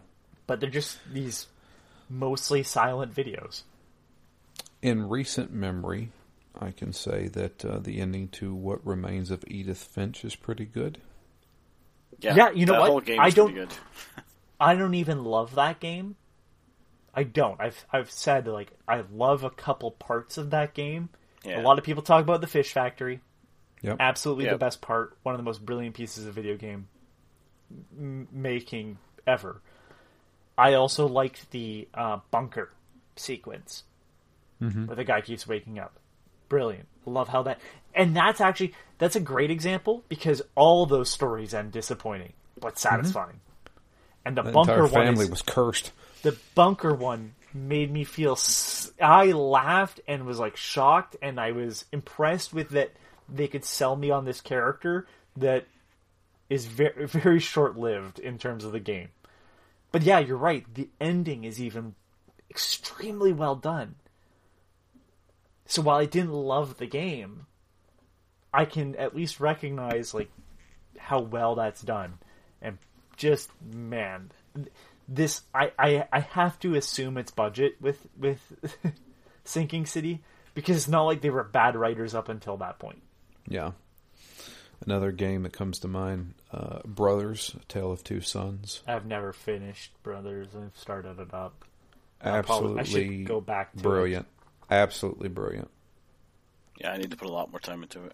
[0.47, 1.47] But they're just these
[2.11, 3.63] mostly silent videos.
[4.81, 6.13] In recent memory,
[6.59, 10.65] I can say that uh, the ending to What Remains of Edith Finch is pretty
[10.65, 10.99] good.
[12.21, 12.91] Yeah, Yeah, you know that what?
[12.91, 13.77] Whole game's I don't- pretty good.
[14.61, 16.17] I don't even love that game.
[17.15, 17.61] I don't.
[17.61, 21.09] I've I've said like I love a couple parts of that game.
[21.45, 21.61] Yeah.
[21.61, 23.21] A lot of people talk about the Fish Factory.
[23.83, 23.97] Yep.
[24.01, 25.17] Absolutely the best part.
[25.23, 26.89] One of the most brilliant pieces of video game
[28.01, 29.61] making ever.
[30.57, 32.71] I also liked the uh, bunker
[33.17, 33.85] sequence
[34.61, 34.87] Mm-hmm.
[34.87, 35.99] where the guy keeps waking up.
[36.49, 36.89] Brilliant.
[37.07, 37.61] Love how that.
[37.95, 42.79] And that's actually that's a great example because all those stories end disappointing but mm-hmm.
[42.79, 43.41] satisfying.
[44.25, 45.93] And the The bunker one family is, was cursed.
[46.23, 48.37] the bunker one made me feel
[49.01, 52.93] I laughed and was like shocked and i was impressed with that
[53.29, 55.07] they could sell me on this character
[55.37, 55.67] that
[56.51, 59.09] is very very short-lived in terms of the game
[59.93, 61.95] but yeah you're right the ending is even
[62.51, 63.95] extremely well done
[65.69, 67.47] so while i didn't love the game
[68.53, 70.31] i can at least recognize like
[70.99, 72.19] how well that's done
[72.61, 72.77] and
[73.17, 74.31] just man
[75.09, 78.41] this I, I I have to assume it's budget with with
[79.45, 80.23] Sinking City
[80.55, 83.01] because it's not like they were bad writers up until that point.
[83.49, 83.71] Yeah.
[84.85, 88.83] Another game that comes to mind, uh, Brothers, A Tale of Two Sons.
[88.87, 90.49] I've never finished Brothers.
[90.55, 91.65] I've started it up.
[92.21, 93.83] probably- Absolutely I should go back to it.
[94.69, 94.89] Brilliant.
[94.89, 95.71] Absolutely brilliant.
[96.81, 98.13] Yeah, I need to put a lot more time into it.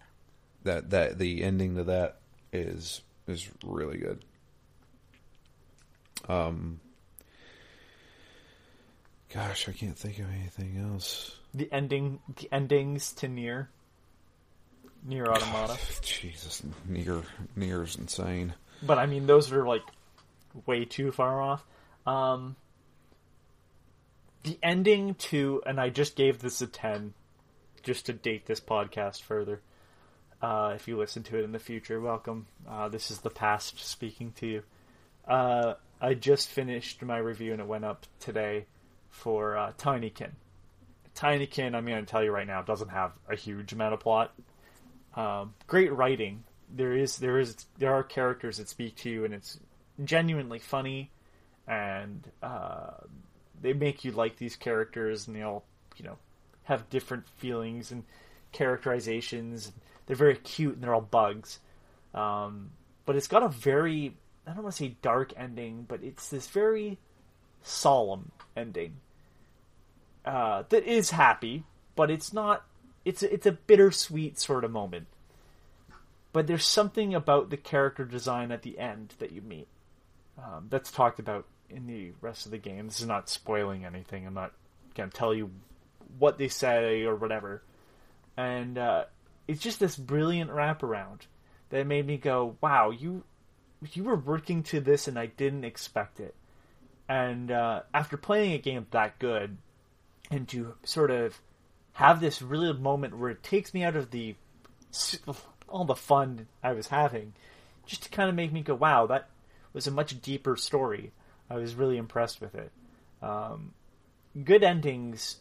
[0.63, 2.17] That that the ending to that
[2.51, 4.23] is is really good.
[6.27, 6.79] Um
[9.33, 11.35] Gosh, I can't think of anything else.
[11.53, 13.67] The ending, the endings to NieR,
[15.07, 15.77] NieR Automata.
[16.01, 17.21] Jesus, near
[17.55, 18.53] near is insane.
[18.81, 19.81] but I mean, those are like
[20.65, 21.65] way too far off.
[22.07, 22.55] Um,
[24.45, 27.13] the ending to, and I just gave this a 10
[27.81, 29.61] just to date this podcast further.
[30.41, 32.45] Uh, if you listen to it in the future, welcome.
[32.69, 34.63] Uh, this is the past speaking to you.
[35.27, 38.65] Uh, I just finished my review and it went up today
[39.09, 40.31] for uh, Tinykin.
[41.15, 44.31] Tinykin, I'm going to tell you right now, doesn't have a huge amount of plot.
[45.15, 46.43] Um, great writing.
[46.69, 49.59] There is there is there are characters that speak to you, and it's
[50.03, 51.09] genuinely funny,
[51.67, 52.91] and uh,
[53.61, 55.63] they make you like these characters, and they all
[55.97, 56.17] you know
[56.63, 58.03] have different feelings and
[58.51, 59.71] characterizations.
[60.05, 61.59] They're very cute, and they're all bugs.
[62.13, 62.71] Um,
[63.05, 64.15] but it's got a very
[64.47, 66.97] I don't want to say dark ending, but it's this very
[67.63, 68.97] solemn ending
[70.25, 71.63] uh, that is happy,
[71.95, 72.65] but it's not.
[73.03, 75.07] It's a, it's a bittersweet sort of moment.
[76.33, 79.67] But there's something about the character design at the end that you meet
[80.37, 82.87] um, that's talked about in the rest of the game.
[82.87, 84.25] This is not spoiling anything.
[84.25, 84.53] I'm not
[84.95, 85.51] gonna tell you
[86.17, 87.63] what they say or whatever.
[88.37, 89.05] And uh,
[89.47, 91.21] it's just this brilliant wraparound
[91.69, 93.23] that made me go, "Wow, you
[93.93, 96.35] you were working to this, and I didn't expect it."
[97.07, 99.57] And uh, after playing a game that good,
[100.31, 101.39] and to sort of
[101.93, 104.35] have this really moment where it takes me out of the
[105.67, 107.33] all the fun I was having,
[107.85, 109.29] just to kind of make me go, "Wow, that
[109.73, 111.11] was a much deeper story."
[111.49, 112.71] I was really impressed with it.
[113.21, 113.73] Um,
[114.43, 115.37] good endings.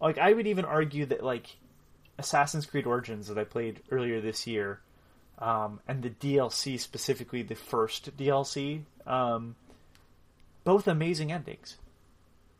[0.00, 1.56] Like I would even argue that like
[2.18, 4.80] Assassin's Creed Origins that I played earlier this year,
[5.38, 9.54] um, and the DLC specifically the first DLC, um,
[10.64, 11.76] both amazing endings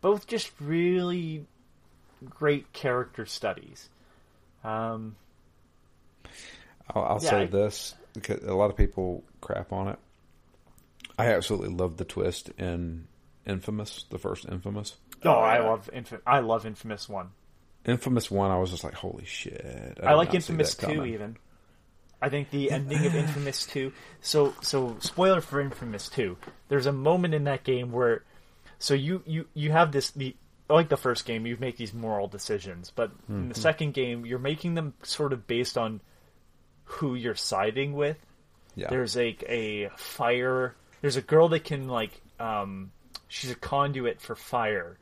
[0.01, 1.45] both just really
[2.31, 3.89] great character studies.
[4.63, 5.17] Um,
[6.95, 7.95] I'll, I'll Yeah, say I- this
[8.29, 9.99] a lot of people crap on it.
[11.19, 13.07] I absolutely love the twist in
[13.47, 14.97] Infamous, the first Infamous.
[15.25, 16.23] oh, I love Infamous.
[16.27, 17.31] I love Infamous One.
[17.85, 19.99] Infamous one, I was just like, holy shit!
[20.03, 21.13] I, I, like Infamous Two coming.
[21.15, 21.37] even.
[22.21, 23.93] I think the ending of Infamous Two.
[24.21, 26.37] So, so spoiler for Infamous Two.
[26.69, 28.25] There's a moment in that game where,
[28.81, 30.35] so you you you have this the
[30.69, 33.49] like the first game, you make these moral decisions, but in Mm-hmm.
[33.51, 36.01] the second game, you're making them sort of based on
[36.87, 38.17] who you're siding with.
[38.75, 40.75] Yeah, There's like a fire.
[41.07, 42.91] There's a girl that can like um,
[43.29, 44.99] she's a conduit for fire.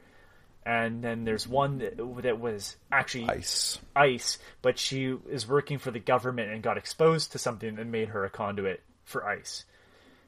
[0.67, 3.79] And then there's one that, that was actually Ice.
[3.97, 8.09] ice, but she is working for the government and got exposed to something that made
[8.09, 9.65] her a conduit for ice.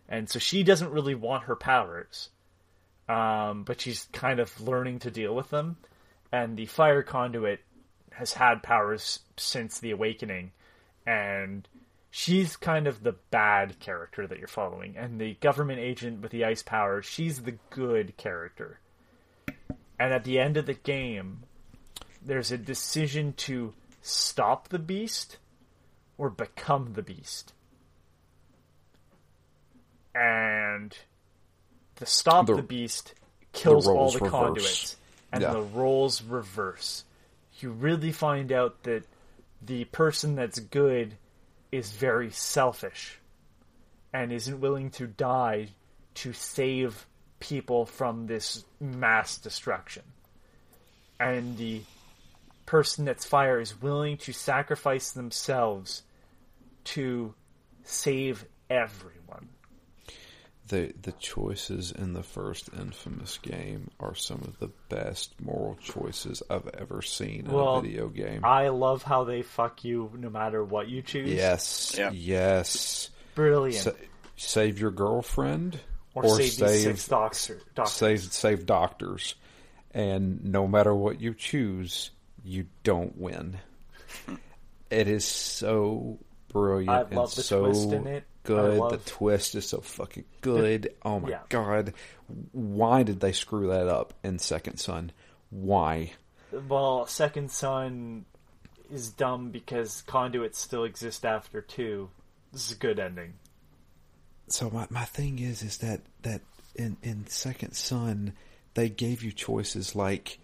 [0.09, 2.28] And so she doesn't really want her powers,
[3.07, 5.77] um, but she's kind of learning to deal with them.
[6.32, 7.61] And the fire conduit
[8.12, 10.53] has had powers since the awakening,
[11.07, 11.69] and
[12.18, 14.97] she's kind of the bad character that you're following.
[14.97, 18.80] And the government agent with the ice powers, she's the good character.
[19.98, 21.43] And at the end of the game,
[22.24, 25.36] there's a decision to stop the beast
[26.16, 27.52] or become the beast.
[30.14, 30.97] And
[31.97, 33.12] the stop The- the, beast
[33.52, 34.30] kills all the reverse.
[34.30, 34.97] conduits
[35.32, 35.52] and Yeah.
[35.52, 37.05] the roles reverse.
[37.59, 39.05] You really find out that
[39.60, 41.18] the person that's good
[41.77, 43.19] is very selfish
[44.12, 45.69] and isn't willing to die
[46.15, 47.07] to save
[47.40, 50.03] people from this mass destruction.
[51.20, 51.82] And the
[52.65, 56.03] person that's fire is willing to sacrifice themselves
[56.85, 57.35] to
[57.85, 59.48] save everyone.
[60.68, 66.43] The the choices in the first Infamous game are some of the best moral choices
[66.51, 68.44] I've ever seen in Well, a video game.
[68.44, 71.30] I love how they fuck you no matter what you choose.
[71.30, 72.10] yes, Yeah.
[72.12, 73.10] yes.
[73.36, 73.84] Brilliant.
[73.84, 73.90] Sa-
[74.36, 75.78] save your girlfriend,
[76.14, 77.93] or, save, these six doctor, doctors.
[77.94, 79.34] save save doctors,
[79.93, 82.10] and no matter what you choose,
[82.43, 83.59] you don't win.
[84.90, 86.18] it is so
[86.48, 86.90] brilliant.
[86.90, 88.24] I and love the so twist in it.
[88.47, 88.90] Good.
[88.90, 90.94] The twist is so fucking good.
[91.05, 91.40] oh my Yeah.
[91.48, 91.93] god!
[92.52, 95.12] Why did they screw that up in Second Son?
[95.51, 96.12] Why?
[96.68, 98.24] Well, Second Son
[98.90, 102.09] is dumb because conduits still exist after two.
[102.52, 103.35] This is a good ending.
[104.48, 106.40] so my, my thing is is that that
[106.77, 108.32] in in second son
[108.74, 110.39] they gave you choices like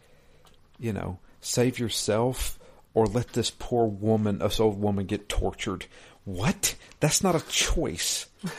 [0.79, 2.59] you know save yourself
[2.95, 5.87] or let this poor woman this old woman get tortured
[6.25, 8.27] what that's not a choice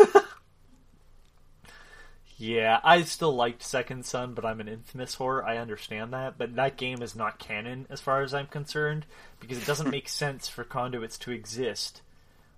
[2.44, 5.46] Yeah, I still liked Second Son, but I'm an infamous whore.
[5.46, 9.06] I understand that, but that game is not canon as far as I'm concerned
[9.40, 12.02] because it doesn't make sense for conduits to exist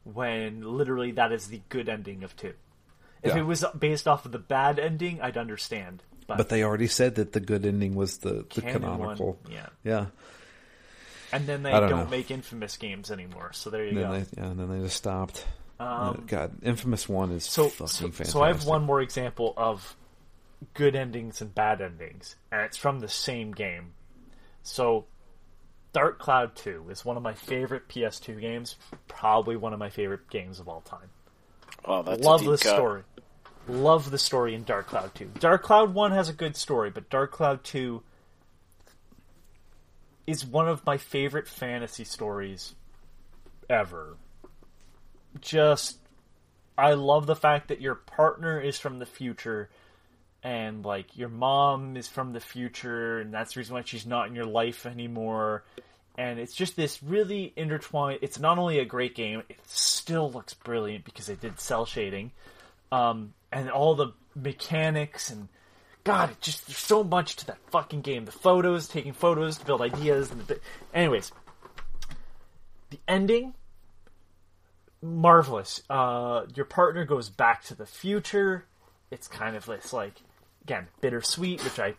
[0.03, 2.53] when literally that is the good ending of two.
[3.21, 3.41] If Yeah.
[3.41, 6.01] it was based off of the bad ending, I'd understand.
[6.25, 9.67] But, but they already said that the good ending was the, the canonical one, yeah.
[9.83, 10.05] yeah
[11.35, 13.51] And then they I don't, don't make infamous games anymore.
[13.53, 14.11] So there you and go.
[14.11, 15.45] then they, yeah and then they just stopped
[15.79, 19.53] Um, god infamous one is so, fucking so, fantastic so I have one more example
[19.57, 19.95] of
[20.73, 23.93] good endings and bad endings, and it's from the same game.
[24.63, 25.05] So,
[25.93, 30.29] Dark Cloud 2 is one of my favorite PS2 games, probably one of my favorite
[30.29, 31.09] games of all time.
[31.83, 32.75] Oh, that's Love a the cut.
[32.75, 33.01] story.
[33.67, 35.31] Love the story in Dark Cloud 2.
[35.39, 38.01] Dark Cloud 1 has a good story, but Dark Cloud 2
[40.27, 42.75] is one of my favorite fantasy stories
[43.69, 44.17] ever.
[45.41, 45.97] Just
[46.77, 49.69] I love the fact that your partner is from the future
[50.43, 54.27] and like your mom is from the future and that's the reason why she's not
[54.27, 55.63] in your life anymore
[56.17, 60.53] and it's just this really intertwined it's not only a great game it still looks
[60.53, 62.31] brilliant because they did cell shading
[62.91, 65.47] um, and all the mechanics and
[66.05, 68.23] god it just there's so much to that fucking game.
[68.23, 70.59] The photos taking photos to build ideas and the,
[70.93, 71.33] anyways.
[72.91, 73.55] The ending?
[75.01, 75.81] Marvelous.
[75.89, 78.65] Uh, your partner goes back to the future.
[79.11, 80.13] It's kind of this like
[80.63, 81.93] again bittersweet which i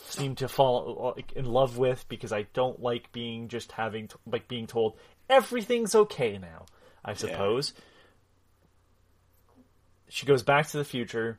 [0.00, 4.48] seem to fall in love with because i don't like being just having t- like
[4.48, 4.96] being told
[5.28, 6.66] everything's okay now
[7.04, 7.72] i suppose.
[10.12, 11.38] She goes back to the future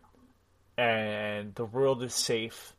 [0.82, 2.74] and the world is safe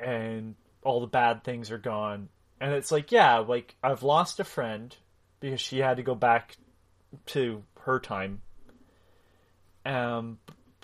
[0.00, 2.28] and all the bad things are gone.
[2.60, 4.94] And it's like yeah like i've lost a friend
[5.38, 6.56] because she had to go back
[7.26, 8.42] to her time.
[9.86, 10.38] Um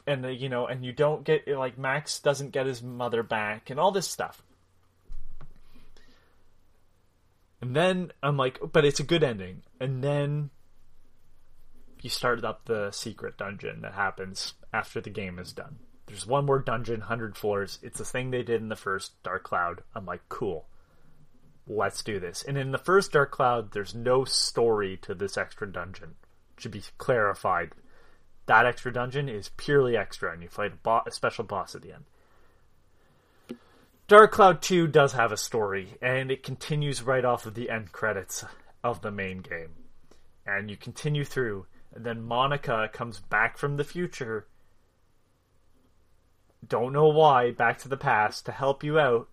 [0.06, 3.70] and uh, you know and you don't get like max doesn't get his mother back
[3.70, 4.40] and all this stuff.
[7.60, 9.62] And then i'm like but it's a good ending.
[9.81, 10.51] And then
[12.01, 15.78] you started up the secret dungeon that happens after the game is done
[16.09, 17.78] there's one more dungeon 100 floors.
[17.82, 19.82] It's the thing they did in the first dark cloud.
[19.94, 20.66] I'm like cool.
[21.66, 22.43] Let's do this.
[22.43, 26.14] And in the first dark cloud there's no story to this extra dungeon.
[26.56, 27.72] It should be clarified.
[28.47, 31.82] That extra dungeon is purely extra, and you fight a, bo- a special boss at
[31.82, 32.05] the end.
[34.06, 37.93] Dark Cloud 2 does have a story, and it continues right off of the end
[37.93, 38.43] credits
[38.82, 39.72] of the main game.
[40.47, 44.47] And you continue through, and then Monica comes back from the future
[46.68, 49.28] don't know why, back to the past to help you out,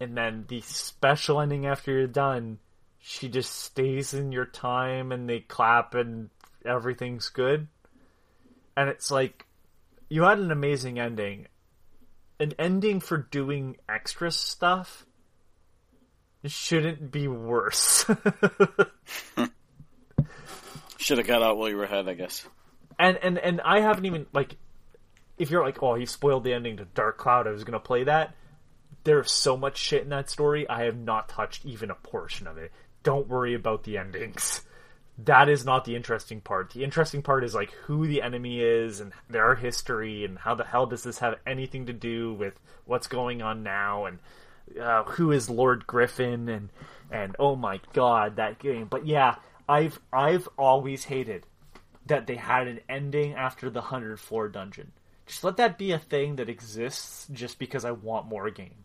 [0.00, 2.58] and then the special ending after you're done,
[2.98, 6.30] she just stays in your time and they clap and
[6.64, 7.68] everything's good.
[8.76, 9.46] And it's like
[10.08, 11.46] you had an amazing ending.
[12.38, 15.06] An ending for doing extra stuff
[16.44, 18.04] shouldn't be worse.
[20.98, 22.46] Should have got out while you were ahead, I guess.
[22.98, 24.56] and and and I haven't even like
[25.38, 28.04] if you're like, oh, he spoiled the ending to Dark Cloud, I was gonna play
[28.04, 28.34] that.
[29.04, 30.68] There's so much shit in that story.
[30.68, 32.72] I have not touched even a portion of it.
[33.02, 34.62] Don't worry about the endings.
[35.18, 36.70] That is not the interesting part.
[36.72, 40.64] The interesting part is like who the enemy is and their history and how the
[40.64, 42.54] hell does this have anything to do with
[42.84, 44.18] what's going on now and
[44.80, 46.70] uh, who is Lord Griffon and
[47.10, 48.86] and oh my god that game.
[48.88, 49.36] But yeah,
[49.68, 51.46] I've I've always hated
[52.06, 54.92] that they had an ending after the hundred floor dungeon.
[55.26, 58.84] Just let that be a thing that exists just because I want more game.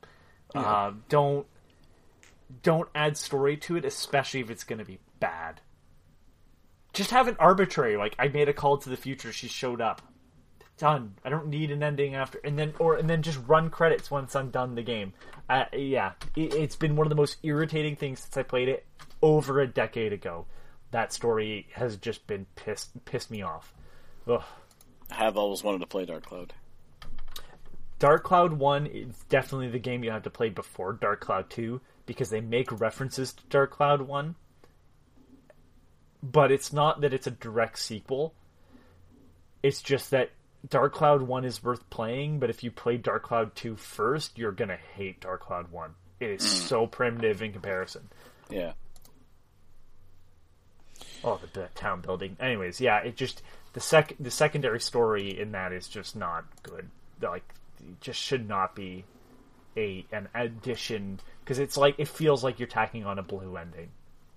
[0.53, 1.47] Uh, don't
[2.63, 5.61] don't add story to it, especially if it's going to be bad.
[6.93, 7.95] Just have it arbitrary.
[7.95, 10.01] Like I made a call to the future, she showed up.
[10.77, 11.13] Done.
[11.23, 14.35] I don't need an ending after, and then or and then just run credits once
[14.35, 15.13] I'm done the game.
[15.47, 18.85] Uh, yeah, it, it's been one of the most irritating things since I played it
[19.21, 20.47] over a decade ago.
[20.89, 23.75] That story has just been pissed pissed me off.
[24.27, 24.43] Ugh.
[25.11, 26.53] I have always wanted to play Dark Cloud.
[27.99, 31.81] Dark Cloud 1 is definitely the game you have to play before Dark Cloud 2
[32.05, 34.35] because they make references to Dark Cloud 1.
[36.23, 38.33] But it's not that it's a direct sequel.
[39.61, 40.31] It's just that
[40.67, 44.51] Dark Cloud 1 is worth playing, but if you play Dark Cloud 2 first, you're
[44.51, 45.91] going to hate Dark Cloud 1.
[46.19, 46.67] It is hmm.
[46.67, 48.09] so primitive in comparison.
[48.49, 48.73] Yeah.
[51.23, 52.37] Oh, the, the town building.
[52.39, 53.41] Anyways, yeah, it just
[53.73, 56.89] the sec the secondary story in that is just not good.
[57.21, 57.43] Like,
[57.79, 59.05] it just should not be
[59.77, 63.89] a an addition because it's like it feels like you're tacking on a blue ending.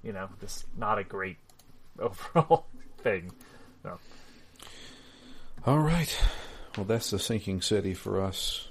[0.02, 1.38] You know, this not a great
[1.98, 2.66] overall
[2.98, 3.32] thing.
[3.84, 3.98] No.
[5.66, 6.14] All right.
[6.76, 8.68] Well, that's the sinking city for us.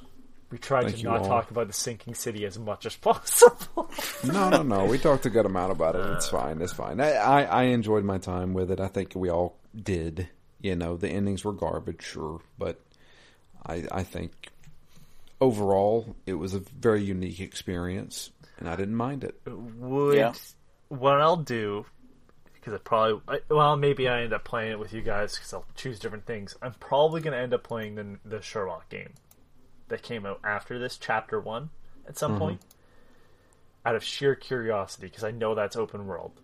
[0.52, 1.28] We tried Thank to not all.
[1.28, 3.90] talk about the sinking city as much as possible.
[4.24, 4.86] No, no, no.
[4.86, 6.06] We talked a good amount about it.
[6.12, 6.38] It's uh.
[6.38, 6.62] fine.
[6.62, 7.02] It's fine.
[7.02, 8.80] I, I, I enjoyed my time with it.
[8.80, 10.30] I think we all did.
[10.64, 12.80] You know, the endings were garbage, sure, but
[13.66, 14.50] I, I think
[15.40, 19.40] overall it was a very unique experience, and I didn't mind it.
[19.46, 20.34] Would Yeah.
[20.88, 21.86] what I'll do
[22.54, 25.66] because I probably well maybe I end up playing it with you guys because I'll
[25.76, 26.56] choose different things.
[26.62, 29.14] I'm probably going to end up playing the the Sherlock game
[29.90, 31.70] that came out after this chapter one
[32.08, 32.40] at some mm-hmm.
[32.40, 32.62] point,
[33.86, 36.40] out of sheer curiosity because I know that's open world.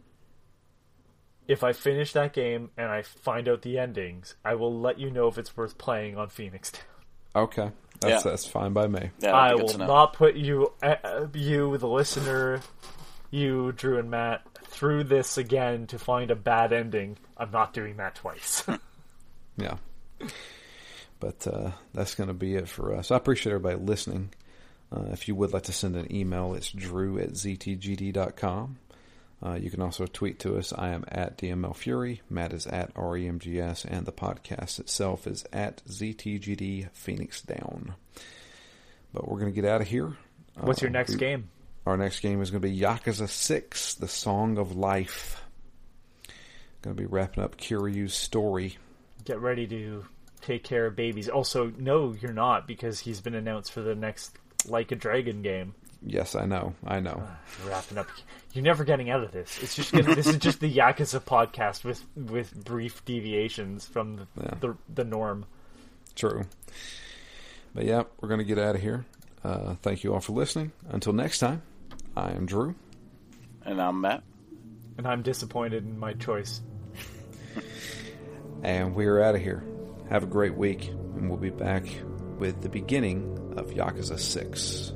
[1.49, 5.09] If I finish that game and I find out the endings, I will let you
[5.09, 7.43] know if it's worth playing on Phoenix Down.
[7.43, 8.31] Okay, that's Yeah.
[8.31, 9.09] that's fine by me.
[9.19, 12.61] Yeah, I that'd be good will not put you, uh, uh, you, the listener,
[13.31, 17.17] you, Drew and Matt, through this again to find a bad ending.
[17.35, 18.63] I'm not doing that twice.
[19.57, 19.76] Yeah.
[21.19, 23.11] But uh, that's going to be it for us.
[23.11, 24.30] I appreciate everybody listening.
[24.89, 28.77] Uh, if you would like to send an email, it's drew at ztgd.com.
[29.41, 30.74] Uh, you can also tweet to us.
[30.74, 32.22] I am at DML Fury.
[32.30, 33.86] Matt is at REMGS.
[33.86, 37.94] And the podcast itself is at ZTGD Phoenix Down.
[39.14, 40.18] But we're going to get out of here.
[40.60, 41.49] What's your Uh, next we- game?
[41.86, 45.41] Our next game is going to be Yakuza 6, The Song of Life.
[46.82, 48.78] Going to be wrapping up Kiryu's story.
[49.26, 50.06] Get ready to
[50.41, 51.30] take care of babies.
[51.30, 55.74] Also, no, you're not because he's been announced for the next Like a Dragon game.
[56.05, 56.73] Yes, I know.
[56.85, 57.21] I know.
[57.67, 58.07] Wrapping up.
[58.53, 59.59] You're never getting out of this.
[59.61, 64.27] It's just gonna, this is just the Yakuza podcast with with brief deviations from the
[64.41, 64.53] Yeah.
[64.61, 65.45] the, the norm.
[66.15, 66.43] True.
[67.76, 69.05] But yeah, we're going to get out of here.
[69.43, 70.71] Uh, thank you all for listening.
[70.89, 71.61] Until next time,
[72.15, 72.76] I am Drew.
[73.65, 74.23] And I'm Matt.
[74.97, 76.61] And I'm disappointed in my choice.
[78.63, 79.63] And we are out of here.
[80.09, 80.89] Have a great week.
[80.89, 81.85] And we'll be back
[82.38, 84.91] with the beginning of Yakuza 6.